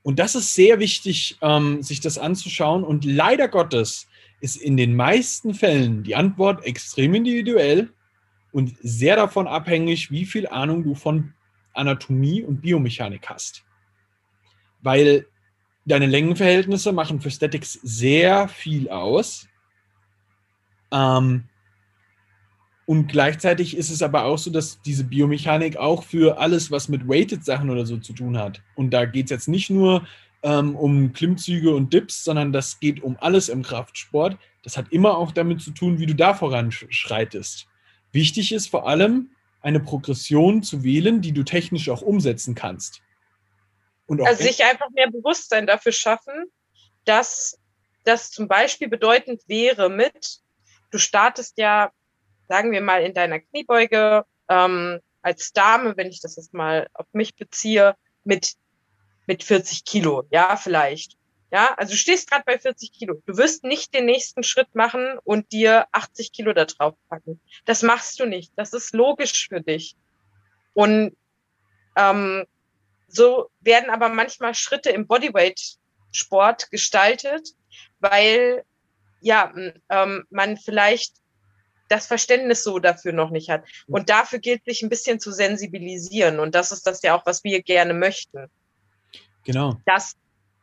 Und 0.01 0.19
das 0.19 0.35
ist 0.35 0.53
sehr 0.53 0.79
wichtig, 0.79 1.37
ähm, 1.41 1.81
sich 1.81 2.01
das 2.01 2.17
anzuschauen. 2.17 2.83
Und 2.83 3.05
leider 3.05 3.47
Gottes 3.47 4.07
ist 4.41 4.57
in 4.57 4.75
den 4.75 4.95
meisten 4.95 5.53
Fällen 5.53 6.03
die 6.03 6.15
Antwort 6.15 6.65
extrem 6.65 7.13
individuell 7.13 7.89
und 8.51 8.75
sehr 8.81 9.15
davon 9.15 9.47
abhängig, 9.47 10.11
wie 10.11 10.25
viel 10.25 10.47
Ahnung 10.47 10.83
du 10.83 10.95
von 10.95 11.33
Anatomie 11.73 12.43
und 12.43 12.61
Biomechanik 12.61 13.29
hast. 13.29 13.63
Weil 14.81 15.27
deine 15.85 16.05
Längenverhältnisse 16.05 16.91
machen 16.91 17.21
für 17.21 17.31
Statics 17.31 17.73
sehr 17.83 18.47
viel 18.47 18.89
aus. 18.89 19.47
Ähm, 20.91 21.45
und 22.85 23.07
gleichzeitig 23.07 23.77
ist 23.77 23.89
es 23.89 24.01
aber 24.01 24.25
auch 24.25 24.37
so, 24.37 24.51
dass 24.51 24.81
diese 24.81 25.05
Biomechanik 25.05 25.77
auch 25.77 26.03
für 26.03 26.37
alles, 26.37 26.69
was 26.69 26.89
mit 26.89 27.07
Weighted-Sachen 27.07 27.69
oder 27.69 27.85
so 27.85 27.97
zu 27.97 28.13
tun 28.13 28.37
hat. 28.37 28.61
Und 28.75 28.91
da 28.91 29.05
geht 29.05 29.25
es 29.25 29.31
jetzt 29.31 29.47
nicht 29.47 29.69
nur 29.69 30.05
ähm, 30.43 30.75
um 30.75 31.13
Klimmzüge 31.13 31.73
und 31.73 31.93
Dips, 31.93 32.23
sondern 32.23 32.51
das 32.51 32.79
geht 32.79 33.01
um 33.01 33.15
alles 33.19 33.47
im 33.47 33.63
Kraftsport. 33.63 34.37
Das 34.63 34.77
hat 34.77 34.91
immer 34.91 35.17
auch 35.17 35.31
damit 35.31 35.61
zu 35.61 35.71
tun, 35.71 35.99
wie 35.99 36.05
du 36.05 36.15
da 36.15 36.33
voranschreitest. 36.33 37.67
Wichtig 38.11 38.51
ist 38.51 38.67
vor 38.67 38.87
allem, 38.87 39.29
eine 39.61 39.79
Progression 39.79 40.61
zu 40.61 40.83
wählen, 40.83 41.21
die 41.21 41.31
du 41.31 41.43
technisch 41.43 41.89
auch 41.89 42.01
umsetzen 42.01 42.53
kannst. 42.53 43.01
Also 44.21 44.43
sich 44.43 44.63
einfach 44.63 44.89
mehr 44.91 45.09
Bewusstsein 45.09 45.67
dafür 45.67 45.91
schaffen, 45.91 46.45
dass 47.05 47.59
das 48.03 48.31
zum 48.31 48.47
Beispiel 48.47 48.89
bedeutend 48.89 49.41
wäre 49.47 49.89
mit, 49.89 50.39
du 50.91 50.97
startest 50.97 51.57
ja 51.57 51.91
sagen 52.47 52.71
wir 52.71 52.81
mal, 52.81 53.03
in 53.03 53.13
deiner 53.13 53.39
Kniebeuge 53.39 54.25
ähm, 54.49 54.99
als 55.21 55.53
Dame, 55.53 55.95
wenn 55.97 56.07
ich 56.07 56.21
das 56.21 56.35
jetzt 56.35 56.53
mal 56.53 56.87
auf 56.93 57.07
mich 57.13 57.35
beziehe, 57.35 57.95
mit, 58.23 58.53
mit 59.25 59.43
40 59.43 59.85
Kilo, 59.85 60.27
ja, 60.31 60.55
vielleicht. 60.55 61.17
Ja, 61.51 61.73
also 61.75 61.91
du 61.91 61.97
stehst 61.97 62.29
gerade 62.29 62.43
bei 62.45 62.57
40 62.57 62.91
Kilo. 62.91 63.21
Du 63.25 63.37
wirst 63.37 63.63
nicht 63.63 63.93
den 63.93 64.05
nächsten 64.05 64.41
Schritt 64.43 64.73
machen 64.73 65.19
und 65.23 65.51
dir 65.51 65.87
80 65.91 66.31
Kilo 66.31 66.53
da 66.53 66.65
drauf 66.65 66.95
packen. 67.09 67.39
Das 67.65 67.83
machst 67.83 68.19
du 68.19 68.25
nicht. 68.25 68.51
Das 68.55 68.73
ist 68.73 68.93
logisch 68.93 69.49
für 69.49 69.61
dich. 69.61 69.95
Und 70.73 71.15
ähm, 71.95 72.45
so 73.13 73.49
werden 73.61 73.89
aber 73.89 74.09
manchmal 74.09 74.55
Schritte 74.55 74.89
im 74.89 75.07
Bodyweight-Sport 75.07 76.71
gestaltet, 76.71 77.49
weil 77.99 78.63
ja 79.21 79.53
ähm, 79.89 80.25
man 80.29 80.57
vielleicht 80.57 81.13
das 81.89 82.07
Verständnis 82.07 82.63
so 82.63 82.79
dafür 82.79 83.13
noch 83.13 83.29
nicht 83.29 83.49
hat. 83.49 83.65
Und 83.87 84.09
dafür 84.09 84.39
gilt 84.39 84.65
sich 84.65 84.81
ein 84.81 84.89
bisschen 84.89 85.19
zu 85.19 85.31
sensibilisieren. 85.31 86.39
Und 86.39 86.55
das 86.55 86.71
ist 86.71 86.87
das 86.87 87.03
ja 87.03 87.15
auch, 87.15 87.25
was 87.25 87.43
wir 87.43 87.61
gerne 87.61 87.93
möchten. 87.93 88.49
Genau. 89.43 89.77
Dass 89.85 90.15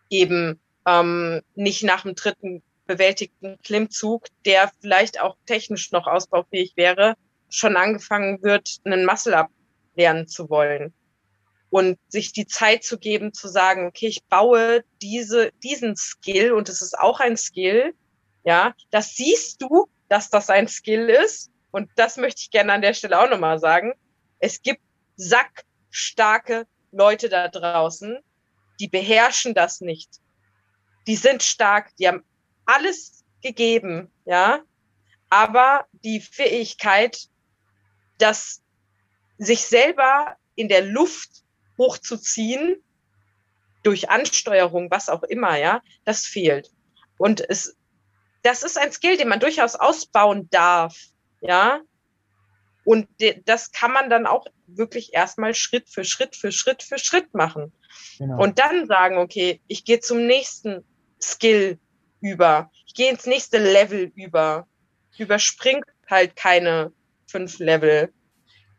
eben 0.08 0.60
ähm, 0.86 1.40
nicht 1.54 1.84
nach 1.84 2.02
dem 2.02 2.16
dritten 2.16 2.62
bewältigten 2.86 3.58
Klimmzug, 3.62 4.26
der 4.44 4.72
vielleicht 4.80 5.20
auch 5.20 5.36
technisch 5.46 5.92
noch 5.92 6.08
ausbaufähig 6.08 6.72
wäre, 6.74 7.14
schon 7.48 7.76
angefangen 7.76 8.42
wird, 8.42 8.78
einen 8.84 9.06
Muscle-Up 9.06 9.50
lernen 9.94 10.26
zu 10.26 10.50
wollen. 10.50 10.92
Und 11.70 11.98
sich 12.08 12.32
die 12.32 12.46
Zeit 12.46 12.82
zu 12.82 12.98
geben, 12.98 13.32
zu 13.32 13.48
sagen, 13.48 13.86
okay, 13.86 14.08
ich 14.08 14.24
baue 14.24 14.82
diese, 15.00 15.52
diesen 15.62 15.96
Skill 15.96 16.52
und 16.52 16.68
es 16.68 16.82
ist 16.82 16.98
auch 16.98 17.20
ein 17.20 17.36
Skill, 17.36 17.94
ja, 18.44 18.74
das 18.90 19.14
siehst 19.14 19.62
du 19.62 19.88
dass 20.10 20.28
das 20.28 20.50
ein 20.50 20.68
Skill 20.68 21.08
ist. 21.08 21.50
Und 21.70 21.88
das 21.96 22.18
möchte 22.18 22.42
ich 22.42 22.50
gerne 22.50 22.74
an 22.74 22.82
der 22.82 22.92
Stelle 22.92 23.18
auch 23.18 23.30
nochmal 23.30 23.58
sagen. 23.58 23.94
Es 24.40 24.60
gibt 24.60 24.82
sackstarke 25.16 26.66
Leute 26.90 27.28
da 27.28 27.48
draußen, 27.48 28.18
die 28.80 28.88
beherrschen 28.88 29.54
das 29.54 29.80
nicht. 29.80 30.10
Die 31.06 31.16
sind 31.16 31.42
stark, 31.42 31.94
die 31.96 32.08
haben 32.08 32.24
alles 32.66 33.24
gegeben, 33.40 34.10
ja. 34.26 34.60
Aber 35.30 35.86
die 35.92 36.20
Fähigkeit, 36.20 37.28
das 38.18 38.62
sich 39.38 39.64
selber 39.64 40.36
in 40.56 40.68
der 40.68 40.82
Luft 40.82 41.44
hochzuziehen, 41.80 42.76
durch 43.82 44.10
Ansteuerung, 44.10 44.90
was 44.90 45.08
auch 45.08 45.22
immer, 45.22 45.56
ja, 45.56 45.80
das 46.04 46.26
fehlt. 46.26 46.70
Und 47.16 47.40
es 47.48 47.76
das 48.42 48.62
ist 48.62 48.78
ein 48.78 48.92
Skill, 48.92 49.16
den 49.16 49.28
man 49.28 49.40
durchaus 49.40 49.74
ausbauen 49.74 50.48
darf, 50.50 50.96
ja. 51.40 51.80
Und 52.84 53.08
das 53.44 53.72
kann 53.72 53.92
man 53.92 54.08
dann 54.08 54.26
auch 54.26 54.46
wirklich 54.66 55.12
erstmal 55.12 55.54
Schritt 55.54 55.88
für 55.90 56.04
Schritt 56.04 56.36
für 56.36 56.52
Schritt 56.52 56.82
für 56.82 56.98
Schritt 56.98 57.34
machen. 57.34 57.72
Genau. 58.18 58.42
Und 58.42 58.58
dann 58.58 58.86
sagen, 58.86 59.18
okay, 59.18 59.60
ich 59.66 59.84
gehe 59.84 60.00
zum 60.00 60.26
nächsten 60.26 60.84
Skill 61.20 61.78
über. 62.20 62.70
Ich 62.86 62.94
gehe 62.94 63.10
ins 63.10 63.26
nächste 63.26 63.58
Level 63.58 64.10
über. 64.14 64.66
Überspringt 65.18 65.84
halt 66.08 66.36
keine 66.36 66.92
fünf 67.26 67.58
Level. 67.58 68.12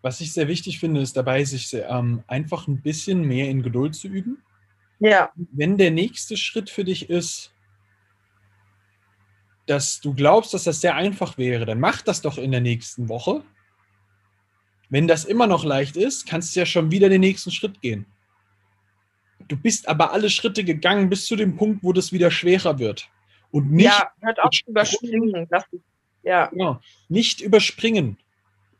Was 0.01 0.21
ich 0.21 0.33
sehr 0.33 0.47
wichtig 0.47 0.79
finde, 0.79 1.01
ist 1.01 1.15
dabei, 1.15 1.43
sich 1.43 1.73
ähm, 1.73 2.23
einfach 2.27 2.67
ein 2.67 2.81
bisschen 2.81 3.23
mehr 3.27 3.49
in 3.49 3.61
Geduld 3.61 3.95
zu 3.95 4.07
üben. 4.07 4.41
Ja. 4.99 5.31
Wenn 5.35 5.77
der 5.77 5.91
nächste 5.91 6.37
Schritt 6.37 6.69
für 6.69 6.83
dich 6.83 7.09
ist, 7.09 7.53
dass 9.67 10.01
du 10.01 10.13
glaubst, 10.13 10.53
dass 10.53 10.63
das 10.63 10.81
sehr 10.81 10.95
einfach 10.95 11.37
wäre, 11.37 11.65
dann 11.65 11.79
mach 11.79 12.01
das 12.01 12.21
doch 12.21 12.37
in 12.37 12.51
der 12.51 12.61
nächsten 12.61 13.09
Woche. 13.09 13.43
Wenn 14.89 15.07
das 15.07 15.23
immer 15.23 15.47
noch 15.47 15.63
leicht 15.63 15.95
ist, 15.95 16.27
kannst 16.27 16.55
du 16.55 16.59
ja 16.59 16.65
schon 16.65 16.91
wieder 16.91 17.09
den 17.09 17.21
nächsten 17.21 17.51
Schritt 17.51 17.81
gehen. 17.81 18.05
Du 19.47 19.55
bist 19.57 19.87
aber 19.87 20.11
alle 20.11 20.29
Schritte 20.29 20.63
gegangen 20.63 21.09
bis 21.09 21.25
zu 21.25 21.35
dem 21.35 21.55
Punkt, 21.55 21.83
wo 21.83 21.93
das 21.93 22.11
wieder 22.11 22.31
schwerer 22.31 22.79
wird. 22.79 23.09
Und 23.51 23.71
nicht 23.71 23.85
ja, 23.85 24.11
hört 24.21 24.39
auf 24.39 24.51
überspringen. 24.65 25.47
Das, 25.49 25.63
ja. 26.23 26.47
Genau, 26.47 26.79
nicht 27.09 27.41
überspringen. 27.41 28.17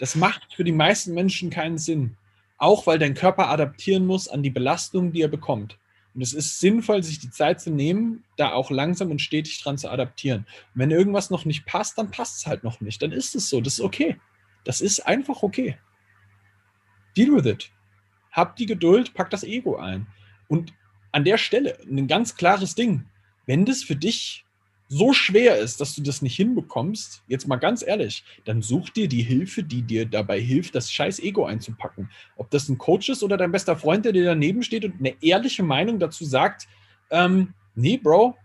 Das 0.02 0.16
macht 0.16 0.56
für 0.56 0.64
die 0.64 0.72
meisten 0.72 1.14
Menschen 1.14 1.52
keinen 1.52 1.78
Sinn. 1.78 2.18
Auch 2.58 2.88
weil 2.88 2.98
dein 2.98 3.14
Körper 3.14 3.50
adaptieren 3.50 4.08
muss 4.08 4.28
an 4.28 4.42
die 4.42 4.50
Belastung, 4.50 5.12
die 5.12 5.22
er 5.22 5.28
bekommt. 5.28 5.78
Und 6.16 6.24
es 6.24 6.34
ist 6.34 6.60
sinnvoll, 6.60 7.04
sich 7.04 7.20
die 7.20 7.30
Zeit 7.30 7.62
zu 7.62 7.70
nehmen, 7.70 8.24
da 8.36 8.52
auch 8.52 8.72
langsam 8.72 9.12
und 9.12 9.22
stetig 9.22 9.62
dran 9.62 9.78
zu 9.78 9.92
adaptieren. 9.92 10.48
Und 10.74 10.80
wenn 10.82 10.90
irgendwas 10.90 11.30
noch 11.30 11.46
nicht 11.46 11.68
passt, 11.68 12.00
dann 12.00 12.10
passt 12.10 12.38
es 12.38 12.48
halt 12.48 12.64
noch 12.64 12.82
nicht. 12.82 13.00
Dann 13.04 13.12
ist 13.12 13.36
es 13.36 13.48
so. 13.48 13.62
Das 13.62 13.74
ist 13.74 13.82
okay. 13.82 14.20
Das 14.64 14.82
ist 14.82 15.02
einfach 15.02 15.44
okay. 15.44 15.78
Deal 17.16 17.36
with 17.36 17.46
it. 17.46 17.72
Hab 18.32 18.56
die 18.56 18.66
Geduld, 18.66 19.14
pack 19.14 19.30
das 19.30 19.44
Ego 19.44 19.76
ein. 19.76 20.08
Und 20.48 20.74
an 21.12 21.26
der 21.26 21.38
Stelle 21.38 21.78
ein 21.84 22.08
ganz 22.08 22.36
klares 22.36 22.74
Ding. 22.74 23.06
Wenn 23.46 23.66
das 23.66 23.84
für 23.84 23.96
dich 23.96 24.46
so 24.94 25.14
schwer 25.14 25.58
ist, 25.58 25.80
dass 25.80 25.96
du 25.96 26.02
das 26.02 26.22
nicht 26.22 26.36
hinbekommst, 26.36 27.24
jetzt 27.30 27.48
mal 27.48 27.56
ganz 27.56 27.82
ehrlich, 27.82 28.26
dann 28.44 28.62
such 28.62 28.90
dir 28.90 29.08
die 29.08 29.22
Hilfe, 29.22 29.64
die 29.64 29.84
dir 29.84 30.06
dabei 30.06 30.38
hilft, 30.42 30.76
das 30.76 30.92
scheiß 30.92 31.20
Ego 31.20 31.46
einzupacken. 31.46 32.10
Ob 32.36 32.50
das 32.52 32.68
ein 32.68 32.78
Coach 32.78 33.08
ist 33.08 33.24
oder 33.24 33.38
dein 33.38 33.54
bester 33.54 33.78
Freund, 33.78 34.04
der 34.04 34.12
dir 34.12 34.26
daneben 34.26 34.64
steht 34.64 34.84
und 34.84 34.96
eine 35.00 35.16
ehrliche 35.22 35.64
Meinung 35.64 35.98
dazu 35.98 36.26
sagt, 36.26 36.68
ähm, 37.10 37.54
nee, 37.74 37.96
Bro, 37.96 38.36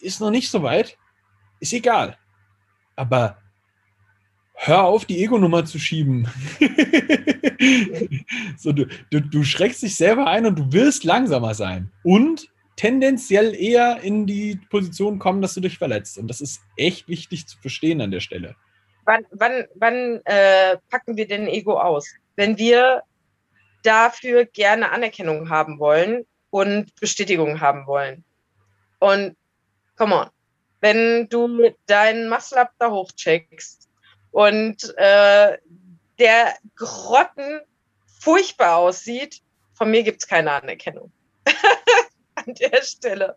ist 0.00 0.20
noch 0.20 0.32
nicht 0.32 0.50
so 0.50 0.64
weit, 0.64 0.98
ist 1.60 1.72
egal. 1.72 2.18
Aber 2.96 3.38
hör 4.54 4.82
auf, 4.82 5.04
die 5.04 5.22
Ego-Nummer 5.22 5.64
zu 5.66 5.78
schieben. 5.78 6.26
so, 8.58 8.72
du, 8.72 8.86
du, 9.10 9.20
du 9.20 9.44
schreckst 9.44 9.84
dich 9.84 9.94
selber 9.94 10.26
ein 10.26 10.46
und 10.46 10.58
du 10.58 10.72
wirst 10.72 11.04
langsamer 11.04 11.54
sein. 11.54 11.92
Und 12.02 12.51
tendenziell 12.82 13.54
eher 13.54 14.00
in 14.02 14.26
die 14.26 14.56
Position 14.68 15.20
kommen, 15.20 15.40
dass 15.40 15.54
du 15.54 15.60
dich 15.60 15.78
verletzt. 15.78 16.18
Und 16.18 16.26
das 16.26 16.40
ist 16.40 16.60
echt 16.76 17.06
wichtig 17.06 17.46
zu 17.46 17.56
verstehen 17.58 18.00
an 18.00 18.10
der 18.10 18.18
Stelle. 18.18 18.56
Wann, 19.04 19.24
wann, 19.30 19.66
wann 19.76 20.20
äh, 20.24 20.78
packen 20.90 21.16
wir 21.16 21.28
den 21.28 21.46
Ego 21.46 21.78
aus? 21.78 22.12
Wenn 22.34 22.58
wir 22.58 23.04
dafür 23.84 24.46
gerne 24.46 24.90
Anerkennung 24.90 25.48
haben 25.48 25.78
wollen 25.78 26.26
und 26.50 26.92
Bestätigung 26.96 27.60
haben 27.60 27.86
wollen. 27.86 28.24
Und 28.98 29.36
come 29.96 30.16
on, 30.16 30.30
wenn 30.80 31.28
du 31.28 31.70
deinen 31.86 32.28
Muscle-Up 32.28 32.72
da 32.80 32.90
hochcheckst 32.90 33.88
und 34.32 34.92
äh, 34.96 35.56
der 36.18 36.56
Grotten 36.74 37.60
furchtbar 38.18 38.78
aussieht, 38.78 39.40
von 39.74 39.88
mir 39.88 40.02
gibt 40.02 40.22
es 40.22 40.26
keine 40.26 40.50
Anerkennung. 40.50 41.12
an 42.46 42.54
der 42.54 42.82
Stelle. 42.82 43.36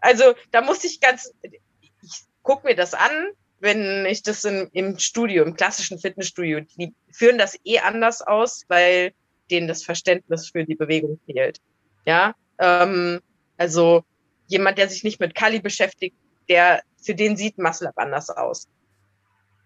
Also 0.00 0.34
da 0.50 0.60
muss 0.60 0.84
ich 0.84 1.00
ganz, 1.00 1.32
ich 1.42 2.22
gucke 2.42 2.66
mir 2.66 2.76
das 2.76 2.94
an, 2.94 3.30
wenn 3.60 4.06
ich 4.06 4.22
das 4.22 4.44
in, 4.44 4.68
im 4.72 4.98
Studio, 4.98 5.42
im 5.42 5.54
klassischen 5.54 5.98
Fitnessstudio, 5.98 6.60
die 6.60 6.94
führen 7.12 7.38
das 7.38 7.58
eh 7.64 7.80
anders 7.80 8.22
aus, 8.22 8.64
weil 8.68 9.12
denen 9.50 9.66
das 9.66 9.82
Verständnis 9.82 10.50
für 10.50 10.64
die 10.64 10.76
Bewegung 10.76 11.18
fehlt. 11.26 11.58
Ja, 12.06 12.34
ähm, 12.58 13.20
also 13.56 14.04
jemand, 14.46 14.78
der 14.78 14.88
sich 14.88 15.02
nicht 15.02 15.20
mit 15.20 15.34
Kali 15.34 15.60
beschäftigt, 15.60 16.16
der 16.48 16.82
für 17.02 17.14
den 17.14 17.36
sieht 17.36 17.58
Muscle 17.58 17.88
Up 17.88 17.98
anders 17.98 18.30
aus. 18.30 18.68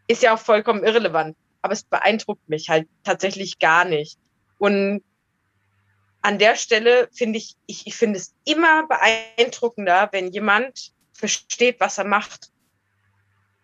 Ist 0.06 0.22
ja 0.22 0.34
auch 0.34 0.38
vollkommen 0.38 0.84
irrelevant, 0.84 1.36
aber 1.60 1.72
es 1.72 1.84
beeindruckt 1.84 2.48
mich 2.48 2.68
halt 2.68 2.88
tatsächlich 3.04 3.58
gar 3.58 3.84
nicht. 3.84 4.18
Und 4.58 5.02
an 6.22 6.38
der 6.38 6.56
Stelle 6.56 7.08
finde 7.12 7.38
ich, 7.38 7.56
ich, 7.66 7.86
ich 7.86 7.96
finde 7.96 8.18
es 8.18 8.34
immer 8.44 8.86
beeindruckender, 8.86 10.08
wenn 10.12 10.28
jemand 10.28 10.92
versteht, 11.12 11.80
was 11.80 11.98
er 11.98 12.04
macht. 12.04 12.50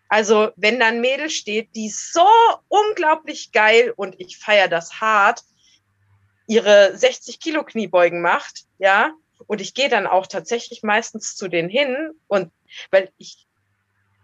Also, 0.09 0.51
wenn 0.55 0.79
da 0.79 0.87
ein 0.87 1.01
Mädel 1.01 1.29
steht, 1.29 1.75
die 1.75 1.89
so 1.89 2.27
unglaublich 2.67 3.51
geil 3.51 3.93
und 3.95 4.19
ich 4.19 4.37
feiere 4.37 4.67
das 4.67 4.99
hart, 4.99 5.43
ihre 6.47 6.97
60 6.97 7.39
Kilo 7.39 7.63
Kniebeugen 7.63 8.21
macht, 8.21 8.65
ja, 8.79 9.13
und 9.47 9.61
ich 9.61 9.73
gehe 9.73 9.87
dann 9.87 10.07
auch 10.07 10.27
tatsächlich 10.27 10.83
meistens 10.83 11.35
zu 11.35 11.47
denen 11.47 11.69
hin 11.69 12.11
und 12.27 12.51
weil 12.91 13.11
ich, 13.17 13.47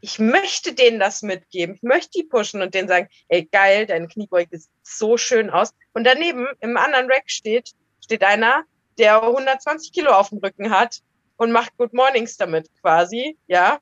ich 0.01 0.19
möchte 0.19 0.73
denen 0.73 0.99
das 0.99 1.21
mitgeben, 1.21 1.75
ich 1.75 1.83
möchte 1.83 2.19
die 2.19 2.23
pushen 2.23 2.61
und 2.61 2.73
denen 2.73 2.87
sagen, 2.87 3.07
ey, 3.29 3.45
geil, 3.45 3.85
deine 3.85 4.07
Kniebeuge 4.07 4.57
sieht 4.57 4.71
so 4.83 5.17
schön 5.17 5.49
aus. 5.49 5.73
Und 5.93 6.03
daneben 6.03 6.47
im 6.59 6.77
anderen 6.77 7.09
Rack 7.09 7.29
steht, 7.29 7.71
steht 8.05 8.23
einer, 8.23 8.63
der 8.97 9.21
120 9.21 9.91
Kilo 9.91 10.11
auf 10.11 10.29
dem 10.29 10.37
Rücken 10.39 10.69
hat 10.69 11.01
und 11.37 11.51
macht 11.51 11.75
Good 11.77 11.93
Mornings 11.93 12.37
damit 12.37 12.69
quasi, 12.81 13.37
ja. 13.47 13.79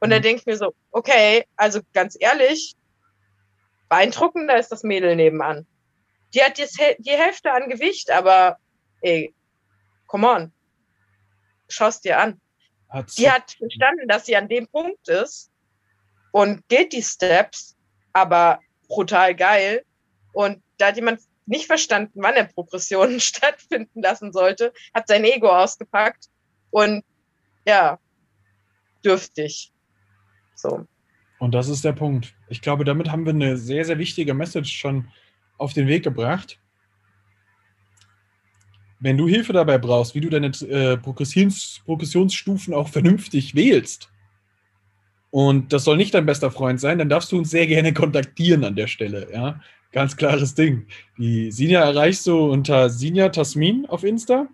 Und 0.00 0.08
mhm. 0.08 0.12
dann 0.12 0.22
denke 0.22 0.40
ich 0.40 0.46
mir 0.46 0.56
so, 0.56 0.74
okay, 0.90 1.46
also 1.56 1.80
ganz 1.92 2.16
ehrlich, 2.18 2.74
beeindruckender 3.88 4.58
ist 4.58 4.70
das 4.70 4.82
Mädel 4.82 5.16
nebenan. 5.16 5.66
Die 6.34 6.42
hat 6.42 6.58
jetzt 6.58 6.78
die 6.98 7.10
Hälfte 7.10 7.52
an 7.52 7.68
Gewicht, 7.68 8.10
aber 8.10 8.58
ey, 9.00 9.34
come 10.06 10.28
on. 10.28 10.52
Schau's 11.68 12.00
dir 12.00 12.18
an. 12.18 12.40
Hat's 12.88 13.14
die 13.14 13.30
hat 13.30 13.52
verstanden, 13.52 14.08
dass 14.08 14.26
sie 14.26 14.36
an 14.36 14.48
dem 14.48 14.66
Punkt 14.66 15.08
ist 15.08 15.50
und 16.32 16.66
geht 16.68 16.92
die 16.92 17.02
Steps, 17.02 17.76
aber 18.12 18.60
brutal 18.88 19.34
geil. 19.34 19.84
Und 20.32 20.62
da 20.78 20.88
hat 20.88 20.96
jemand 20.96 21.20
nicht 21.48 21.66
verstanden, 21.66 22.20
wann 22.22 22.34
er 22.34 22.44
Progressionen 22.44 23.20
stattfinden 23.20 24.02
lassen 24.02 24.32
sollte, 24.32 24.72
hat 24.94 25.08
sein 25.08 25.24
Ego 25.24 25.48
ausgepackt 25.48 26.26
und 26.70 27.02
ja, 27.66 27.98
dürftig. 29.04 29.72
So. 30.54 30.86
Und 31.38 31.54
das 31.54 31.68
ist 31.68 31.84
der 31.84 31.92
Punkt. 31.92 32.34
Ich 32.48 32.60
glaube, 32.60 32.84
damit 32.84 33.10
haben 33.10 33.24
wir 33.24 33.32
eine 33.32 33.56
sehr, 33.56 33.84
sehr 33.84 33.98
wichtige 33.98 34.34
Message 34.34 34.72
schon 34.72 35.08
auf 35.56 35.72
den 35.72 35.86
Weg 35.86 36.02
gebracht. 36.02 36.58
Wenn 39.00 39.16
du 39.16 39.28
Hilfe 39.28 39.52
dabei 39.52 39.78
brauchst, 39.78 40.14
wie 40.14 40.20
du 40.20 40.28
deine 40.28 40.48
äh, 40.48 40.96
Progressions 40.96 41.80
Progressionsstufen 41.84 42.74
auch 42.74 42.88
vernünftig 42.88 43.54
wählst, 43.54 44.10
und 45.30 45.72
das 45.72 45.84
soll 45.84 45.96
nicht 45.96 46.14
dein 46.14 46.26
bester 46.26 46.50
Freund 46.50 46.80
sein, 46.80 46.98
dann 46.98 47.08
darfst 47.08 47.30
du 47.32 47.38
uns 47.38 47.50
sehr 47.50 47.66
gerne 47.66 47.92
kontaktieren 47.92 48.64
an 48.64 48.76
der 48.76 48.86
Stelle. 48.86 49.28
Ja? 49.32 49.60
Ganz 49.92 50.16
klares 50.16 50.54
Ding. 50.54 50.86
Die 51.16 51.50
Sinja 51.50 51.80
erreichst 51.80 52.26
du 52.26 52.50
unter 52.50 52.90
Sinja 52.90 53.30
Tasmin 53.30 53.86
auf 53.86 54.04
Insta. 54.04 54.48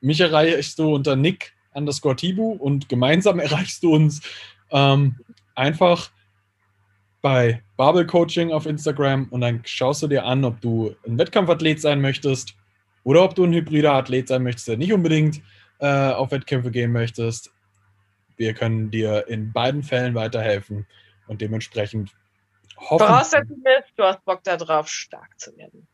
Mich 0.00 0.20
erreichst 0.20 0.78
du 0.78 0.94
unter 0.94 1.16
Nick 1.16 1.54
underscore 1.72 2.16
Tibu 2.16 2.52
und 2.52 2.88
gemeinsam 2.88 3.38
erreichst 3.40 3.82
du 3.82 3.94
uns 3.94 4.20
ähm, 4.70 5.16
einfach 5.54 6.10
bei 7.22 7.62
Babel 7.76 8.04
Coaching 8.04 8.52
auf 8.52 8.66
Instagram 8.66 9.28
und 9.30 9.40
dann 9.40 9.62
schaust 9.64 10.02
du 10.02 10.08
dir 10.08 10.24
an, 10.24 10.44
ob 10.44 10.60
du 10.60 10.94
ein 11.06 11.18
Wettkampfathlet 11.18 11.80
sein 11.80 12.00
möchtest 12.00 12.54
oder 13.04 13.22
ob 13.22 13.34
du 13.34 13.44
ein 13.44 13.52
hybrider 13.52 13.94
Athlet 13.94 14.28
sein 14.28 14.42
möchtest, 14.42 14.68
der 14.68 14.76
nicht 14.76 14.92
unbedingt 14.92 15.40
äh, 15.78 16.10
auf 16.10 16.32
Wettkämpfe 16.32 16.70
gehen 16.70 16.92
möchtest. 16.92 17.52
Wir 18.36 18.54
können 18.54 18.90
dir 18.90 19.26
in 19.28 19.52
beiden 19.52 19.82
Fällen 19.82 20.14
weiterhelfen 20.14 20.86
und 21.28 21.40
dementsprechend 21.40 22.12
Voraussetzung 22.78 23.62
ist, 23.78 23.92
du 23.96 24.04
hast 24.04 24.24
Bock 24.24 24.42
darauf, 24.44 24.88
stark 24.88 25.38
zu 25.38 25.56
werden. 25.56 25.86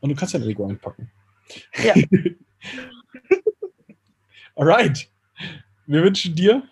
Und 0.00 0.10
du 0.10 0.14
kannst 0.14 0.34
dein 0.34 0.42
Ego 0.42 0.66
einpacken. 0.66 1.10
Ja. 1.82 1.94
Alright. 4.56 5.10
Wir 5.86 6.02
wünschen 6.02 6.34
dir 6.34 6.62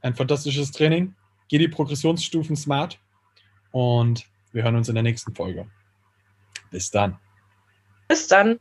ein 0.00 0.14
fantastisches 0.14 0.70
Training. 0.70 1.14
Geh 1.48 1.58
die 1.58 1.68
Progressionsstufen 1.68 2.56
smart 2.56 2.98
und 3.70 4.26
wir 4.52 4.62
hören 4.62 4.76
uns 4.76 4.88
in 4.88 4.94
der 4.94 5.02
nächsten 5.02 5.34
Folge. 5.34 5.66
Bis 6.70 6.90
dann. 6.90 7.18
Bis 8.08 8.26
dann. 8.28 8.60